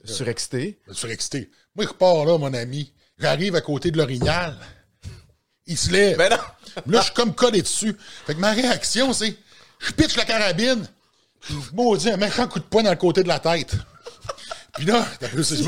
Surexcité. 0.05 0.79
Surexcité. 0.91 1.51
Moi, 1.75 1.83
je 1.83 1.89
repars 1.89 2.23
là, 2.25 2.37
mon 2.37 2.53
ami. 2.53 2.93
J'arrive 3.19 3.55
à 3.55 3.61
côté 3.61 3.91
de 3.91 3.97
l'orignal. 3.97 4.55
Il 5.65 5.77
se 5.77 5.91
lève. 5.91 6.17
Ben 6.17 6.29
non. 6.29 6.37
là, 6.85 6.99
je 6.99 7.05
suis 7.05 7.13
comme 7.13 7.35
collé 7.35 7.61
dessus. 7.61 7.97
Fait 8.25 8.33
que 8.33 8.39
ma 8.39 8.51
réaction, 8.51 9.11
c'est 9.11 9.35
je 9.79 9.91
pitch 9.91 10.15
la 10.15 10.23
carabine. 10.23 10.87
Maudit, 11.73 12.11
un 12.11 12.17
méchant 12.17 12.47
coup 12.47 12.59
de 12.59 12.63
poing 12.63 12.83
dans 12.83 12.89
le 12.91 12.95
côté 12.95 13.23
de 13.23 13.27
la 13.27 13.39
tête. 13.39 13.75
Puis 14.77 14.85
là, 14.85 15.05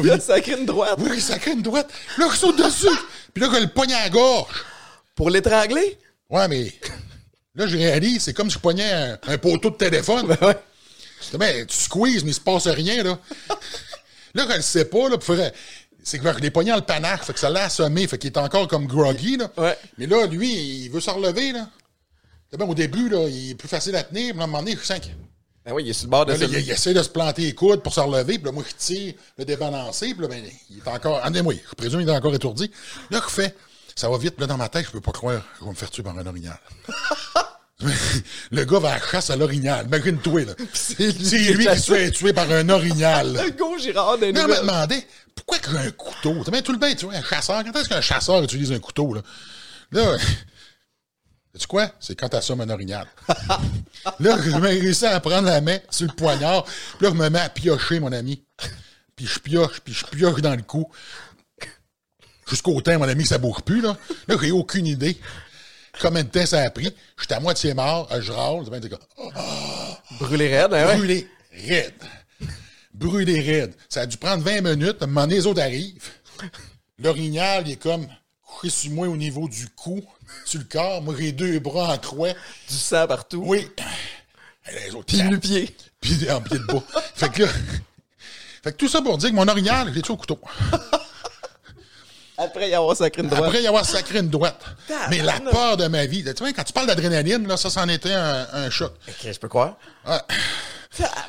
il 0.03 0.12
a 0.12 0.20
sacré 0.20 0.53
une 0.53 0.66
droite. 0.66 0.95
Oui, 0.99 1.10
il 1.16 1.22
sacré 1.22 1.51
une 1.51 1.62
droite. 1.62 1.89
Là, 2.18 2.28
je 2.32 2.38
saute 2.38 2.57
dessus. 2.57 2.88
Puis 3.34 3.43
là, 3.43 3.49
il 3.53 3.64
le 3.64 3.68
poigne 3.68 3.93
à 3.93 4.03
la 4.03 4.10
gorge. 4.10 4.53
Pour 5.16 5.30
l'étrangler? 5.30 5.97
Ouais, 6.30 6.47
mais 6.47 6.74
là, 7.55 7.68
je 7.68 7.76
réalise, 7.76 8.24
c'est 8.24 8.34
comme 8.34 8.49
si 8.49 8.55
je 8.55 8.60
poignais 8.60 9.18
un, 9.28 9.38
poteau 9.38 9.72
de 9.72 9.76
téléphone. 9.76 10.28
Ben 10.28 10.38
ouais. 10.41 10.57
Ben, 11.34 11.66
tu 11.66 11.76
squeezes, 11.76 12.24
mais 12.24 12.32
il 12.32 12.36
se 12.36 12.39
passe 12.39 12.68
rien, 12.68 13.03
là. 13.03 13.20
là, 14.34 14.45
quand 14.47 14.55
il 14.55 14.64
sait 14.64 14.86
pas, 14.86 15.10
là, 15.10 15.18
pour 15.18 15.36
faire 15.36 15.51
c'est 16.01 16.18
que 16.18 16.41
les 16.41 16.49
poignets 16.49 16.72
dans 16.72 16.78
le 16.78 16.84
panache, 16.84 17.22
fait 17.22 17.34
que 17.34 17.39
ça 17.39 17.49
l'a 17.49 17.66
assommé, 17.66 18.07
fait 18.07 18.18
qu'il 18.18 18.32
est 18.32 18.38
encore 18.38 18.68
comme 18.68 18.88
groggy, 18.88 19.38
là. 19.38 19.51
Ouais. 19.57 19.78
Mais 19.97 20.07
là, 20.07 20.26
lui, 20.28 20.51
il 20.86 20.89
veut 20.89 21.01
se 21.01 21.10
relever, 21.10 21.51
là. 21.51 21.68
Au 22.60 22.74
début, 22.74 23.10
là, 23.10 23.28
il 23.28 23.51
est 23.51 23.55
plus 23.55 23.68
facile 23.68 23.95
à 23.95 24.03
tenir, 24.03 24.34
mais 24.34 24.41
à 24.41 24.43
un 24.45 24.47
moment 24.47 24.64
donné, 24.64 24.78
je 24.80 24.86
sens 24.86 24.99
ben 25.66 25.74
oui, 25.74 25.84
il 25.86 25.89
est 25.89 25.93
sur 25.93 26.05
le 26.05 26.12
bord 26.12 26.26
de 26.26 26.34
là, 26.34 26.38
il, 26.39 26.70
essaie 26.70 26.93
de 26.93 27.03
se 27.03 27.10
planter 27.10 27.41
les 27.43 27.53
coudes 27.53 27.82
pour 27.82 27.93
se 27.93 27.99
relever, 27.99 28.38
puis 28.38 28.45
là, 28.45 28.51
moi, 28.51 28.64
je 28.68 28.76
tire 28.76 29.14
le 29.38 29.45
débalancer, 29.45 30.14
puis 30.14 30.22
là, 30.22 30.28
ben, 30.28 30.43
il 30.70 30.78
est 30.78 30.88
encore. 30.88 31.20
Ah, 31.22 31.30
moi, 31.41 31.53
je 31.53 31.76
présume 31.76 31.99
qu'il 31.99 32.10
est 32.10 32.16
encore 32.16 32.34
étourdi. 32.34 32.72
Là, 33.12 33.22
je 33.24 33.32
fais, 33.32 33.55
ça 33.95 34.10
va 34.10 34.18
vite, 34.18 34.39
là, 34.39 34.47
dans 34.47 34.57
ma 34.57 34.70
tête, 34.70 34.86
je 34.86 34.91
peux 34.91 35.01
pas 35.01 35.12
croire 35.12 35.41
je 35.60 35.66
vais 35.66 35.72
me 35.72 35.76
faire 35.76 35.89
tuer 35.89 36.03
par 36.03 36.18
un 36.18 36.26
orignal. 36.26 36.57
le 38.51 38.66
gars 38.66 38.80
va 38.80 38.91
à 38.91 38.99
la 38.99 39.05
chasse 39.05 39.30
à 39.30 39.36
l'orignal. 39.36 39.86
Imagine-toi, 39.88 40.45
là. 40.45 40.53
C'est 40.74 41.12
lui, 41.12 41.66
qui 41.66 41.80
se 41.80 41.93
fait 41.93 42.12
tuer 42.12 42.34
par 42.34 42.49
un 42.51 42.68
orignal. 42.70 43.34
Le 43.34 43.49
gars 43.51 43.78
Girard 43.80 44.18
d'un 44.18 44.32
Mais 44.32 44.41
on 44.41 44.47
me 44.47 44.60
demandait, 44.60 45.05
pourquoi 45.36 45.60
qu'il 45.60 45.78
a 45.78 45.82
un 45.82 45.91
couteau? 45.91 46.43
T'as 46.43 46.51
bien 46.51 46.62
tout 46.62 46.74
le 46.74 46.78
bain, 46.78 46.93
tu 46.93 47.05
vois, 47.05 47.16
un 47.16 47.24
chasseur. 47.24 47.64
Quand 47.64 47.80
est-ce 47.80 47.89
qu'un 47.89 48.01
chasseur 48.01 48.43
utilise 48.43 48.72
un 48.72 48.80
couteau, 48.80 49.14
là? 49.14 49.22
Là, 49.91 50.18
sais 51.58 51.68
quoi? 51.68 51.91
C'est 52.00 52.16
quand 52.16 52.30
t'assommes 52.30 52.62
un 52.62 52.70
orignal. 52.70 53.08
là, 54.20 54.38
je 54.41 54.52
me 54.52 54.68
réussi 54.68 55.06
à 55.06 55.20
prendre 55.20 55.47
la 55.47 55.62
main 55.62 55.80
sur 55.89 56.08
le 56.08 56.14
poignard. 56.14 56.64
Puis 56.64 57.02
là, 57.02 57.10
je 57.10 57.16
me 57.16 57.30
mets 57.30 57.39
à 57.39 57.50
piocher, 57.50 58.00
mon 58.00 58.12
ami. 58.12 58.43
Puis 59.16 59.26
je 59.26 59.39
pioche, 59.39 59.80
puis 59.82 59.93
je 59.93 60.06
pioche 60.06 60.41
dans 60.41 60.56
le 60.56 60.62
cou. 60.62 60.89
jusqu'au 62.47 62.80
temps, 62.82 62.97
mon 63.00 63.08
ami, 63.08 63.26
ça 63.26 63.38
bouge 63.38 63.62
plus, 63.66 63.82
là. 63.82 63.97
Là, 64.28 64.36
j'ai 64.39 64.52
aucune 64.52 64.88
idée. 64.88 65.18
Combien 66.00 66.24
de 66.24 66.30
temps 66.30 66.45
ça 66.45 66.62
a 66.62 66.70
pris? 66.70 66.93
J'étais 67.20 67.34
à 67.34 67.39
moitié 67.39 67.74
mort, 67.74 68.08
je 68.22 68.32
râle, 68.32 68.64
oh, 69.18 69.32
Brûlé 70.20 70.56
raide, 70.56 70.74
hein, 70.74 70.88
ouais. 70.88 70.97
Brûlé 70.97 71.28
raide. 71.52 71.93
Brûlé 72.93 73.41
raide. 73.41 73.76
Ça 73.89 74.02
a 74.02 74.06
dû 74.06 74.18
prendre 74.18 74.43
20 74.43 74.62
minutes, 74.62 75.02
à 75.02 75.06
un 75.06 75.08
moment 75.08 75.22
donné, 75.22 75.36
les 75.36 75.47
autres 75.47 75.62
arrivent. 75.62 76.10
L'orignal, 77.00 77.64
il 77.68 77.74
est 77.74 77.82
comme 77.82 78.08
couché 78.41 78.70
sur 78.70 78.91
moi 78.91 79.08
au 79.08 79.18
niveau 79.18 79.50
du 79.50 79.68
cou, 79.70 80.02
sur 80.45 80.59
le 80.59 80.65
corps. 80.65 81.01
Moi, 81.01 81.15
j'ai 81.17 81.32
deux 81.32 81.59
bras 81.59 81.93
en 81.93 81.97
croix. 81.97 82.34
Du 82.69 82.75
sang 82.75 83.07
partout. 83.07 83.43
Oui. 83.45 83.67
Les 84.71 84.93
autres, 84.93 85.05
Puis 85.07 85.21
le 85.21 85.39
pied. 85.39 85.75
Puis 85.99 86.30
en 86.32 86.41
pied 86.41 86.59
de 86.59 86.63
bois. 86.63 86.84
fait 87.15 87.30
que 87.30 87.43
là, 87.43 87.49
fait 88.63 88.71
que 88.71 88.77
tout 88.77 88.88
ça 88.88 89.01
pour 89.01 89.17
dire 89.17 89.30
que 89.30 89.36
mon 89.36 89.47
orignal, 89.47 89.91
j'ai 89.93 90.01
tué 90.01 90.13
au 90.13 90.17
couteau. 90.17 90.39
Après 92.38 92.69
y 92.69 92.73
avoir 92.73 92.95
sacré 92.95 93.21
une 93.21 93.30
droite. 93.30 93.43
Après 93.45 93.61
y 93.61 93.67
avoir 93.67 93.86
sacré 93.86 94.19
une 94.19 94.30
droite. 94.30 94.63
Mais 95.09 95.21
la 95.21 95.39
peur 95.39 95.75
de 95.77 95.88
ma 95.88 96.05
vie. 96.05 96.23
Tu 96.23 96.32
vois, 96.43 96.53
quand 96.53 96.63
tu 96.63 96.73
parles 96.73 96.88
d'adrénaline, 96.88 97.47
là, 97.47 97.57
ça, 97.57 97.69
c'en 97.69 97.88
était 97.89 98.13
un, 98.13 98.47
un 98.53 98.69
choc. 98.69 98.93
Ok, 99.07 99.32
je 99.32 99.39
peux 99.39 99.49
croire. 99.49 99.75
Ouais. 100.07 100.19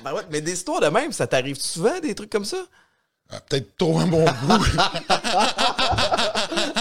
Ben 0.05 0.12
ouais, 0.12 0.22
mais 0.30 0.40
des 0.40 0.53
histoires 0.53 0.80
de 0.80 0.88
même, 0.88 1.12
ça 1.12 1.26
t'arrive 1.26 1.61
souvent, 1.61 1.98
des 2.01 2.14
trucs 2.14 2.30
comme 2.30 2.44
ça? 2.44 2.59
Ah, 3.32 3.40
Peut-être 3.48 3.76
trop 3.76 3.98
un 4.01 4.07
bon 4.07 4.24
goût. 4.24 4.30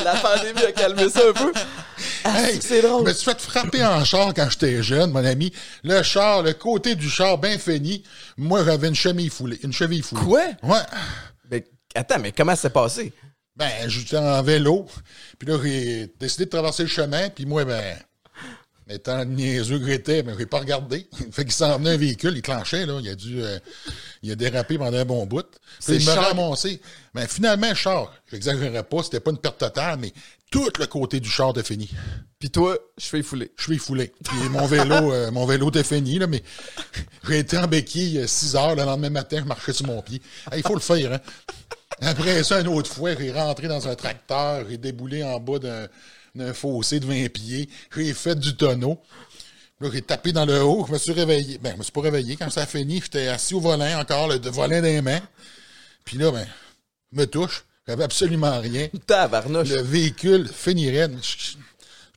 La 0.04 0.16
pandémie 0.16 0.64
a 0.64 0.72
calmé 0.72 1.10
ça 1.10 1.22
un 1.30 1.34
peu. 1.34 1.52
Ah, 2.24 2.44
Hey, 2.50 2.60
c'est 2.62 2.82
drôle. 2.82 3.06
Je 3.06 3.10
me 3.10 3.14
suis 3.14 3.26
fait 3.26 3.40
frapper 3.42 3.84
en 3.86 4.04
char 4.04 4.34
quand 4.34 4.50
j'étais 4.50 4.82
jeune, 4.84 5.12
mon 5.12 5.24
ami. 5.24 5.52
Le 5.84 6.02
char, 6.04 6.44
le 6.44 6.54
côté 6.54 6.96
du 6.96 7.10
char 7.10 7.38
bien 7.38 7.58
fini. 7.58 8.04
Moi, 8.38 8.64
j'avais 8.66 8.88
une 8.88 8.96
cheville 8.96 9.30
foulée. 9.30 9.60
Une 9.64 9.74
cheville 9.74 10.02
foulée. 10.02 10.22
Quoi? 10.22 10.44
Ouais. 10.64 10.82
Mais 11.50 11.66
attends, 11.96 12.20
mais 12.20 12.32
comment 12.32 12.56
ça 12.56 12.64
s'est 12.64 12.70
passé? 12.70 13.14
Ben, 13.56 13.70
j'étais 13.88 14.18
en 14.18 14.42
vélo. 14.42 14.86
Puis 15.38 15.48
là, 15.48 15.58
j'ai 15.64 16.14
décidé 16.20 16.46
de 16.46 16.50
traverser 16.50 16.84
le 16.84 16.90
chemin. 16.90 17.30
Puis 17.30 17.46
moi, 17.46 17.66
ben, 17.66 17.98
étant 18.90 19.24
niaiseux 19.26 19.80
que 19.80 19.86
j'étais, 19.86 20.24
ben, 20.24 20.36
j'ai 20.38 20.46
pas 20.46 20.60
regardé. 20.60 21.08
fait 21.32 21.44
qu'il 21.44 21.54
s'en 21.54 21.78
venait 21.78 21.92
un 21.92 21.98
véhicule, 21.98 22.34
il 22.36 22.42
clenchait, 22.42 22.86
là. 22.86 23.00
Il 23.02 23.10
a 23.10 23.16
dû, 23.16 23.42
euh, 23.42 23.60
il 24.24 24.32
a 24.32 24.36
dérapé 24.36 24.78
pendant 24.78 24.98
un 24.98 25.06
bon 25.06 25.26
bout. 25.26 25.46
C'est 25.80 25.96
Puis 25.96 26.04
il 26.04 26.06
m'a 26.08 26.16
char- 26.16 26.28
ramassé. 26.36 26.82
Ben, 27.14 27.28
finalement, 27.28 27.70
le 27.70 27.76
char, 27.76 28.14
j'exagérerais 28.32 28.84
pas, 28.84 29.04
c'était 29.04 29.20
pas 29.20 29.32
une 29.32 29.38
perte 29.38 29.58
totale, 29.60 30.00
mais 30.00 30.14
tout 30.52 30.68
le 30.80 30.86
côté 30.88 31.20
du 31.20 31.30
char 31.30 31.52
était 31.52 31.64
fini. 31.64 31.90
Puis 32.40 32.50
toi, 32.50 32.78
je 32.98 33.06
fais 33.06 33.22
foulé. 33.22 33.52
Je 33.58 33.64
suis 33.64 33.78
foulé. 33.78 34.12
Puis 34.24 34.50
mon 34.50 34.66
vélo, 34.66 34.96
euh, 35.14 35.32
mon 35.32 35.46
vélo 35.46 35.70
était 35.70 35.84
fini, 35.84 36.20
là, 36.20 36.28
mais 36.28 36.42
j'ai 37.28 37.40
été 37.40 37.58
en 37.58 37.68
béquille 37.68 38.28
6 38.28 38.56
heures 38.56 38.76
le 38.76 38.84
lendemain 38.84 39.10
matin, 39.10 39.38
je 39.40 39.46
marchais 39.46 39.74
sur 39.74 39.86
mon 39.86 40.02
pied. 40.02 40.22
Hey, 40.52 40.60
Il 40.60 40.68
faut 40.68 40.76
le 40.76 40.80
faire, 40.80 41.14
hein. 41.14 41.20
Après 42.02 42.44
ça, 42.44 42.62
une 42.62 42.68
autre 42.70 42.92
fois, 42.92 43.16
j'ai 43.16 43.32
rentré 43.32 43.68
dans 43.68 43.88
un 43.88 43.96
tracteur, 43.96 44.66
j'ai 44.70 44.78
déboulé 44.78 45.22
en 45.24 45.40
bas 45.40 45.60
d'un, 45.60 45.88
d'un 46.34 46.54
fossé 46.54 47.00
de 47.00 47.06
20 47.06 47.30
pieds, 47.30 47.70
j'ai 47.94 48.14
fait 48.14 48.40
du 48.40 48.56
tonneau. 48.56 49.02
Là, 49.82 49.90
j'ai 49.94 50.02
tapé 50.02 50.32
dans 50.32 50.46
le 50.46 50.62
haut, 50.62 50.86
je 50.88 50.94
me 50.94 50.98
suis 50.98 51.14
réveillé. 51.14 51.58
Ben, 51.58 51.74
je 51.74 51.78
me 51.78 51.84
suis 51.84 51.92
pas 51.92 52.02
réveillé. 52.02 52.36
Quand 52.36 52.50
ça 52.50 52.64
a 52.64 52.66
fini, 52.66 53.02
j'étais 53.02 53.28
assis 53.28 53.54
au 53.54 53.62
volant 53.62 54.00
encore, 54.00 54.28
le 54.28 54.38
volant 54.50 54.82
les 54.82 55.02
mains. 55.02 55.22
Puis 56.04 56.18
là, 56.18 56.32
ben, 56.32 56.46
je 57.14 57.20
me 57.20 57.26
touche. 57.28 57.64
J'avais 57.90 58.04
absolument 58.04 58.60
rien. 58.60 58.88
Tabarnouche. 59.08 59.70
Le 59.70 59.82
véhicule 59.82 60.48
finirait. 60.48 61.10
Je- 61.22 61.52
je- 61.52 61.58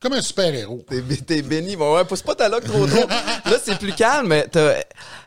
Comme 0.00 0.12
un 0.12 0.20
super-héros. 0.22 0.84
T'es, 0.88 1.00
bé- 1.00 1.16
t'es 1.16 1.40
béni. 1.42 1.76
Bon, 1.76 1.94
ouais, 1.96 2.04
pousse 2.04 2.22
pas 2.22 2.34
ta 2.34 2.48
loque 2.48 2.64
trop 2.64 2.86
trop. 2.86 3.06
Là, 3.46 3.56
c'est 3.62 3.78
plus 3.78 3.92
calme, 3.94 4.28
mais 4.28 4.46
t'as... 4.48 4.74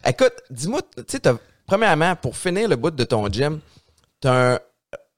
Écoute, 0.05 0.33
dis-moi, 0.51 0.81
tu 0.95 1.03
sais. 1.17 1.21
Premièrement, 1.65 2.15
pour 2.15 2.37
finir 2.37 2.67
le 2.69 2.75
bout 2.75 2.91
de 2.91 3.03
ton 3.05 3.27
gym, 3.31 3.59
t'as 4.21 4.53
un, 4.55 4.59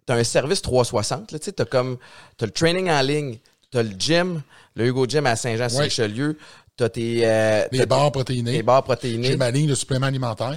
t'as 0.06 0.16
un 0.16 0.24
service 0.24 0.62
360, 0.62 1.32
là, 1.34 1.40
tu 1.40 1.46
sais, 1.46 1.52
t'as 1.52 1.66
comme... 1.66 1.98
T'as 2.38 2.46
le 2.46 2.54
training 2.54 2.90
en 2.90 3.02
ligne, 3.02 3.38
t'as 3.70 3.84
le 3.84 3.92
gym, 4.00 4.42
le 4.76 4.86
Hugo 4.86 5.06
Gym 5.08 5.26
à 5.26 5.36
Saint-Jean-sur-Richelieu, 5.36 6.38
t'as 6.78 6.88
tes... 6.88 7.22
euh, 7.26 7.66
Les 7.74 7.86
barres 7.86 8.14
protéinées. 8.14 8.54
tes 8.54 8.64
barres 8.64 8.84
J'ai 8.84 8.94
protéinées. 8.94 9.36
ma 9.36 9.52
ligne 9.52 9.68
de 9.68 9.76
suppléments 9.76 10.06
alimentaires. 10.08 10.56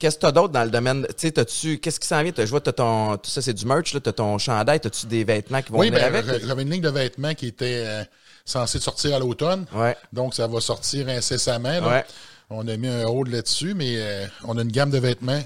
Qu'est-ce 0.00 0.16
que 0.16 0.22
t'as 0.22 0.32
d'autre 0.32 0.52
dans 0.52 0.64
le 0.64 0.70
domaine? 0.70 1.06
Tu 1.10 1.14
sais, 1.18 1.30
t'as-tu... 1.30 1.78
Qu'est-ce 1.78 2.00
qui 2.00 2.06
s'en 2.08 2.22
vient? 2.22 2.32
Je 2.36 2.44
vois, 2.46 2.62
t'as 2.62 2.72
ton... 2.72 3.18
Tout 3.18 3.30
ça, 3.30 3.42
c'est 3.42 3.52
du 3.52 3.66
merch, 3.66 3.92
là. 3.92 4.00
T'as 4.00 4.12
ton 4.12 4.38
chandail. 4.38 4.80
T'as-tu 4.80 5.06
des 5.06 5.24
vêtements 5.24 5.60
qui 5.60 5.70
vont 5.70 5.78
Oui, 5.78 5.90
venir 5.90 6.10
ben, 6.10 6.26
avec? 6.26 6.42
j'avais 6.44 6.62
une 6.62 6.70
ligne 6.70 6.80
de 6.80 6.88
vêtements 6.88 7.34
qui 7.34 7.48
était 7.48 7.84
euh, 7.86 8.02
censée 8.46 8.80
sortir 8.80 9.14
à 9.14 9.18
l'automne. 9.18 9.66
Ouais. 9.74 9.94
Donc, 10.12 10.34
ça 10.34 10.46
va 10.46 10.58
sortir 10.60 11.06
incessamment. 11.10 11.86
Ouais. 11.86 12.04
On 12.48 12.66
a 12.66 12.76
mis 12.78 12.88
un 12.88 13.04
hold 13.04 13.30
là-dessus, 13.30 13.74
mais 13.74 13.96
euh, 13.98 14.26
on 14.44 14.56
a 14.56 14.62
une 14.62 14.72
gamme 14.72 14.90
de 14.90 14.98
vêtements 14.98 15.42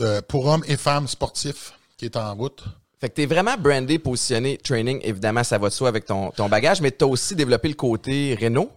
euh, 0.00 0.22
pour 0.26 0.46
hommes 0.46 0.64
et 0.66 0.78
femmes 0.78 1.06
sportifs 1.06 1.74
qui 1.98 2.06
est 2.06 2.16
en 2.16 2.34
route. 2.34 2.64
Fait 2.98 3.10
que 3.10 3.14
t'es 3.14 3.26
vraiment 3.26 3.56
brandé, 3.58 3.98
positionné, 3.98 4.56
training, 4.56 5.00
évidemment, 5.02 5.44
ça 5.44 5.58
va 5.58 5.68
de 5.68 5.74
soi 5.74 5.88
avec 5.88 6.06
ton, 6.06 6.30
ton 6.30 6.48
bagage, 6.48 6.80
mais 6.80 6.90
t'as 6.90 7.04
aussi 7.04 7.36
développé 7.36 7.68
le 7.68 7.74
côté 7.74 8.38
Renault. 8.40 8.70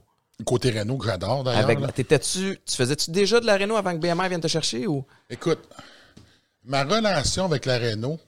Côté 0.46 0.72
Renault, 0.72 0.98
que 0.98 1.06
j'adore 1.06 1.44
d'ailleurs. 1.44 1.94
T'étais-tu, 1.94 2.60
tu 2.66 2.76
faisais-tu 2.76 3.12
déjà 3.12 3.40
de 3.40 3.46
la 3.46 3.58
Renault 3.58 3.76
avant 3.76 3.94
que 3.94 3.98
BMR 3.98 4.30
vienne 4.30 4.42
te 4.42 4.48
chercher 4.48 4.88
ou? 4.88 5.06
Écoute, 5.30 5.60
ma 6.64 6.84
relation 6.84 7.46
avec 7.46 7.66
la 7.66 7.78
Renault, 7.78 8.20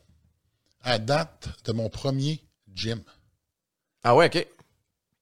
à 0.83 0.99
date 0.99 1.47
de 1.65 1.71
mon 1.71 1.89
premier 1.89 2.43
gym. 2.73 3.01
Ah 4.03 4.15
ouais, 4.15 4.25
ok. 4.25 4.47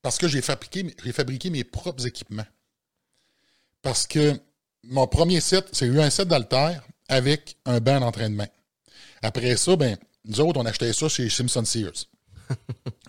Parce 0.02 0.18
que 0.18 0.28
j'ai 0.28 0.42
fabriqué, 0.42 1.50
mes 1.50 1.64
propres 1.64 2.08
équipements. 2.08 2.46
Parce 3.82 4.08
que 4.08 4.40
mon 4.84 5.08
premier 5.08 5.42
set, 5.42 5.68
c'est 5.74 5.86
eu 5.86 6.00
un 6.00 6.10
set 6.10 6.28
d'haltères 6.28 6.84
avec 7.08 7.58
un 7.66 7.80
banc 7.80 8.00
d'entraînement. 8.00 8.48
Après 9.22 9.58
ça, 9.58 9.76
ben, 9.76 9.98
nous 10.26 10.40
autres, 10.40 10.60
on 10.60 10.66
achetait 10.66 10.94
ça 10.94 11.10
chez 11.10 11.30
Simpson 11.30 11.66
Sears. 11.66 12.06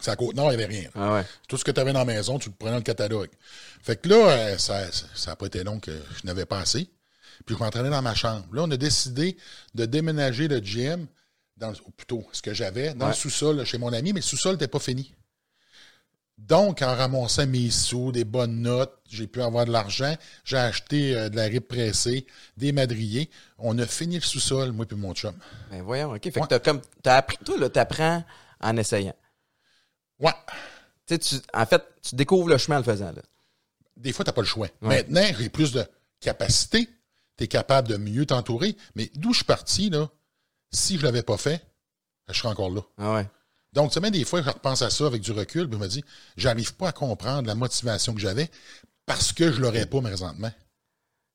C'est 0.00 0.10
à 0.10 0.16
Côte-Nord, 0.16 0.52
il 0.52 0.56
n'y 0.58 0.62
avait 0.64 0.74
rien. 0.74 0.88
Ah 0.94 1.14
ouais. 1.14 1.24
Tout 1.48 1.56
ce 1.56 1.64
que 1.64 1.70
tu 1.70 1.80
avais 1.80 1.92
dans 1.92 2.00
la 2.00 2.04
maison, 2.04 2.38
tu 2.38 2.48
le 2.48 2.54
prenais 2.54 2.72
dans 2.72 2.76
le 2.78 2.82
catalogue. 2.82 3.30
Fait 3.82 3.96
que 4.00 4.08
là, 4.08 4.28
euh, 4.30 4.58
ça 4.58 4.86
n'a 5.26 5.36
pas 5.36 5.46
été 5.46 5.62
long 5.64 5.78
que 5.80 5.90
je 5.90 6.26
n'avais 6.26 6.46
pas 6.46 6.60
assez. 6.60 6.88
Puis 7.46 7.54
je 7.54 7.62
m'entraînais 7.62 7.90
dans 7.90 8.02
ma 8.02 8.14
chambre. 8.14 8.46
Là, 8.52 8.62
on 8.64 8.70
a 8.70 8.76
décidé 8.76 9.36
de 9.74 9.86
déménager 9.86 10.46
le 10.48 10.58
gym, 10.58 11.06
dans, 11.56 11.72
ou 11.72 11.90
plutôt 11.96 12.24
ce 12.32 12.42
que 12.42 12.52
j'avais, 12.54 12.92
dans 12.94 13.06
Ouais. 13.06 13.12
le 13.12 13.16
sous-sol 13.16 13.64
chez 13.64 13.78
mon 13.78 13.92
ami, 13.92 14.12
mais 14.12 14.20
le 14.20 14.24
sous-sol 14.24 14.52
n'était 14.52 14.68
pas 14.68 14.78
fini. 14.78 15.14
Donc, 16.38 16.80
en 16.80 16.94
ramassant 16.96 17.46
mes 17.46 17.70
sous, 17.70 18.12
des 18.12 18.24
bonnes 18.24 18.62
notes, 18.62 18.94
j'ai 19.10 19.26
pu 19.26 19.42
avoir 19.42 19.66
de 19.66 19.72
l'argent, 19.72 20.16
j'ai 20.44 20.56
acheté 20.56 21.14
euh, 21.14 21.28
de 21.28 21.36
la 21.36 21.44
rib 21.44 21.62
pressée, 21.64 22.26
des 22.56 22.72
madriers. 22.72 23.28
On 23.58 23.78
a 23.78 23.86
fini 23.86 24.14
le 24.16 24.22
sous-sol, 24.22 24.72
moi 24.72 24.86
et 24.90 24.94
mon 24.94 25.12
chum. 25.12 25.34
Ben 25.70 25.82
voyons, 25.82 26.14
ok. 26.14 26.22
Fait 26.24 26.40
que 26.40 26.46
t'as 26.46 26.58
comme, 26.58 26.80
t'as 27.02 27.16
appris, 27.16 27.36
toi, 27.44 27.58
là, 27.58 27.68
t'apprends 27.68 28.24
en 28.60 28.76
essayant. 28.78 29.14
Ouais. 30.20 30.32
Tu 31.06 31.18
sais, 31.20 31.42
en 31.52 31.66
fait, 31.66 31.82
tu 32.02 32.14
découvres 32.14 32.48
le 32.48 32.58
chemin 32.58 32.76
en 32.76 32.80
le 32.80 32.84
faisant, 32.84 33.12
là. 33.12 33.22
des 33.96 34.12
fois, 34.12 34.24
tu 34.24 34.28
n'as 34.28 34.34
pas 34.34 34.42
le 34.42 34.46
choix. 34.46 34.68
Ouais. 34.82 34.96
Maintenant, 34.96 35.26
j'ai 35.38 35.48
plus 35.48 35.72
de 35.72 35.84
capacité. 36.20 36.88
Tu 37.36 37.44
es 37.44 37.48
capable 37.48 37.88
de 37.88 37.96
mieux 37.96 38.26
t'entourer. 38.26 38.76
Mais 38.94 39.10
d'où 39.14 39.32
je 39.32 39.38
suis 39.38 39.44
parti, 39.44 39.90
là, 39.90 40.08
si 40.70 40.96
je 40.96 41.00
ne 41.00 41.06
l'avais 41.06 41.22
pas 41.22 41.36
fait, 41.36 41.64
je 42.28 42.38
serais 42.38 42.48
encore 42.48 42.70
là. 42.70 42.82
Ah 42.98 43.14
ouais. 43.14 43.28
Donc, 43.72 43.92
tu 43.92 44.00
sais, 44.00 44.10
des 44.10 44.24
fois, 44.24 44.42
je 44.42 44.50
repense 44.50 44.82
à 44.82 44.90
ça 44.90 45.06
avec 45.06 45.22
du 45.22 45.32
recul, 45.32 45.68
puis 45.68 45.78
je 45.78 45.82
me 45.82 45.88
dis, 45.88 46.04
j'arrive 46.36 46.74
pas 46.74 46.88
à 46.88 46.92
comprendre 46.92 47.46
la 47.46 47.54
motivation 47.54 48.14
que 48.14 48.20
j'avais 48.20 48.50
parce 49.06 49.32
que 49.32 49.50
je 49.50 49.60
l'aurais 49.60 49.86
pas 49.86 50.00
présentement. 50.00 50.52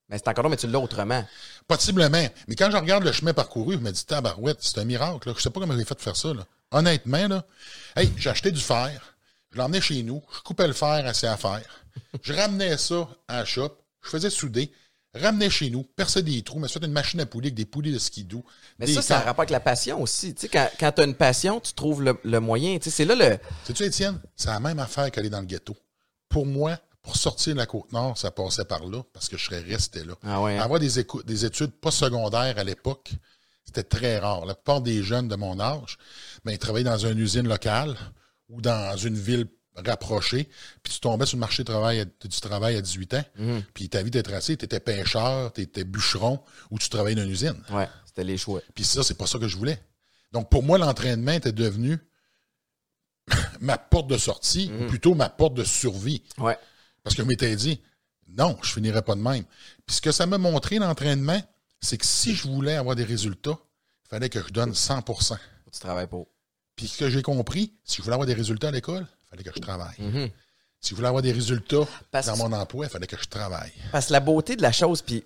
Mais 0.10 0.18
c'est 0.18 0.28
encore 0.28 0.44
là, 0.44 0.50
mais 0.50 0.58
tu 0.58 0.68
l'as 0.68 0.80
autrement. 0.80 1.26
Possiblement. 1.68 2.28
Mais 2.48 2.56
quand 2.56 2.70
je 2.70 2.78
regarde 2.78 3.04
le 3.04 3.12
chemin 3.12 3.34
parcouru, 3.34 3.74
je 3.74 3.80
me 3.80 3.92
dis, 3.92 4.06
tabarouette, 4.06 4.60
c'est 4.62 4.78
un 4.80 4.86
miracle. 4.86 5.30
Là. 5.30 5.34
Je 5.36 5.42
sais 5.42 5.50
pas 5.50 5.60
comment 5.60 5.76
j'ai 5.76 5.86
fait 5.86 5.96
de 5.96 6.02
faire 6.02 6.16
ça. 6.16 6.34
Là. 6.34 6.46
Honnêtement, 6.72 7.28
là, 7.28 7.46
hey, 7.96 8.12
j'ai 8.18 8.30
acheté 8.30 8.52
du 8.52 8.60
fer, 8.60 9.16
je 9.52 9.58
l'emmenais 9.58 9.82
chez 9.82 10.04
nous, 10.04 10.22
je 10.36 10.42
coupais 10.42 10.68
le 10.68 10.74
fer 10.74 11.06
assez 11.06 11.28
à 11.28 11.38
faire, 11.38 11.86
je 12.22 12.34
ramenais 12.34 12.78
ça 12.78 13.08
à 13.28 13.38
la 13.38 13.46
shop, 13.46 13.78
je 14.02 14.10
faisais 14.10 14.30
souder, 14.30 14.72
ramenais 15.14 15.50
chez 15.50 15.70
nous, 15.70 15.84
perçais 15.84 16.22
des 16.22 16.42
trous, 16.42 16.66
suis 16.68 16.80
fait 16.80 16.86
une 16.86 16.92
machine 16.92 17.20
à 17.22 17.26
poulies 17.26 17.48
avec 17.48 17.56
des 17.56 17.66
poulies 17.66 17.94
de 17.94 18.00
skidoo. 18.00 18.44
Mais 18.80 18.88
ça, 18.88 19.02
ça 19.02 19.18
a 19.18 19.20
camps. 19.20 19.26
rapport 19.28 19.42
avec 19.42 19.52
la 19.52 19.60
passion 19.60 20.02
aussi. 20.02 20.34
Tu 20.34 20.42
sais, 20.42 20.50
quand, 20.50 20.70
quand 20.80 20.92
t'as 20.92 21.06
une 21.06 21.16
passion, 21.16 21.60
tu 21.60 21.74
trouves 21.74 22.04
le, 22.04 22.20
le 22.24 22.40
moyen. 22.40 22.78
Tu 22.78 22.86
sais, 22.86 22.90
c'est 22.90 23.06
là 23.06 23.16
le. 23.16 23.38
Sais-tu, 23.64 23.84
Étienne, 23.84 24.20
c'est 24.36 24.50
la 24.50 24.60
même 24.60 24.80
affaire 24.80 25.10
qu'aller 25.12 25.30
dans 25.30 25.40
le 25.40 25.46
ghetto. 25.46 25.76
Pour 26.28 26.46
moi, 26.46 26.78
pour 27.06 27.16
sortir 27.16 27.54
de 27.54 27.60
la 27.60 27.68
Côte-Nord, 27.68 28.18
ça 28.18 28.32
passait 28.32 28.66
par 28.66 28.86
là, 28.86 29.04
parce 29.14 29.30
que 29.30 29.38
je 29.38 29.46
serais 29.46 29.60
resté 29.60 30.04
là. 30.04 30.16
Ah 30.24 30.42
ouais, 30.42 30.58
hein? 30.58 30.62
Avoir 30.64 30.80
des, 30.80 31.46
études 31.46 31.72
postsecondaires 31.72 32.58
à 32.58 32.64
l'époque, 32.64 33.12
c'était 33.66 33.84
très 33.84 34.20
rare. 34.20 34.46
La 34.46 34.56
plupart 34.56 34.82
des 34.82 35.04
jeunes 35.04 35.28
de 35.28 35.36
mon 35.36 35.60
âge, 35.60 35.98
ben, 36.44 36.52
ils 36.52 36.60
travaillaient 36.60 36.90
dans 36.90 36.98
une 37.06 37.20
usine 37.20 37.48
locale 37.48 37.96
ou 38.50 38.62
dans 38.62 38.96
une 38.98 39.16
ville 39.18 39.48
rapprochée, 39.76 40.48
puis 40.84 40.94
tu 40.94 41.00
tombais 41.02 41.26
sur 41.26 41.36
le 41.36 41.42
marché 41.42 41.64
du 41.64 41.66
travail 41.70 42.00
à, 42.00 42.06
du 42.06 42.40
travail 42.40 42.78
à 42.78 42.82
18 42.82 43.14
ans, 43.16 43.24
Mhm. 43.38 43.64
puis 43.74 43.90
ta 43.90 44.02
vie 44.02 44.08
était 44.08 44.24
tracée, 44.24 44.56
tu 44.56 44.64
étais 44.64 44.80
pêcheur, 44.80 45.52
tu 45.52 45.62
étais 45.62 45.84
bûcheron, 45.84 46.40
ou 46.72 46.80
tu 46.80 46.88
travaillais 46.88 47.16
dans 47.18 47.24
une 47.24 47.32
usine. 47.32 47.62
Ouais, 47.72 47.90
c'était 48.06 48.24
les 48.24 48.38
choix. 48.38 48.62
Puis 48.74 48.86
ça, 48.86 49.04
c'est 49.04 49.18
pas 49.18 49.28
ça 49.28 49.38
que 49.38 49.50
je 49.50 49.58
voulais. 49.58 49.78
Donc, 50.32 50.50
pour 50.50 50.64
moi, 50.64 50.78
l'entraînement 50.78 51.34
était 51.34 51.52
devenu 51.52 52.00
ma 53.60 53.78
porte 53.78 54.08
de 54.08 54.18
sortie, 54.18 54.72
ou 54.80 54.88
plutôt 54.88 55.14
ma 55.16 55.28
porte 55.30 55.56
de 55.56 55.64
survie. 55.64 56.24
Ouais. 56.38 56.58
Parce 57.04 57.16
que 57.16 57.24
je 57.24 57.28
m'étais 57.28 57.54
dit, 57.56 57.82
non, 58.30 58.58
je 58.62 58.72
finirais 58.72 59.02
pas 59.02 59.16
de 59.16 59.22
même. 59.22 59.44
Puis 59.86 59.98
ce 59.98 60.02
que 60.02 60.12
ça 60.12 60.26
m'a 60.26 60.38
montré, 60.38 60.78
l'entraînement, 60.80 61.42
c'est 61.86 61.98
que 61.98 62.06
si 62.06 62.36
je 62.36 62.48
voulais 62.48 62.76
avoir 62.76 62.96
des 62.96 63.04
résultats, 63.04 63.58
il 64.06 64.10
fallait 64.10 64.30
que 64.30 64.42
je 64.42 64.50
donne 64.52 64.72
100% 64.74 65.38
Tu 65.72 65.80
travailles 65.80 66.08
pour. 66.08 66.28
Puis 66.76 66.88
ce 66.88 66.98
que 66.98 67.10
j'ai 67.10 67.22
compris, 67.22 67.74
si 67.84 67.98
je 67.98 68.02
voulais 68.04 68.14
avoir 68.16 68.28
des 68.28 68.34
résultats 68.34 68.68
à 68.68 68.72
l'école, 68.72 69.06
il 69.24 69.30
fallait 69.30 69.44
que 69.44 69.52
je 69.56 69.60
travaille. 69.62 69.96
Mhm. 70.00 70.30
Si 70.82 70.90
je 70.92 70.96
voulais 70.96 71.08
avoir 71.08 71.24
des 71.24 71.32
résultats 71.32 71.88
Parce- 72.12 72.28
dans 72.28 72.38
mon 72.38 72.52
emploi, 72.54 72.86
il 72.86 72.90
fallait 72.90 73.08
que 73.08 73.18
je 73.18 73.28
travaille. 73.28 73.72
Parce 73.92 74.08
que 74.08 74.14
la 74.14 74.20
beauté 74.20 74.56
de 74.56 74.62
la 74.62 74.72
chose, 74.72 75.02
puis 75.02 75.24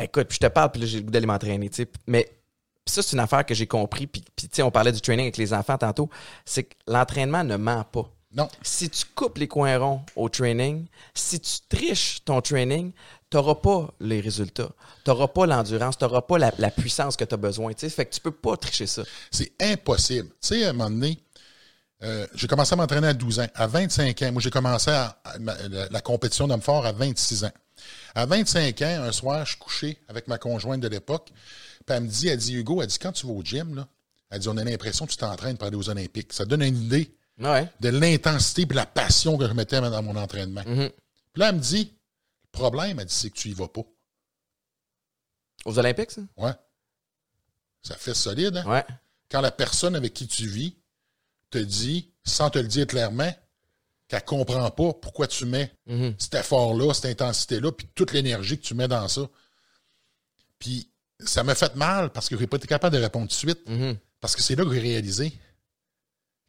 écoute, 0.00 0.28
puis 0.28 0.38
je 0.40 0.46
te 0.46 0.52
parle, 0.52 0.72
puis 0.72 0.80
là, 0.80 0.86
j'ai 0.86 0.98
le 0.98 1.04
goût 1.04 1.10
d'aller 1.10 1.26
m'entraîner, 1.26 1.70
tu 1.70 1.76
sais. 1.76 1.88
Mais 2.06 2.30
ça, 2.86 3.02
c'est 3.02 3.12
une 3.12 3.20
affaire 3.20 3.46
que 3.46 3.54
j'ai 3.54 3.66
compris, 3.66 4.06
puis, 4.06 4.22
puis 4.36 4.48
tu 4.48 4.56
sais, 4.56 4.62
on 4.62 4.70
parlait 4.70 4.92
du 4.92 5.00
training 5.00 5.24
avec 5.26 5.36
les 5.36 5.52
enfants 5.54 5.78
tantôt, 5.78 6.10
c'est 6.44 6.64
que 6.64 6.74
l'entraînement 6.86 7.44
ne 7.44 7.56
ment 7.56 7.84
pas. 7.84 8.10
Non. 8.32 8.48
Si 8.62 8.90
tu 8.90 9.04
coupes 9.14 9.38
les 9.38 9.46
coins 9.48 9.78
ronds 9.78 10.02
au 10.16 10.28
training, 10.28 10.86
si 11.14 11.38
tu 11.40 11.52
triches 11.68 12.24
ton 12.24 12.40
training, 12.40 12.92
tu 13.34 13.38
n'auras 13.38 13.56
pas 13.56 13.92
les 13.98 14.20
résultats. 14.20 14.70
Tu 15.04 15.10
n'auras 15.10 15.26
pas 15.26 15.44
l'endurance, 15.46 15.98
tu 15.98 16.04
n'auras 16.04 16.22
pas 16.22 16.38
la, 16.38 16.52
la 16.58 16.70
puissance 16.70 17.16
que 17.16 17.24
tu 17.24 17.34
as 17.34 17.36
besoin. 17.36 17.72
tu 17.72 17.80
sais. 17.80 17.88
Fait 17.90 18.06
que 18.06 18.14
tu 18.14 18.20
peux 18.20 18.30
pas 18.30 18.56
tricher 18.56 18.86
ça. 18.86 19.02
C'est 19.32 19.50
impossible. 19.60 20.28
Tu 20.28 20.34
sais, 20.40 20.64
à 20.64 20.70
un 20.70 20.72
moment 20.72 20.90
donné, 20.90 21.18
euh, 22.02 22.26
j'ai 22.34 22.46
commencé 22.46 22.72
à 22.72 22.76
m'entraîner 22.76 23.08
à 23.08 23.14
12 23.14 23.40
ans. 23.40 23.46
À 23.54 23.66
25 23.66 24.22
ans, 24.22 24.32
moi, 24.32 24.40
j'ai 24.42 24.50
commencé 24.50 24.90
à- 24.90 25.18
à- 25.24 25.38
ma- 25.38 25.56
la, 25.68 25.88
la 25.88 26.00
compétition 26.00 26.46
d'homme 26.46 26.60
fort 26.60 26.86
à 26.86 26.92
26 26.92 27.44
ans. 27.44 27.52
À 28.14 28.26
25 28.26 28.82
ans, 28.82 29.02
un 29.02 29.12
soir, 29.12 29.44
je 29.44 29.50
suis 29.50 29.58
couché 29.58 29.98
avec 30.08 30.28
ma 30.28 30.38
conjointe 30.38 30.80
de 30.80 30.88
l'époque. 30.88 31.30
Puis 31.86 31.96
elle 31.96 32.02
me 32.04 32.08
dit, 32.08 32.28
elle 32.28 32.38
dit, 32.38 32.54
Hugo, 32.54 32.80
elle 32.82 32.86
dit, 32.88 32.98
quand 32.98 33.12
tu 33.12 33.26
vas 33.26 33.32
au 33.32 33.42
gym, 33.42 33.74
là, 33.74 33.88
elle 34.30 34.38
dit, 34.38 34.48
on 34.48 34.56
a 34.56 34.64
l'impression 34.64 35.06
que 35.06 35.10
tu 35.10 35.16
t'entraînes 35.16 35.56
pour 35.56 35.66
aller 35.66 35.76
aux 35.76 35.88
Olympiques. 35.90 36.32
Ça 36.32 36.44
donne 36.44 36.62
une 36.62 36.76
idée 36.84 37.10
Ouais. 37.40 37.68
de 37.80 37.88
l'intensité 37.88 38.62
et 38.62 38.74
la 38.74 38.86
passion 38.86 39.36
que 39.36 39.48
je 39.48 39.52
mettais 39.54 39.80
dans 39.80 40.02
mon 40.02 40.14
entraînement. 40.16 40.62
Mhm. 40.66 40.88
Puis 41.32 41.40
là, 41.40 41.48
elle 41.48 41.56
me 41.56 41.60
dit, 41.60 41.92
problème, 42.54 42.98
elle 43.00 43.06
dit, 43.06 43.14
c'est 43.14 43.30
que 43.30 43.36
tu 43.36 43.48
y 43.50 43.52
vas 43.52 43.68
pas. 43.68 43.82
Aux 45.64 45.78
Olympiques, 45.78 46.10
ça? 46.10 46.22
Ouais. 46.36 46.52
Ça 47.82 47.96
fait 47.96 48.14
solide, 48.14 48.56
hein? 48.58 48.66
Ouais. 48.70 48.84
quand 49.30 49.40
la 49.40 49.50
personne 49.50 49.96
avec 49.96 50.14
qui 50.14 50.26
tu 50.28 50.46
vis 50.46 50.76
te 51.50 51.58
dit, 51.58 52.12
sans 52.24 52.50
te 52.50 52.58
le 52.58 52.68
dire 52.68 52.86
clairement, 52.86 53.32
qu'elle 54.06 54.20
ne 54.20 54.24
comprend 54.26 54.70
pas 54.70 54.92
pourquoi 54.92 55.26
tu 55.26 55.44
mets 55.46 55.74
Mhm. 55.86 56.14
cet 56.18 56.34
effort-là, 56.34 56.92
cette 56.94 57.06
intensité-là, 57.20 57.72
puis 57.72 57.88
toute 57.94 58.12
l'énergie 58.12 58.58
que 58.58 58.64
tu 58.64 58.74
mets 58.74 58.86
dans 58.88 59.08
ça. 59.08 59.28
Puis 60.58 60.90
ça 61.20 61.42
m'a 61.42 61.54
fait 61.54 61.74
mal 61.74 62.10
parce 62.10 62.28
que 62.28 62.36
je 62.36 62.40
n'ai 62.42 62.46
pas 62.46 62.58
été 62.58 62.66
capable 62.68 62.96
de 62.96 63.02
répondre 63.02 63.24
tout 63.26 63.34
de 63.34 63.50
suite, 63.52 63.68
Mhm. 63.68 63.96
parce 64.20 64.36
que 64.36 64.42
c'est 64.42 64.54
là 64.54 64.64
que 64.64 64.72
j'ai 64.72 64.80
réalisé 64.80 65.32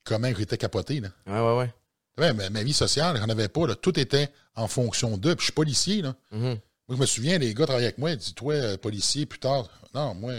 comment 0.04 0.32
j'étais 0.36 0.58
capoté. 0.58 1.00
Là. 1.00 1.10
Ouais, 1.26 1.40
ouais, 1.40 1.58
ouais. 1.60 1.74
Ouais, 2.18 2.34
ma, 2.34 2.50
ma 2.50 2.64
vie 2.64 2.74
sociale, 2.74 3.18
j'en 3.18 3.28
avais 3.30 3.48
pas. 3.50 3.68
Là. 3.68 3.76
Tout 3.76 4.00
était 4.00 4.30
en 4.56 4.68
fonction 4.68 5.18
d'eux. 5.18 5.36
Puis 5.36 5.42
je 5.44 5.46
suis 5.46 5.54
policier. 5.54 6.02
Là. 6.02 6.16
Mhm. 6.32 6.58
Moi, 6.88 6.96
je 6.98 7.02
me 7.02 7.06
souviens, 7.06 7.38
les 7.38 7.54
gars 7.54 7.66
travaillaient 7.66 7.88
avec 7.88 7.98
moi, 7.98 8.12
ils 8.12 8.18
disent 8.18 8.34
Toi, 8.36 8.54
euh, 8.54 8.78
policier, 8.78 9.26
plus 9.26 9.40
tard. 9.40 9.68
Non, 9.94 10.14
moi, 10.14 10.34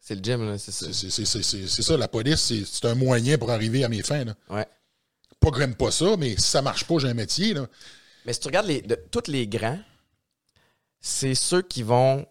C'est 0.00 0.14
le 0.16 0.22
gym, 0.22 0.44
là, 0.50 0.58
c'est 0.58 0.72
ça. 0.72 0.86
c'est 0.92 1.10
c'est- 1.10 1.24
c'est- 1.24 1.42
c'est- 1.42 1.66
c'est 1.68 1.82
ça, 1.82 1.96
la 1.96 2.08
police, 2.08 2.40
c'est 2.40 2.64
c'est 2.64 2.86
un 2.86 2.94
moyen 2.94 3.36
pour 3.38 3.50
arriver 3.50 3.84
à 3.84 3.88
mes 3.88 4.02
fins. 4.02 4.24
Là. 4.24 4.34
Ouais. 4.48 4.66
Pas 5.38 5.50
que 5.50 5.58
j'aime 5.58 5.74
pas 5.74 5.90
ça, 5.90 6.16
mais 6.18 6.30
si 6.36 6.42
ça 6.50 6.62
marche 6.62 6.84
pas, 6.84 6.98
j'ai 6.98 7.08
un 7.08 7.14
métier. 7.14 7.54
Là. 7.54 7.66
Mais 8.26 8.32
si 8.32 8.40
tu 8.40 8.48
regardes 8.48 8.66
les, 8.66 8.82
de, 8.82 8.94
tous 9.10 9.28
les 9.30 9.46
grands, 9.46 9.78
c'est 11.00 11.34
ceux 11.34 11.62
qui 11.62 11.82
vont 11.82 12.26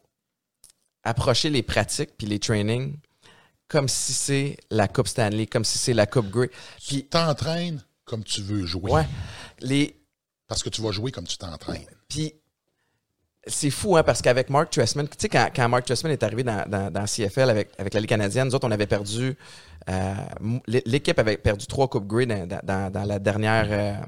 approcher 1.03 1.49
les 1.49 1.63
pratiques 1.63 2.11
puis 2.17 2.27
les 2.27 2.39
trainings 2.39 2.97
comme 3.67 3.87
si 3.87 4.13
c'est 4.13 4.57
la 4.71 4.87
Coupe 4.87 5.07
Stanley, 5.07 5.45
comme 5.47 5.63
si 5.63 5.77
c'est 5.77 5.93
la 5.93 6.05
Coupe 6.07 6.29
Grey. 6.29 6.49
Tu 6.79 6.87
Puis, 6.87 7.05
t'entraînes 7.05 7.83
comme 8.09 8.23
tu 8.23 8.41
veux 8.41 8.65
jouer. 8.65 8.91
ouais, 8.91 9.05
les, 9.61 9.95
Parce 10.47 10.63
que 10.63 10.69
tu 10.69 10.81
vas 10.81 10.91
jouer 10.91 11.11
comme 11.11 11.25
tu 11.27 11.37
t'entraînes. 11.37 11.85
puis 12.07 12.33
c'est 13.47 13.69
fou, 13.69 13.95
hein, 13.95 14.03
parce 14.03 14.21
qu'avec 14.21 14.49
Mark 14.49 14.69
Tressman, 14.69 15.07
tu 15.07 15.15
sais, 15.17 15.29
quand, 15.29 15.49
quand 15.55 15.67
Mark 15.69 15.85
Tressman 15.85 16.11
est 16.11 16.21
arrivé 16.23 16.43
dans, 16.43 16.67
dans, 16.69 16.91
dans 16.91 17.05
CFL 17.05 17.49
avec, 17.49 17.69
avec 17.77 17.93
la 17.93 17.99
Ligue 18.01 18.09
canadienne, 18.09 18.47
nous 18.47 18.55
autres, 18.55 18.67
on 18.67 18.71
avait 18.71 18.85
perdu, 18.85 19.35
euh, 19.89 20.13
l'équipe 20.67 21.17
avait 21.17 21.37
perdu 21.37 21.65
trois 21.65 21.87
Coupes 21.87 22.05
Grey 22.05 22.25
dans, 22.25 22.45
dans- 22.47 22.59
dans, 22.63 22.91
dans 22.91 23.03
la 23.05 23.17
dernière, 23.17 23.67
euh, 23.71 24.05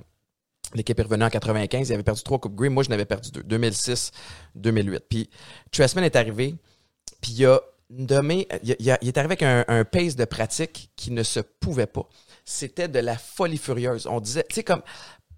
l'équipe 0.76 1.00
est 1.00 1.04
revenue 1.04 1.24
en 1.24 1.30
95, 1.30 1.90
il 1.90 1.94
avait 1.94 2.04
perdu 2.04 2.22
trois 2.24 2.40
Coupes 2.40 2.56
Grey, 2.56 2.70
moi, 2.70 2.84
je 2.84 2.90
n'avais 2.90 3.06
perdu 3.06 3.32
deux, 3.32 3.44
2006, 3.44 4.12
2008. 4.56 5.04
Puis 5.10 5.30
Tressman 5.72 6.04
est 6.04 6.16
arrivé, 6.18 6.56
puis 7.22 7.32
il 7.32 7.46
a 7.46 7.60
nommé, 7.90 8.48
il, 8.64 8.74
a- 8.74 8.76
il 8.80 8.92
a- 8.92 8.98
il 9.02 9.08
est 9.08 9.18
arrivé 9.18 9.34
avec 9.42 9.44
un, 9.44 9.64
un 9.68 9.86
pace 9.86 10.16
de 10.16 10.26
pratique 10.26 10.92
qui 10.96 11.10
ne 11.12 11.24
se 11.24 11.40
pouvait 11.40 11.88
pas. 11.88 12.08
C'était 12.46 12.88
de 12.88 13.00
la 13.00 13.18
folie 13.18 13.58
furieuse. 13.58 14.08
On 14.08 14.20
disait, 14.20 14.46
tu 14.50 14.56
sais, 14.56 14.64
comme 14.64 14.82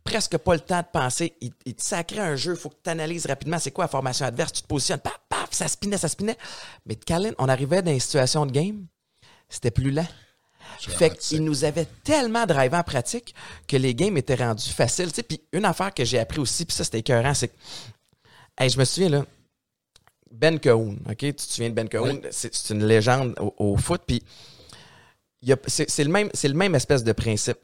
presque 0.04 0.38
pas 0.38 0.54
le 0.54 0.60
temps 0.60 0.82
de 0.82 0.88
penser. 0.92 1.34
Il, 1.42 1.52
il 1.66 1.76
te 1.76 1.84
sacrait 1.84 2.20
un 2.20 2.36
jeu, 2.36 2.54
il 2.54 2.60
faut 2.60 2.70
que 2.70 2.76
tu 2.84 2.90
analyses 2.90 3.26
rapidement 3.26 3.60
c'est 3.60 3.72
quoi 3.72 3.86
la 3.86 3.90
formation 3.90 4.26
adverse, 4.26 4.52
tu 4.54 4.62
te 4.62 4.68
positionnes, 4.68 5.00
paf, 5.00 5.20
paf, 5.30 5.50
ça 5.52 5.68
spinait, 5.68 5.98
ça 5.98 6.10
spinait. 6.10 6.38
Mais 6.86 6.96
Calin, 6.96 7.32
on 7.38 7.48
arrivait 7.48 7.82
dans 7.82 7.92
une 7.92 8.00
situation 8.00 8.46
de 8.46 8.52
game, 8.52 8.86
c'était 9.50 9.72
plus 9.72 9.92
lent. 9.92 10.08
Fait 10.80 11.16
qu'il 11.18 11.44
nous 11.44 11.64
avait 11.66 11.88
tellement 12.04 12.46
drivé 12.46 12.76
en 12.76 12.84
pratique 12.84 13.34
que 13.68 13.78
les 13.78 13.94
games 13.96 14.18
étaient 14.18 14.36
rendus 14.36 14.70
faciles. 14.70 15.10
Tu 15.10 15.16
sais, 15.18 15.24
Puis 15.24 15.42
une 15.54 15.66
affaire 15.66 15.94
que 15.94 16.04
j'ai 16.04 16.20
appris 16.20 16.40
aussi, 16.40 16.66
puis 16.66 16.76
ça 16.76 16.84
c'était 16.84 17.00
écœurant, 17.00 17.34
c'est 17.34 17.50
que 17.50 17.54
hey, 18.58 18.70
je 18.70 18.78
me 18.80 18.84
souviens 18.86 19.10
là, 19.10 19.26
Ben 20.32 20.60
Cahoon, 20.60 20.98
ok, 21.10 21.18
tu 21.18 21.34
te 21.34 21.42
souviens 21.42 21.70
de 21.70 21.76
Ben 21.76 21.88
Cahoon, 21.88 22.20
Oui. 22.24 22.30
c'est 22.32 22.70
une 22.72 22.86
légende 22.86 23.36
au, 23.40 23.54
au 23.58 23.78
foot, 23.78 24.02
puis 24.06 24.24
c'est 25.68 26.04
le 26.04 26.10
même, 26.10 26.30
le 26.42 26.54
même 26.54 26.76
espèce 26.76 27.04
de 27.04 27.12
principe. 27.12 27.58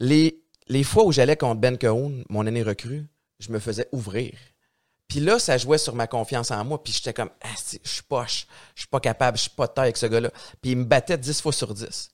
Les, 0.00 0.42
les 0.68 0.84
fois 0.84 1.04
où 1.04 1.12
j'allais 1.12 1.36
contre 1.36 1.60
Ben 1.60 1.78
Cahoon, 1.78 2.24
mon 2.28 2.46
année 2.46 2.62
recrue, 2.62 3.06
je 3.38 3.50
me 3.50 3.58
faisais 3.58 3.88
ouvrir. 3.92 4.32
Puis 5.08 5.20
là, 5.20 5.38
ça 5.38 5.56
jouait 5.56 5.78
sur 5.78 5.94
ma 5.94 6.06
confiance 6.06 6.50
en 6.50 6.64
moi. 6.64 6.82
Puis 6.82 6.92
j'étais 6.92 7.12
comme, 7.12 7.30
ah, 7.42 7.48
je 7.84 7.88
suis 7.88 8.02
poche, 8.02 8.46
je 8.74 8.82
suis 8.82 8.88
pas 8.88 9.00
capable, 9.00 9.36
je 9.36 9.42
suis 9.42 9.50
pas 9.50 9.66
de 9.66 9.72
taille 9.72 9.84
avec 9.84 9.96
ce 9.96 10.06
gars-là. 10.06 10.30
Puis 10.60 10.72
il 10.72 10.78
me 10.78 10.84
battait 10.84 11.18
10 11.18 11.40
fois 11.40 11.52
sur 11.52 11.72
10. 11.72 12.10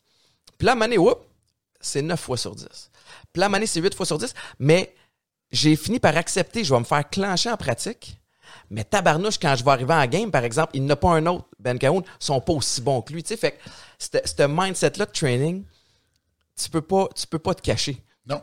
Puis 0.58 0.66
là, 0.66 0.72
à 0.72 0.98
whoop, 0.98 1.24
c'est 1.80 2.02
9 2.02 2.20
fois 2.20 2.36
sur 2.36 2.54
10. 2.54 2.66
Puis 3.32 3.40
là, 3.40 3.46
à 3.46 3.66
c'est 3.66 3.80
8 3.80 3.94
fois 3.94 4.06
sur 4.06 4.18
10. 4.18 4.34
Mais 4.58 4.94
j'ai 5.50 5.74
fini 5.76 5.98
par 6.00 6.16
accepter, 6.16 6.64
je 6.64 6.72
vais 6.72 6.80
me 6.80 6.84
faire 6.84 7.08
clencher 7.08 7.50
en 7.50 7.56
pratique. 7.56 8.18
Mais 8.70 8.84
tabarnouche, 8.84 9.38
quand 9.38 9.54
je 9.56 9.64
vais 9.64 9.70
arriver 9.70 9.94
en 9.94 10.06
game, 10.06 10.30
par 10.30 10.44
exemple, 10.44 10.70
il 10.74 10.84
n'a 10.84 10.96
pas 10.96 11.10
un 11.10 11.26
autre, 11.26 11.46
Ben 11.58 11.78
Cahoon, 11.78 12.02
sont 12.18 12.40
pas 12.40 12.52
aussi 12.52 12.80
bons 12.80 13.02
que 13.02 13.12
lui. 13.12 13.22
Tu 13.22 13.28
sais, 13.28 13.36
fait 13.36 13.52
que 13.52 13.58
cette- 13.98 14.26
ce 14.26 14.42
mindset-là 14.46 15.06
de 15.06 15.12
training, 15.12 15.64
tu 16.56 16.70
peux 16.70 16.82
pas, 16.82 17.08
tu 17.14 17.26
peux 17.26 17.38
pas 17.38 17.54
te 17.54 17.62
cacher. 17.62 18.02
Non. 18.26 18.42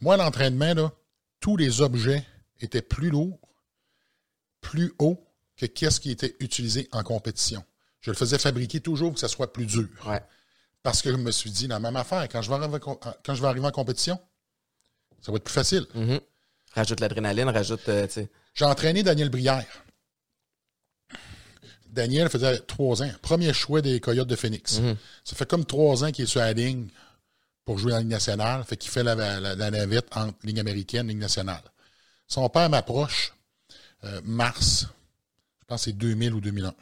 Moi, 0.00 0.16
l'entraînement, 0.16 0.74
là, 0.74 0.92
tous 1.40 1.56
les 1.56 1.80
objets 1.80 2.24
étaient 2.60 2.82
plus 2.82 3.10
lourds, 3.10 3.38
plus 4.60 4.94
hauts 4.98 5.22
que 5.56 5.66
qu'est-ce 5.66 6.00
qui 6.00 6.10
était 6.10 6.34
utilisé 6.40 6.88
en 6.92 7.02
compétition. 7.02 7.62
Je 8.00 8.10
le 8.10 8.16
faisais 8.16 8.38
fabriquer 8.38 8.80
toujours 8.80 9.08
pour 9.08 9.14
que 9.14 9.20
ça 9.20 9.28
soit 9.28 9.52
plus 9.52 9.66
dur. 9.66 9.88
Ouais. 10.06 10.22
Parce 10.82 11.00
que 11.00 11.10
je 11.10 11.16
me 11.16 11.30
suis 11.30 11.50
dit, 11.50 11.66
la 11.66 11.78
même 11.80 11.96
affaire, 11.96 12.28
quand 12.28 12.42
je 12.42 12.48
vais 12.50 12.56
arriver, 12.56 12.78
en- 12.84 12.96
quand 12.96 13.34
je 13.34 13.40
vais 13.40 13.48
arriver 13.48 13.66
en 13.66 13.70
compétition, 13.70 14.18
ça 15.20 15.32
va 15.32 15.36
être 15.36 15.44
plus 15.44 15.54
facile. 15.54 15.86
Mhm. 15.94 16.20
Rajoute 16.74 17.00
l'adrénaline, 17.00 17.48
rajoute, 17.48 17.88
euh. 17.88 18.06
J'ai 18.54 18.64
entraîné 18.64 19.02
Daniel 19.02 19.28
Brière. 19.30 19.66
Daniel 21.86 22.28
faisait 22.28 22.58
trois 22.60 23.02
ans. 23.02 23.10
Premier 23.22 23.52
choix 23.52 23.80
des 23.80 24.00
Coyotes 24.00 24.28
de 24.28 24.36
Phoenix. 24.36 24.80
Ça 25.24 25.36
fait 25.36 25.48
comme 25.48 25.64
trois 25.64 26.04
ans 26.04 26.10
qu'il 26.10 26.24
est 26.24 26.28
sur 26.28 26.40
la 26.40 26.52
ligne 26.52 26.88
pour 27.64 27.78
jouer 27.78 27.92
en 27.94 27.98
Ligue 27.98 28.08
nationale. 28.08 28.64
Fait 28.64 28.76
qu'il 28.76 28.90
fait 28.90 29.02
la, 29.02 29.14
la- 29.14 29.54
la 29.54 29.70
navette 29.70 30.08
entre 30.16 30.36
Ligue 30.44 30.58
américaine 30.60 31.08
et 31.08 31.12
Ligue 31.12 31.20
nationale. 31.22 31.62
Son 32.26 32.48
père 32.48 32.68
m'approche 32.70 33.32
euh, 34.04 34.20
mars, 34.24 34.86
je 35.60 35.64
pense 35.66 35.80
que 35.80 35.84
c'est 35.90 35.96
2000 35.96 36.34
ou 36.34 36.40
2001, 36.40 36.74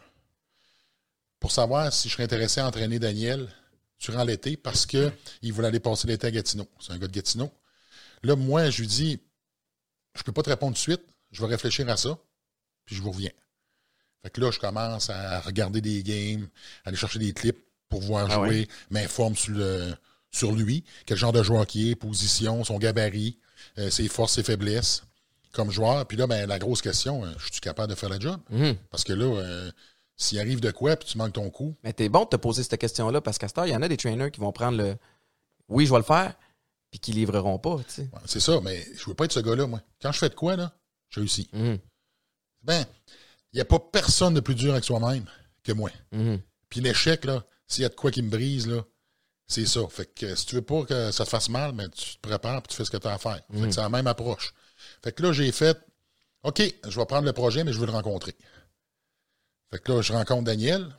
pour 1.39 1.53
savoir 1.53 1.93
si 1.93 2.09
je 2.09 2.15
serais 2.15 2.25
intéressé 2.25 2.61
à 2.61 2.67
entraîner 2.67 2.99
Daniel 2.99 3.49
durant 4.01 4.25
l'été 4.25 4.57
parce 4.57 4.87
qu'il 4.87 5.13
voulait 5.53 5.69
aller 5.69 5.79
passer 5.81 6.09
l'été 6.09 6.27
à 6.27 6.31
Gatineau. 6.31 6.67
C'est 6.81 6.93
un 6.93 6.99
gars 6.99 7.07
de 7.07 7.13
Gatineau. 7.13 7.53
Là, 8.25 8.35
moi, 8.35 8.71
je 8.71 8.81
lui 8.81 8.87
dis, 8.89 9.21
je 10.17 10.23
peux 10.23 10.33
pas 10.33 10.43
te 10.43 10.51
répondre 10.51 10.73
tout 10.73 10.79
de 10.91 10.97
suite. 10.97 11.03
Je 11.33 11.41
vais 11.41 11.49
réfléchir 11.49 11.89
à 11.89 11.97
ça, 11.97 12.19
puis 12.85 12.95
je 12.97 13.03
vous 13.03 13.11
reviens. 13.11 13.31
Fait 14.23 14.31
que 14.31 14.41
là, 14.41 14.51
je 14.51 14.59
commence 14.61 15.11
à 15.11 15.41
regarder 15.41 15.81
des 15.81 16.03
games, 16.03 16.47
aller 16.85 16.97
chercher 16.97 17.19
des 17.19 17.33
clips 17.33 17.59
pour 17.89 18.01
voir 18.03 18.29
Ah 18.31 18.35
jouer, 18.35 18.61
ouais. 18.61 18.69
m'informe 18.91 19.35
sur, 19.37 19.53
le- 19.53 19.95
sur 20.31 20.53
lui, 20.53 20.85
quel 21.07 21.17
genre 21.17 21.33
de 21.33 21.43
joueur 21.43 21.67
qui 21.67 21.91
est, 21.91 21.95
position, 21.97 22.63
son 22.65 22.79
gabarit, 22.79 23.39
euh, 23.79 23.91
ses 23.91 24.09
forces, 24.09 24.35
ses 24.35 24.43
faiblesses 24.43 25.03
comme 25.53 25.71
joueur. 25.71 26.07
Puis 26.07 26.17
là, 26.17 26.27
ben, 26.27 26.47
la 26.49 26.59
grosse 26.59 26.81
question, 26.83 27.25
euh, 27.25 27.33
je 27.39 27.51
suis 27.51 27.61
capable 27.61 27.91
de 27.91 27.95
faire 27.99 28.09
le 28.09 28.21
job? 28.21 28.41
Mhm. 28.51 28.77
Parce 28.91 29.05
que 29.05 29.13
là, 29.13 29.25
euh, 29.25 29.71
s'il 30.17 30.39
arrive 30.39 30.61
de 30.61 30.71
quoi, 30.71 30.97
puis 30.97 31.09
tu 31.09 31.19
manques 31.19 31.33
ton 31.35 31.51
coup, 31.51 31.75
Mais 31.83 31.93
t'es 31.93 32.09
bon 32.09 32.25
de 32.25 32.29
te 32.31 32.37
poser 32.37 32.63
cette 32.63 32.79
question-là 32.81 33.21
parce 33.21 33.39
qu'à 33.39 33.49
ce 33.49 33.55
temps, 33.55 33.65
il 33.65 33.71
y 33.73 33.77
en 33.77 33.83
a 33.83 33.89
des 33.89 33.97
trainers 33.97 34.31
qui 34.31 34.41
vont 34.41 34.53
prendre 34.53 34.79
le 34.79 34.97
oui, 35.69 35.85
je 35.87 35.91
vais 35.91 35.99
le 35.99 36.05
faire, 36.05 36.35
puis 36.91 37.01
qui 37.01 37.13
livreront 37.13 37.59
pas, 37.59 37.79
tu 37.79 37.85
sais. 37.89 38.03
ouais, 38.03 38.21
c'est 38.27 38.41
ça, 38.41 38.61
mais 38.63 38.87
je 38.97 39.05
veux 39.07 39.15
pas 39.15 39.25
être 39.25 39.33
ce 39.33 39.41
gars-là, 39.41 39.67
moi. 39.67 39.81
Quand 40.01 40.13
je 40.13 40.19
fais 40.19 40.29
de 40.29 40.35
quoi, 40.35 40.55
là, 40.57 40.73
je 41.13 41.21
réussis. 41.21 41.49
Mhm. 41.53 41.79
Ben, 42.63 42.85
il 43.53 43.57
n'y 43.57 43.61
a 43.61 43.65
pas 43.65 43.79
personne 43.79 44.35
de 44.35 44.41
plus 44.41 44.55
dur 44.55 44.73
avec 44.73 44.85
soi-même 44.85 45.25
que 45.63 45.73
moi. 45.73 45.91
Mhm. 46.13 46.41
Puis 46.69 46.81
l'échec, 46.81 47.25
là, 47.25 47.45
s'il 47.67 47.83
y 47.83 47.85
a 47.85 47.89
de 47.89 47.95
quoi 47.95 48.11
qui 48.11 48.23
me 48.23 48.31
brise, 48.31 48.67
là, 48.67 48.83
c'est 49.47 49.67
ça. 49.67 49.81
Fait 49.89 50.07
que 50.07 50.35
si 50.35 50.47
tu 50.47 50.55
veux 50.55 50.63
pas 50.63 50.85
que 50.85 51.11
ça 51.11 51.25
te 51.25 51.31
fasse 51.31 51.49
mal, 51.49 51.73
mais 51.75 51.89
tu 51.91 52.17
te 52.17 52.21
prépares 52.21 52.59
et 52.59 52.69
tu 52.69 52.77
fais 52.77 52.85
ce 52.85 52.91
que 52.91 52.97
tu 52.97 53.07
as 53.07 53.15
à 53.15 53.19
faire. 53.19 53.41
Fait 53.53 53.61
que 53.61 53.71
c'est 53.71 53.81
la 53.81 53.89
même 53.89 54.07
approche. 54.07 54.55
Fait 55.03 55.13
que 55.13 55.23
là, 55.23 55.33
j'ai 55.33 55.53
fait 55.53 55.79
OK, 56.43 56.61
je 56.89 56.99
vais 56.99 57.07
prendre 57.07 57.27
le 57.27 57.33
projet, 57.33 57.63
mais 57.63 57.73
je 57.73 57.79
veux 57.79 57.87
le 57.87 57.93
rencontrer. 57.93 58.35
Fait 59.71 59.79
que 59.79 59.93
là, 59.93 60.03
je 60.03 60.13
rencontre 60.13 60.45
Daniel. 60.45 60.97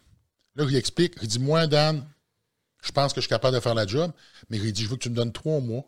Là, 0.55 0.65
lui 0.65 0.77
explique. 0.77 1.15
Il 1.21 1.27
dit 1.27 1.39
Moi, 1.39 1.67
Dan, 1.67 2.05
Je 2.83 2.91
pense 2.91 3.13
que 3.13 3.21
je 3.21 3.25
suis 3.25 3.29
capable 3.29 3.55
de 3.55 3.61
faire 3.61 3.75
la 3.75 3.87
job, 3.87 4.11
mais 4.49 4.57
il 4.57 4.73
dit, 4.73 4.83
je 4.83 4.89
veux 4.89 4.97
que 4.97 5.03
tu 5.03 5.09
me 5.09 5.15
donnes 5.15 5.31
trois 5.31 5.59
mois, 5.59 5.85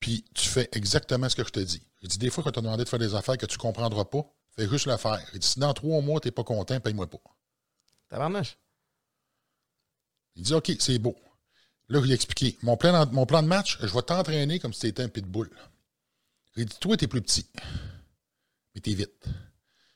puis 0.00 0.24
tu 0.34 0.48
fais 0.48 0.68
exactement 0.72 1.28
ce 1.28 1.36
que 1.36 1.44
je 1.44 1.50
te 1.50 1.60
dis. 1.60 1.82
Il 2.02 2.08
dit, 2.08 2.18
des 2.18 2.30
fois, 2.30 2.44
quand 2.44 2.52
tu 2.52 2.58
as 2.58 2.62
demandé 2.62 2.84
de 2.84 2.88
faire 2.88 2.98
des 2.98 3.14
affaires 3.14 3.36
que 3.36 3.46
tu 3.46 3.56
ne 3.56 3.60
comprendras 3.60 4.04
pas, 4.04 4.24
fais 4.56 4.68
juste 4.68 4.86
le 4.86 4.96
faire. 4.96 5.20
Il 5.34 5.40
dit, 5.40 5.46
si 5.46 5.58
dans 5.58 5.74
trois 5.74 6.00
mois, 6.00 6.20
tu 6.20 6.28
n'es 6.28 6.32
pas 6.32 6.44
content, 6.44 6.78
paye-moi 6.80 7.08
pas. 7.08 7.18
Tabarnache. 8.08 8.58
Il 10.36 10.42
dit, 10.42 10.54
OK, 10.54 10.72
c'est 10.78 10.98
beau. 10.98 11.16
Là, 11.88 11.98
je 12.00 12.04
lui 12.04 12.12
ai 12.12 12.14
expliqué. 12.14 12.56
Mon 12.62 12.76
plan, 12.76 13.06
mon 13.12 13.26
plan 13.26 13.42
de 13.42 13.48
match, 13.48 13.78
je 13.80 13.92
vais 13.92 14.02
t'entraîner 14.02 14.58
comme 14.58 14.72
si 14.72 14.80
tu 14.80 14.86
étais 14.86 15.02
un 15.02 15.08
pitbull. 15.08 15.50
Il 16.56 16.66
dit, 16.66 16.76
toi, 16.80 16.96
tu 16.96 17.04
es 17.04 17.08
plus 17.08 17.22
petit, 17.22 17.46
mais 18.74 18.80
tu 18.80 18.90
es 18.90 18.94
vite. 18.94 19.24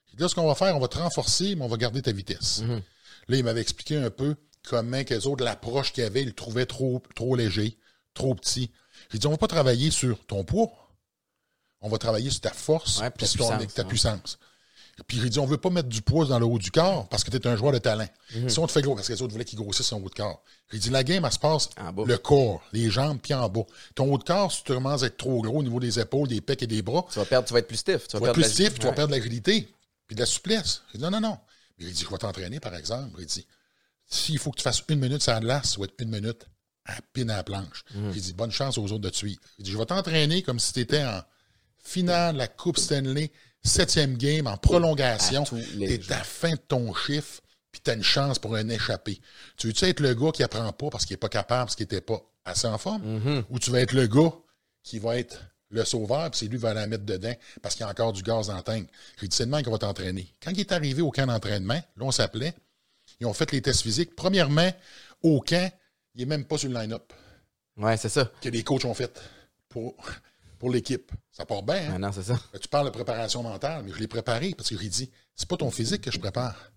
Il 0.09 0.17
dit, 0.17 0.23
là, 0.23 0.29
ce 0.29 0.35
qu'on 0.35 0.47
va 0.47 0.55
faire, 0.55 0.77
on 0.77 0.81
va 0.81 0.89
te 0.89 0.99
renforcer, 0.99 1.55
mais 1.55 1.65
on 1.65 1.69
va 1.69 1.77
garder 1.77 2.03
ta 2.03 2.13
vitesse. 2.13 2.63
Mhm. 2.63 2.83
Là, 3.29 3.37
il 3.37 3.45
m'avait 3.45 3.61
expliqué 3.61 3.97
un 3.97 4.11
peu 4.11 4.37
comment 4.65 5.05
qu'eux 5.05 5.27
autres, 5.27 5.45
l'approche 5.45 5.93
qu'ils 5.93 6.05
avaient, 6.05 6.23
ils 6.23 6.29
le 6.29 6.35
trouvaient 6.35 6.67
trop, 6.67 7.03
trop 7.15 7.37
léger, 7.37 7.79
trop 8.15 8.35
petit. 8.35 8.71
J'ai 9.13 9.19
dit, 9.19 9.27
on 9.27 9.31
va 9.31 9.37
pas 9.39 9.47
travailler 9.49 9.91
sur 9.91 10.19
ton 10.27 10.43
poids. 10.45 10.71
On 11.81 11.89
va 11.89 11.99
travailler 11.99 12.31
sur 12.31 12.41
ta 12.41 12.51
force 12.53 13.01
Ouais, 13.01 13.11
puis 13.11 13.21
ta 13.21 13.27
sur 13.27 13.41
ton- 13.47 13.57
puissance, 13.57 13.75
ta 13.75 13.83
ouais. 13.83 13.89
puissance. 13.89 14.39
Puis 15.07 15.19
j'ai 15.21 15.31
dit, 15.31 15.39
on 15.39 15.47
veut 15.47 15.57
pas 15.57 15.71
mettre 15.71 15.89
du 15.89 16.03
poids 16.03 16.27
dans 16.27 16.39
le 16.39 16.45
haut 16.45 16.59
du 16.59 16.71
corps 16.71 17.09
parce 17.09 17.25
que 17.25 17.31
tu 17.31 17.37
es 17.39 17.47
un 17.47 17.57
joueur 17.57 17.73
de 17.73 17.79
talent. 17.79 18.07
Mhm. 18.35 18.49
Si 18.49 18.59
on 18.59 18.67
te 18.67 18.73
fait 18.73 18.83
gros, 18.83 18.95
parce 18.95 19.09
que 19.09 19.13
les 19.15 19.23
autres 19.23 19.33
voulaient 19.33 19.45
qu'il 19.45 19.59
grossisse 19.59 19.87
son 19.87 20.01
haut 20.03 20.09
de 20.09 20.15
corps. 20.15 20.45
J'ai 20.71 20.79
dit, 20.79 20.91
la 20.91 21.03
game, 21.03 21.25
elle 21.25 21.33
se 21.33 21.39
passe 21.39 21.71
le 22.07 22.17
corps, 22.19 22.63
les 22.73 22.91
jambes, 22.91 23.19
puis 23.21 23.33
en 23.35 23.49
bas. 23.49 23.63
Ton 23.95 24.13
haut 24.13 24.19
de 24.19 24.23
corps, 24.23 24.53
si 24.53 24.63
tu 24.63 24.73
commences 24.73 25.03
à 25.03 25.07
être 25.07 25.17
trop 25.17 25.41
gros 25.43 25.59
au 25.59 25.63
niveau 25.63 25.81
des 25.81 25.99
épaules, 25.99 26.29
des 26.29 26.41
pecs 26.41 26.63
et 26.63 26.67
des 26.67 26.83
bras, 26.83 27.05
Tu 27.11 27.19
vas 27.19 27.25
perdre, 27.25 27.49
tu 27.49 27.53
vas 27.55 27.61
être 27.61 27.67
plus 27.69 27.79
stiff. 27.79 28.07
Tu 28.07 28.17
vas 28.17 28.21
perdre 28.21 28.35
plus 28.35 28.45
stiff, 28.51 28.79
tu 28.79 28.87
vas 28.87 28.93
perdre 28.93 29.13
de 29.13 29.17
l'agilité, 29.19 29.75
puis 30.07 30.15
de 30.15 30.21
la 30.21 30.27
souplesse. 30.27 30.83
J'ai 30.93 30.99
dit, 30.99 31.05
non, 31.05 31.11
non, 31.11 31.21
non. 31.21 31.39
Il 31.79 31.91
dit, 31.93 32.05
je 32.05 32.09
vais 32.09 32.19
t'entraîner, 32.19 32.61
par 32.61 32.75
exemple. 32.77 33.17
Il 33.19 33.27
dit, 33.27 33.47
s'il 34.07 34.39
faut 34.39 34.51
que 34.51 34.59
tu 34.59 34.63
fasses 34.63 34.83
une 34.89 35.01
minute 35.01 35.27
la 35.27 35.41
glace, 35.41 35.71
ça 35.73 35.79
va 35.79 35.87
être 35.87 35.95
une 36.01 36.11
minute 36.11 36.47
à 36.85 36.95
pine 37.13 37.31
à 37.31 37.37
la 37.37 37.45
planche. 37.45 37.85
Mhm. 37.95 38.13
J'ai 38.13 38.21
dit, 38.21 38.33
bonne 38.33 38.51
chance 38.51 38.79
aux 38.79 38.85
autres 38.85 38.99
de 38.99 39.11
te 39.11 39.17
suivre. 39.17 39.41
Il 39.59 39.65
dit, 39.65 39.71
je 39.71 39.79
vais 39.79 39.87
t'entraîner 39.87 40.43
comme 40.43 40.59
si 40.59 40.73
tu 40.73 40.81
étais 40.81 41.05
en 41.05 41.23
finale 41.79 42.35
de 42.35 42.39
la 42.39 42.49
Coupe 42.49 42.79
Stanley, 42.79 43.31
septième 43.63 44.17
game, 44.17 44.47
en 44.47 44.57
prolongation. 44.57 45.45
Les 45.75 45.99
T'es 45.99 46.13
à 46.13 46.19
la 46.19 46.25
fin 46.25 46.51
de 46.51 46.57
ton 46.57 46.93
chiffre, 46.95 47.41
puis 47.71 47.81
tu 47.85 47.91
as 47.91 47.95
une 47.95 48.03
chance 48.03 48.39
pour 48.39 48.55
un 48.57 48.69
échappé. 48.69 49.21
Tu 49.57 49.69
veux-tu 49.69 49.85
être 49.85 50.01
le 50.01 50.15
gars 50.15 50.33
qui 50.33 50.43
apprend 50.43 50.71
pas 50.73 50.91
parce 50.91 51.05
qu'il 51.05 51.15
n'est 51.15 51.19
pas 51.19 51.29
capable, 51.29 51.67
parce 51.67 51.77
qu'il 51.77 51.85
n'était 51.85 52.01
pas 52.01 52.21
assez 52.45 52.67
en 52.67 52.79
forme? 52.79 53.03
Mhm. 53.03 53.45
Ou 53.51 53.59
tu 53.59 53.71
vas 53.71 53.81
être 53.81 53.93
le 53.93 54.07
gars 54.07 54.33
qui 54.83 54.99
va 54.99 55.19
être 55.19 55.41
le 55.71 55.85
sauveur, 55.85 56.31
puis 56.31 56.41
c'est 56.41 56.47
lui 56.47 56.59
qui 56.59 56.63
va 56.63 56.75
la 56.75 56.87
mettre 56.87 57.05
dedans 57.05 57.33
parce 57.63 57.75
qu'il 57.75 57.85
y 57.85 57.87
a 57.87 57.91
encore 57.91 58.13
du 58.13 58.23
gaz 58.23 58.49
dans 58.49 58.57
le 58.57 58.63
tank? 58.63 58.89
J'ai 59.21 59.29
dit, 59.29 59.37
c'est 59.37 59.47
demain 59.47 59.63
qu'on 59.63 59.71
va 59.71 59.79
t'entraîner. 59.79 60.29
Quand 60.43 60.51
il 60.51 60.61
est 60.61 60.73
arrivé 60.73 61.01
au 61.01 61.11
camp 61.11 61.27
d'entraînement, 61.27 61.75
là, 61.75 62.03
on 62.03 62.11
s'appelait, 62.11 62.55
ils 63.21 63.27
ont 63.27 63.33
fait 63.33 63.51
les 63.53 63.63
tests 63.63 63.83
physiques. 63.83 64.15
Premièrement, 64.15 64.71
au 65.23 65.41
camp, 65.41 65.73
il 66.15 66.21
n'est 66.21 66.27
même 66.27 66.45
pas 66.45 66.59
sur 66.59 66.69
le 66.69 66.75
line-up 66.75 67.13
Ouais, 67.77 67.97
c'est 67.97 68.09
ça. 68.09 68.31
que 68.41 68.49
les 68.49 68.63
coachs 68.63 68.85
ont 68.85 68.95
fait 68.95 69.19
pour, 69.69 69.95
pour 70.59 70.71
l'équipe. 70.71 71.11
Ça 71.31 71.47
part 71.47 71.63
bien, 71.63 71.77
hein? 71.89 71.93
Ah 71.95 71.99
non, 71.99 72.13
c'est 72.13 72.23
ça. 72.25 72.39
Tu 72.61 72.69
parles 72.69 72.87
de 72.87 72.91
préparation 72.91 73.43
mentale, 73.43 73.83
mais 73.85 73.93
je 73.93 73.99
l'ai 73.99 74.07
préparé 74.09 74.55
parce 74.55 74.69
que 74.69 74.79
j'ai 74.79 74.89
dit, 74.89 75.11
c'est 75.35 75.49
pas 75.49 75.57
ton 75.57 75.71
physique 75.71 76.03
que 76.03 76.11
je 76.11 76.19
prépare. 76.19 76.71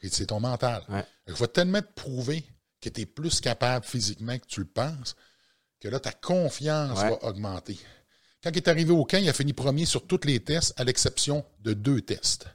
J'ai 0.00 0.08
dit, 0.08 0.14
c'est 0.16 0.26
ton 0.26 0.40
mental. 0.40 0.82
Ouais. 0.88 1.04
Je 1.26 1.34
vais 1.34 1.48
tellement 1.48 1.82
te 1.82 1.92
prouver 1.94 2.44
que 2.80 2.88
tu 2.88 3.02
es 3.02 3.06
plus 3.06 3.40
capable 3.40 3.84
physiquement 3.84 4.36
que 4.38 4.46
tu 4.46 4.60
le 4.60 4.66
penses, 4.66 5.14
que 5.78 5.88
là, 5.88 6.00
ta 6.00 6.12
confiance 6.12 6.98
Ouais. 7.00 7.10
va 7.10 7.24
augmenter. 7.24 7.78
Quand 8.42 8.50
il 8.50 8.56
est 8.56 8.68
arrivé 8.68 8.90
au 8.92 9.04
camp, 9.04 9.18
il 9.18 9.28
a 9.28 9.32
fini 9.32 9.52
premier 9.52 9.84
sur 9.84 10.06
tous 10.06 10.20
les 10.24 10.40
tests, 10.40 10.72
à 10.80 10.84
l'exception 10.84 11.44
de 11.60 11.74
deux 11.74 12.00
tests. 12.00 12.46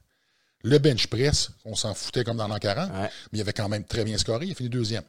Le 0.64 0.80
bench 0.80 1.08
press, 1.08 1.52
on 1.64 1.76
s'en 1.76 1.94
foutait 1.94 2.24
comme 2.24 2.38
dans 2.38 2.48
l'an 2.48 2.58
40, 2.58 2.92
Ouais. 2.92 3.10
mais 3.32 3.38
il 3.38 3.42
avait 3.42 3.54
quand 3.54 3.70
même 3.70 3.86
très 3.86 4.04
bien 4.04 4.18
scoré, 4.18 4.48
il 4.48 4.52
a 4.52 4.56
fini 4.56 4.68
deuxième. 4.70 5.04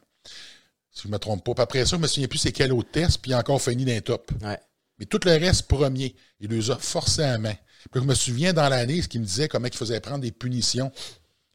Si 0.99 1.03
je 1.03 1.07
ne 1.07 1.13
me 1.13 1.19
trompe 1.19 1.43
pas. 1.45 1.53
Puis 1.53 1.63
après 1.63 1.85
ça, 1.85 1.95
je 1.95 2.01
me 2.01 2.07
souviens 2.07 2.27
plus 2.27 2.39
c'est 2.39 2.51
quel 2.51 2.73
autre 2.73 2.91
test, 2.91 3.21
puis 3.21 3.31
il 3.31 3.33
a 3.33 3.39
encore 3.39 3.61
fini 3.61 3.85
les 3.85 4.01
top. 4.01 4.31
Ouais. 4.41 4.59
Mais 4.97 5.05
tout 5.05 5.19
le 5.23 5.31
reste, 5.31 5.67
premier. 5.67 6.13
Il 6.41 6.49
les 6.49 6.71
a 6.71 6.75
forcés 6.77 7.23
à 7.23 7.37
main. 7.37 7.53
Puis 7.91 8.01
je 8.01 8.05
me 8.05 8.13
souviens 8.13 8.51
dans 8.51 8.67
l'année, 8.67 9.01
ce 9.01 9.07
qu'il 9.07 9.21
me 9.21 9.25
disait, 9.25 9.47
comment 9.47 9.67
il 9.67 9.73
faisait 9.73 9.99
prendre 10.01 10.19
des 10.19 10.31
punitions 10.31 10.91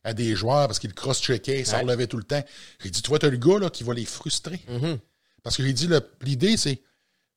à 0.03 0.15
des 0.15 0.35
joueurs 0.35 0.67
parce 0.67 0.79
qu'il 0.79 0.95
cross-checkait, 0.95 1.61
il 1.61 1.67
s'en 1.67 1.87
Ouais. 1.87 2.07
tout 2.07 2.17
le 2.17 2.25
temps. 2.25 2.43
J'ai 2.83 2.91
dit, 2.91 3.03
tu 3.03 3.09
vois, 3.09 3.19
tu 3.19 3.27
as 3.27 3.31
le 3.31 3.37
gars 3.37 3.59
là, 3.59 3.71
qui 3.71 3.85
va 3.85 3.93
les 3.95 4.05
frustrer. 4.07 4.61
Mhm. 4.69 4.99
Parce 5.43 5.57
que 5.59 5.63
j'ai 5.63 5.73
dit, 5.75 5.89
l'idée, 6.23 6.57
c'est 6.57 6.81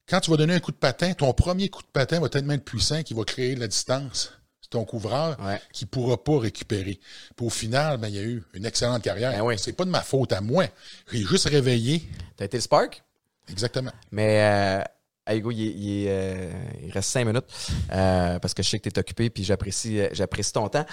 quand 0.08 0.22
tu 0.22 0.32
vas 0.32 0.38
donner 0.38 0.54
un 0.54 0.60
coup 0.62 0.72
de 0.72 0.78
patin, 0.78 1.14
ton 1.14 1.34
premier 1.34 1.68
coup 1.70 1.82
de 1.82 1.88
patin 1.88 2.22
va 2.22 2.30
tellement 2.30 2.54
être 2.54 2.64
puissant 2.64 3.04
qu'il 3.04 3.18
va 3.18 3.26
créer 3.26 3.56
de 3.56 3.60
la 3.60 3.68
distance. 3.68 4.32
C'est 4.68 4.72
ton 4.72 4.84
couvreur 4.84 5.40
Ouais. 5.40 5.62
qui 5.72 5.86
ne 5.86 5.90
pourra 5.90 6.22
pas 6.22 6.40
récupérer. 6.40 7.00
Puis 7.38 7.46
au 7.46 7.50
final, 7.50 7.98
ben, 7.98 8.10
il 8.10 8.16
y 8.16 8.20
a 8.20 8.24
eu 8.24 8.44
une 8.54 8.66
excellente 8.66 9.02
carrière. 9.02 9.32
Ben 9.32 9.42
oui. 9.42 9.56
C'est 9.58 9.72
pas 9.72 9.86
de 9.86 9.90
ma 9.90 10.02
faute 10.02 10.34
à 10.34 10.42
moi. 10.42 10.66
J'ai 11.10 11.20
juste 11.24 11.48
réveillé. 11.48 12.04
T'as 12.36 12.46
été 12.46 12.58
le 12.58 12.62
spark? 12.62 13.02
Exactement. 13.50 13.92
Mais, 14.12 14.84
euh, 15.30 15.34
Hugo, 15.34 15.52
il, 15.52 16.06
euh, 16.10 16.52
il 16.84 16.92
reste 16.92 17.10
cinq 17.12 17.24
minutes 17.26 17.46
euh, 17.94 18.40
parce 18.40 18.54
que 18.54 18.62
je 18.62 18.70
sais 18.70 18.80
que 18.80 18.90
tu 18.90 18.96
es 18.96 19.00
occupé 19.00 19.30
puis 19.30 19.46
j'apprécie, 19.46 20.02
euh, 20.02 20.10
j'apprécie 20.12 20.52
ton 20.52 20.68
temps. 20.68 20.86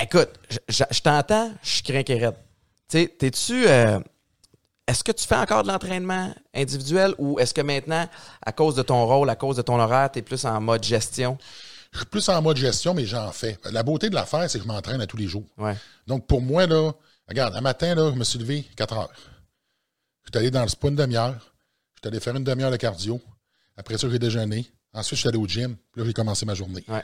Écoute, 0.00 0.28
je, 0.50 0.58
je- 0.68 0.84
je 0.90 1.00
t'entends, 1.00 1.50
je 1.62 1.82
craqué 1.82 2.16
raide. 2.18 2.34
Tu 2.88 3.08
t'es-tu. 3.08 3.64
est-ce 4.86 5.02
que 5.04 5.12
tu 5.12 5.26
fais 5.26 5.36
encore 5.36 5.62
de 5.62 5.68
l'entraînement 5.68 6.34
individuel 6.54 7.14
ou 7.18 7.38
est-ce 7.38 7.52
que 7.54 7.60
maintenant, 7.62 8.06
à 8.44 8.52
cause 8.52 8.74
de 8.74 8.82
ton 8.82 9.06
rôle, 9.06 9.28
à 9.30 9.36
cause 9.36 9.56
de 9.56 9.62
ton 9.62 9.78
horaire, 9.80 10.10
tu 10.12 10.18
es 10.18 10.22
plus 10.22 10.44
en 10.44 10.60
mode 10.60 10.84
gestion? 10.84 11.36
Je 11.92 11.98
suis 11.98 12.06
plus 12.06 12.28
en 12.28 12.40
mode 12.42 12.56
gestion, 12.56 12.92
mais 12.94 13.06
j'en 13.06 13.32
fais. 13.32 13.58
La 13.72 13.82
beauté 13.82 14.10
de 14.10 14.14
l'affaire, 14.14 14.48
c'est 14.50 14.58
que 14.58 14.64
je 14.64 14.68
m'entraîne 14.68 15.00
à 15.00 15.06
tous 15.06 15.16
les 15.16 15.26
jours. 15.26 15.46
Ouais. 15.56 15.74
Donc, 16.06 16.26
pour 16.26 16.42
moi, 16.42 16.66
là, 16.66 16.92
regarde, 17.26 17.56
un 17.56 17.60
matin, 17.60 17.94
là, 17.94 18.10
je 18.12 18.18
me 18.18 18.24
suis 18.24 18.38
levé 18.38 18.66
4 18.76 18.94
heures. 18.96 19.10
Je 20.24 20.30
suis 20.30 20.38
allé 20.38 20.50
dans 20.50 20.62
le 20.62 20.68
spa 20.68 20.88
une 20.88 20.96
demi-heure. 20.96 21.34
Je 21.94 22.00
suis 22.00 22.08
allé 22.08 22.20
faire 22.20 22.36
une 22.36 22.44
demi-heure 22.44 22.70
de 22.70 22.76
cardio. 22.76 23.20
Après 23.76 23.96
ça, 23.96 24.08
j'ai 24.10 24.18
déjeuné. 24.18 24.70
Ensuite, 24.92 25.16
je 25.16 25.20
suis 25.20 25.28
allé 25.28 25.38
au 25.38 25.46
gym. 25.46 25.76
Puis 25.92 26.00
là, 26.02 26.06
j'ai 26.06 26.12
commencé 26.12 26.44
ma 26.44 26.54
journée. 26.54 26.84
Ouais. 26.88 27.02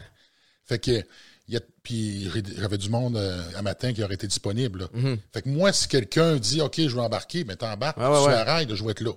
Fait 0.66 0.78
que, 0.78 1.03
il 1.47 1.55
y 1.55 1.57
a, 1.57 1.61
puis 1.82 2.30
j'avais 2.57 2.78
du 2.78 2.89
monde 2.89 3.16
euh, 3.16 3.43
un 3.57 3.62
matin 3.62 3.93
qui 3.93 4.03
aurait 4.03 4.14
été 4.14 4.26
disponible. 4.26 4.89
Mhm. 4.95 5.18
Fait 5.32 5.43
que 5.43 5.49
moi, 5.49 5.72
si 5.72 5.89
quelqu'un 5.89 6.37
dit, 6.37 6.61
OK, 6.62 6.76
je 6.78 6.89
veux 6.89 7.01
embarquer, 7.03 7.45
ben 7.45 7.57
t'embarques, 7.57 7.99
Ouais, 7.99 8.05
tu 8.05 8.26
ouais. 8.28 8.35
arrêtes, 8.35 8.74
je 8.74 8.82
vais 8.85 8.91
être 8.93 9.01
là. 9.03 9.12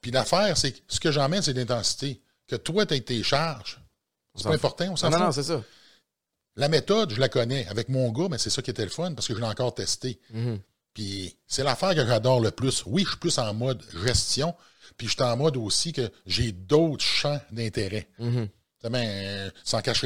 Puis 0.00 0.10
l'affaire, 0.10 0.56
c'est 0.56 0.72
que 0.72 0.78
ce 0.88 0.98
que 1.00 1.10
j'emmène, 1.12 1.42
c'est 1.42 1.52
l'intensité. 1.52 2.20
Que 2.48 2.56
toi, 2.56 2.84
tu 2.86 2.94
aies 2.94 3.00
tes 3.00 3.22
charges. 3.22 3.80
C'est 4.34 4.44
pas 4.44 4.50
fout. 4.50 4.54
important, 4.64 4.84
on 4.92 4.96
s'en 4.96 5.10
Non, 5.10 5.18
non, 5.18 5.18
fout. 5.18 5.36
non, 5.36 5.42
c'est 5.42 5.52
ça. 5.52 5.62
La 6.56 6.68
méthode, 6.68 7.12
je 7.14 7.20
la 7.20 7.28
connais. 7.28 7.66
Avec 7.68 7.88
mon 7.88 8.10
gars, 8.12 8.28
mais 8.30 8.38
c'est 8.38 8.50
ça 8.50 8.60
qui 8.62 8.70
était 8.70 8.84
le 8.84 8.90
fun 8.90 9.12
parce 9.14 9.26
que 9.28 9.34
je 9.34 9.38
l'ai 9.40 9.46
encore 9.46 9.74
testé. 9.74 10.20
Mhm. 10.30 10.58
Puis 10.94 11.36
c'est 11.46 11.64
l'affaire 11.64 11.94
que 11.94 12.06
j'adore 12.06 12.40
le 12.40 12.50
plus. 12.50 12.82
Oui, 12.86 13.04
je 13.04 13.10
suis 13.10 13.18
plus 13.18 13.38
en 13.38 13.54
mode 13.54 13.82
gestion, 14.04 14.54
puis 14.98 15.06
je 15.08 15.12
suis 15.14 15.22
en 15.22 15.36
mode 15.36 15.56
aussi 15.56 15.92
que 15.92 16.10
j'ai 16.26 16.52
d'autres 16.52 17.04
champs 17.04 17.40
d'intérêt. 17.50 18.08
Tu 18.18 18.24
sais, 18.82 18.90
Ben, 18.90 19.08
euh, 19.08 19.50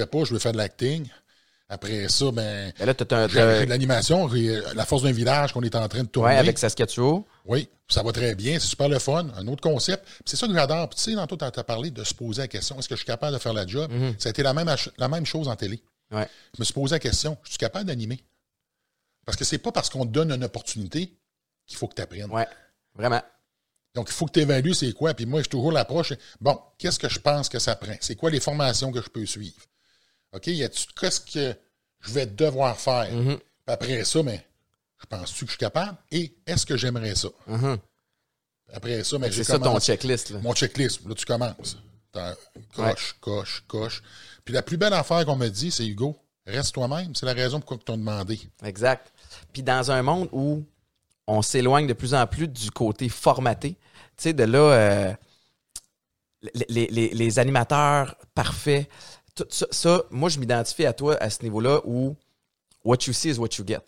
pas, 0.06 0.24
je 0.24 0.32
veux 0.32 0.38
faire 0.38 0.52
de 0.52 0.58
l'acting. 0.58 1.08
Après 1.68 2.08
ça, 2.08 2.30
ben, 2.30 2.72
là, 2.78 2.94
t'as 2.94 3.26
l'animation, 3.66 4.28
euh, 4.32 4.62
la 4.74 4.84
force 4.84 5.02
d'un 5.02 5.10
village 5.10 5.52
qu'on 5.52 5.62
est 5.62 5.74
en 5.74 5.88
train 5.88 6.04
de 6.04 6.08
tourner. 6.08 6.34
Ouais, 6.34 6.38
avec 6.38 6.58
Saskatchewan. 6.58 7.24
Oui, 7.44 7.68
ça 7.88 8.04
va 8.04 8.12
très 8.12 8.36
bien, 8.36 8.58
c'est 8.60 8.68
super 8.68 8.88
le 8.88 9.00
fun. 9.00 9.26
Un 9.36 9.48
autre 9.48 9.62
concept. 9.62 10.06
C'est 10.24 10.36
ça 10.36 10.46
que 10.46 10.54
j'adore. 10.54 10.88
Tu 10.90 11.00
sais, 11.00 11.14
tantôt, 11.14 11.36
tu 11.36 11.44
as 11.44 11.64
parlé 11.64 11.90
de 11.90 12.04
se 12.04 12.14
poser 12.14 12.42
la 12.42 12.48
question 12.48 12.78
est-ce 12.78 12.88
que 12.88 12.94
je 12.94 13.00
suis 13.00 13.06
capable 13.06 13.34
de 13.34 13.40
faire 13.40 13.52
la 13.52 13.66
job? 13.66 13.90
Ça 14.18 14.28
a 14.28 14.30
été 14.30 14.44
la 14.44 14.54
même, 14.54 14.72
la 14.96 15.08
même 15.08 15.26
chose 15.26 15.48
en 15.48 15.56
télé. 15.56 15.82
Ouais. 16.12 16.28
Je 16.54 16.60
me 16.60 16.64
suis 16.64 16.74
posé 16.74 16.94
la 16.94 16.98
question 17.00 17.36
je 17.42 17.50
suis 17.50 17.58
capable 17.58 17.86
d'animer? 17.86 18.22
Parce 19.24 19.36
que 19.36 19.44
c'est 19.44 19.58
pas 19.58 19.72
parce 19.72 19.90
qu'on 19.90 20.06
te 20.06 20.12
donne 20.12 20.30
une 20.30 20.44
opportunité 20.44 21.12
qu'il 21.66 21.76
faut 21.76 21.88
que 21.88 21.94
tu 21.94 22.02
apprennes. 22.02 22.30
Ouais. 22.30 22.46
Vraiment. 22.94 23.20
Donc, 23.94 24.08
il 24.08 24.12
faut 24.12 24.26
que 24.26 24.32
tu 24.32 24.40
évalues 24.40 24.74
c'est 24.74 24.92
quoi. 24.92 25.14
Puis 25.14 25.26
moi, 25.26 25.42
j'ai 25.42 25.48
toujours 25.48 25.72
l'approche 25.72 26.12
bon, 26.40 26.60
qu'est-ce 26.78 26.98
que 26.98 27.08
je 27.08 27.18
pense 27.18 27.48
que 27.48 27.58
ça 27.58 27.74
prend? 27.74 27.96
C'est 28.00 28.14
quoi 28.14 28.30
les 28.30 28.38
formations 28.38 28.92
que 28.92 29.02
je 29.02 29.08
peux 29.08 29.26
suivre? 29.26 29.56
OK, 30.36 30.46
y 30.48 30.62
a-tu 30.64 30.86
qu'est-ce 30.98 31.20
que 31.20 31.54
je 32.00 32.12
vais 32.12 32.26
devoir 32.26 32.78
faire? 32.78 33.10
Mhm. 33.12 33.38
Après 33.66 34.04
ça, 34.04 34.22
mais 34.22 34.46
je 35.00 35.06
pense-tu 35.06 35.44
que 35.44 35.50
je 35.50 35.52
suis 35.52 35.58
capable? 35.58 35.96
Et 36.10 36.34
est-ce 36.46 36.64
que 36.66 36.76
j'aimerais 36.76 37.14
ça? 37.14 37.28
Mhm. 37.46 37.78
Après 38.72 39.02
ça, 39.04 39.18
mais 39.18 39.30
C'est 39.32 39.44
ça 39.44 39.58
ton 39.58 39.78
checklist. 39.80 40.30
Là. 40.30 40.38
mon 40.42 40.52
checklist, 40.54 41.06
là, 41.06 41.14
tu 41.14 41.24
commences. 41.24 41.76
Coche, 42.74 43.16
coche, 43.20 43.62
coche. 43.68 44.02
Puis 44.44 44.54
la 44.54 44.62
plus 44.62 44.76
belle 44.78 44.94
affaire 44.94 45.24
qu'on 45.26 45.36
me 45.36 45.48
dit, 45.48 45.70
c'est 45.70 45.86
Hugo, 45.86 46.16
reste 46.46 46.72
toi-même. 46.74 47.14
C'est 47.14 47.26
la 47.26 47.34
raison 47.34 47.60
pourquoi 47.60 47.76
ils 47.80 47.84
t'ont 47.84 47.98
demandé. 47.98 48.40
Exact. 48.64 49.12
Puis 49.52 49.62
dans 49.62 49.90
un 49.90 50.02
monde 50.02 50.28
où 50.32 50.64
on 51.26 51.42
s'éloigne 51.42 51.86
de 51.86 51.92
plus 51.92 52.14
en 52.14 52.26
plus 52.26 52.48
du 52.48 52.70
côté 52.70 53.08
formaté, 53.08 53.70
tu 53.72 53.76
sais, 54.18 54.32
de 54.32 54.44
là, 54.44 54.58
euh, 54.58 55.12
les, 56.54 56.64
les- 56.68 56.86
les- 56.90 57.08
les 57.14 57.38
animateurs 57.38 58.16
parfaits, 58.34 58.88
tout 59.36 59.46
ça, 59.50 59.66
ça, 59.70 60.02
moi, 60.10 60.28
je 60.28 60.38
m'identifie 60.38 60.86
à 60.86 60.92
toi 60.92 61.16
à 61.20 61.30
ce 61.30 61.42
niveau-là 61.42 61.80
où 61.84 62.16
what 62.84 62.98
you 63.06 63.12
see 63.12 63.30
is 63.30 63.38
what 63.38 63.48
you 63.58 63.64
get. 63.66 63.80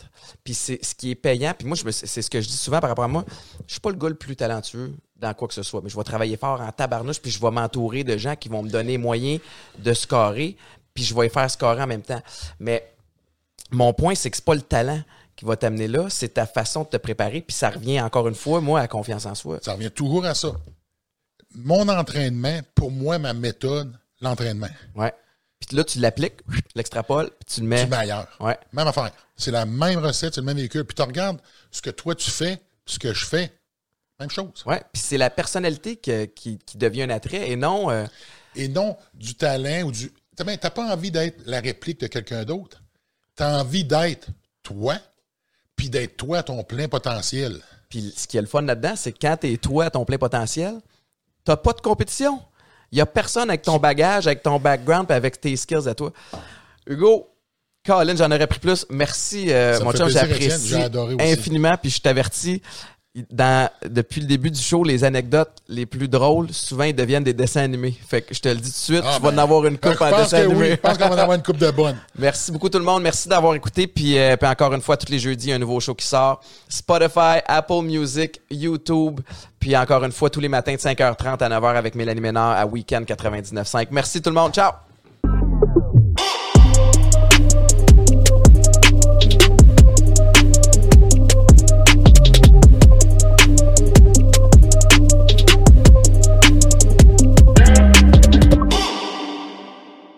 Puis 0.44 0.54
c'est 0.54 0.84
ce 0.84 0.94
qui 0.94 1.10
est 1.12 1.14
payant. 1.14 1.54
Puis 1.56 1.66
moi, 1.66 1.76
je 1.76 1.84
me- 1.84 1.90
c'est 1.90 2.20
ce 2.22 2.28
que 2.30 2.40
je 2.40 2.48
dis 2.48 2.56
souvent 2.56 2.80
par 2.80 2.90
rapport 2.90 3.04
à 3.04 3.08
moi. 3.08 3.24
Je 3.66 3.72
suis 3.72 3.80
pas 3.80 3.90
le 3.90 3.96
gars 3.96 4.08
le 4.08 4.14
plus 4.16 4.36
talentueux 4.36 4.92
dans 5.16 5.32
quoi 5.34 5.48
que 5.48 5.54
ce 5.54 5.62
soit, 5.62 5.80
mais 5.82 5.88
je 5.88 5.96
vais 5.96 6.04
travailler 6.04 6.36
fort 6.36 6.60
en 6.60 6.70
tabarnouche, 6.70 7.20
puis 7.20 7.30
je 7.30 7.40
vais 7.40 7.50
m'entourer 7.50 8.04
de 8.04 8.16
gens 8.16 8.36
qui 8.36 8.48
vont 8.48 8.62
me 8.62 8.68
donner 8.70 8.98
moyen 8.98 9.38
de 9.78 9.92
scorer, 9.94 10.56
puis 10.94 11.02
je 11.04 11.14
vais 11.14 11.22
les 11.22 11.28
faire 11.28 11.50
scorer 11.50 11.82
en 11.82 11.86
même 11.86 12.02
temps. 12.02 12.22
Mais 12.60 12.88
mon 13.70 13.92
point, 13.92 14.14
c'est 14.14 14.30
que 14.30 14.36
c'est 14.36 14.44
pas 14.44 14.54
le 14.54 14.62
talent 14.62 15.02
qui 15.36 15.44
va 15.44 15.56
t'amener 15.56 15.86
là, 15.88 16.08
c'est 16.10 16.34
ta 16.34 16.46
façon 16.46 16.82
de 16.82 16.88
te 16.88 16.96
préparer. 16.96 17.40
Puis 17.40 17.54
ça 17.56 17.70
revient 17.70 18.00
encore 18.00 18.26
une 18.28 18.34
fois, 18.34 18.60
moi, 18.60 18.80
à 18.80 18.88
confiance 18.88 19.26
en 19.26 19.34
soi. 19.36 19.58
Ça 19.62 19.74
revient 19.74 19.90
toujours 19.92 20.24
à 20.24 20.34
ça. 20.34 20.52
Mon 21.54 21.88
entraînement, 21.88 22.60
pour 22.74 22.90
moi, 22.90 23.18
ma 23.18 23.32
méthode, 23.32 23.96
l'entraînement. 24.20 24.68
Ouais. 24.96 25.12
Puis 25.68 25.76
là, 25.76 25.84
tu 25.84 25.98
l'appliques, 25.98 26.40
l'extrapoles, 26.74 27.30
puis 27.30 27.54
tu 27.54 27.60
le 27.60 27.66
mets. 27.66 27.76
Tu 27.76 27.84
le 27.84 27.90
mets 27.90 27.96
ailleurs. 27.96 28.28
Ouais. 28.40 28.58
Même 28.72 28.86
affaire. 28.86 29.10
C'est 29.36 29.50
la 29.50 29.66
même 29.66 29.98
recette, 29.98 30.34
c'est 30.34 30.40
le 30.40 30.46
même 30.46 30.56
véhicule. 30.56 30.84
Puis 30.84 30.94
tu 30.94 31.02
regardes 31.02 31.40
ce 31.70 31.82
que 31.82 31.90
toi 31.90 32.14
tu 32.14 32.30
fais, 32.30 32.60
ce 32.86 32.98
que 32.98 33.12
je 33.12 33.26
fais. 33.26 33.52
Même 34.18 34.30
chose. 34.30 34.64
Ouais. 34.66 34.82
Puis 34.92 35.02
c'est 35.02 35.18
la 35.18 35.30
personnalité 35.30 35.96
qui, 35.96 36.28
qui, 36.34 36.58
devient 36.76 37.02
un 37.02 37.10
attrait 37.10 37.50
et 37.50 37.56
non. 37.56 37.90
Euh, 37.90 38.06
et 38.56 38.68
non 38.68 38.96
du 39.14 39.34
talent 39.34 39.82
ou 39.84 39.92
du. 39.92 40.12
Tu 40.36 40.44
n'as 40.44 40.56
pas 40.56 40.92
envie 40.92 41.10
d'être 41.10 41.40
la 41.46 41.60
réplique 41.60 42.00
de 42.00 42.06
quelqu'un 42.06 42.44
d'autre. 42.44 42.82
Tu 43.36 43.42
as 43.42 43.58
envie 43.58 43.84
d'être 43.84 44.28
toi, 44.62 44.96
puis 45.76 45.90
d'être 45.90 46.16
toi 46.16 46.38
à 46.38 46.42
ton 46.42 46.62
plein 46.64 46.88
potentiel. 46.88 47.60
Puis 47.88 48.12
ce 48.16 48.26
qui 48.26 48.36
est 48.36 48.40
le 48.40 48.46
fun 48.46 48.62
là-dedans, 48.62 48.94
c'est 48.96 49.12
que 49.12 49.18
quand 49.20 49.36
tu 49.40 49.52
es 49.52 49.56
toi 49.56 49.86
à 49.86 49.90
ton 49.90 50.04
plein 50.04 50.18
potentiel, 50.18 50.80
tu 51.44 51.50
n'as 51.50 51.56
pas 51.56 51.72
de 51.72 51.80
compétition. 51.80 52.40
Il 52.90 52.96
n'y 52.96 53.00
a 53.00 53.06
personne 53.06 53.50
avec 53.50 53.62
ton 53.62 53.78
bagage, 53.78 54.26
avec 54.26 54.42
ton 54.42 54.58
background, 54.58 55.10
avec 55.10 55.40
tes 55.40 55.54
skills 55.56 55.88
à 55.88 55.94
toi. 55.94 56.12
Hugo, 56.86 57.28
Colin, 57.84 58.16
j'en 58.16 58.30
aurais 58.30 58.46
pris 58.46 58.58
plus. 58.58 58.86
Merci, 58.90 59.46
euh, 59.50 59.78
mon 59.80 59.92
chum, 59.92 60.08
j'apprécie 60.08 60.74
infiniment. 61.20 61.76
Puis 61.80 61.90
je 61.90 62.00
t'avertis, 62.00 62.62
dans, 63.30 63.68
depuis 63.88 64.20
le 64.20 64.26
début 64.26 64.50
du 64.50 64.60
show, 64.60 64.84
les 64.84 65.04
anecdotes 65.04 65.50
les 65.68 65.86
plus 65.86 66.08
drôles, 66.08 66.52
souvent, 66.52 66.84
ils 66.84 66.94
deviennent 66.94 67.24
des 67.24 67.32
dessins 67.32 67.62
animés. 67.62 67.96
Fait 68.06 68.22
que 68.22 68.34
je 68.34 68.40
te 68.40 68.48
le 68.48 68.56
dis 68.56 68.62
tout 68.62 68.68
de 68.68 68.74
suite, 68.74 69.04
ah, 69.04 69.14
tu 69.16 69.22
vas 69.22 69.28
en 69.28 69.32
ben, 69.32 69.38
avoir 69.38 69.66
une 69.66 69.78
coupe 69.78 70.00
en 70.00 70.16
dessin 70.16 70.42
animé. 70.44 70.70
je 70.70 70.76
pense 70.76 70.98
qu'on 70.98 71.08
va 71.08 71.14
en 71.14 71.18
avoir 71.18 71.36
une 71.36 71.42
coupe 71.42 71.58
de 71.58 71.70
bonnes. 71.70 71.98
Merci 72.18 72.52
beaucoup 72.52 72.68
tout 72.68 72.78
le 72.78 72.84
monde. 72.84 73.02
Merci 73.02 73.28
d'avoir 73.28 73.54
écouté. 73.54 73.86
Puis, 73.86 74.18
euh, 74.18 74.36
puis 74.36 74.48
encore 74.48 74.72
une 74.74 74.82
fois, 74.82 74.96
tous 74.96 75.10
les 75.10 75.18
jeudis, 75.18 75.52
un 75.52 75.58
nouveau 75.58 75.80
show 75.80 75.94
qui 75.94 76.06
sort. 76.06 76.40
Spotify, 76.68 77.40
Apple 77.46 77.82
Music, 77.82 78.40
YouTube. 78.50 79.20
Puis 79.60 79.76
encore 79.76 80.04
une 80.04 80.12
fois, 80.12 80.30
tous 80.30 80.40
les 80.40 80.48
matins 80.48 80.74
de 80.74 80.78
5h30 80.78 81.42
à 81.42 81.48
9h 81.48 81.76
avec 81.76 81.94
Mélanie 81.94 82.20
Ménard 82.20 82.56
à 82.56 82.66
Weekend 82.66 83.04
99.5. 83.04 83.88
Merci 83.90 84.22
tout 84.22 84.30
le 84.30 84.34
monde. 84.34 84.52
Ciao! 84.52 84.87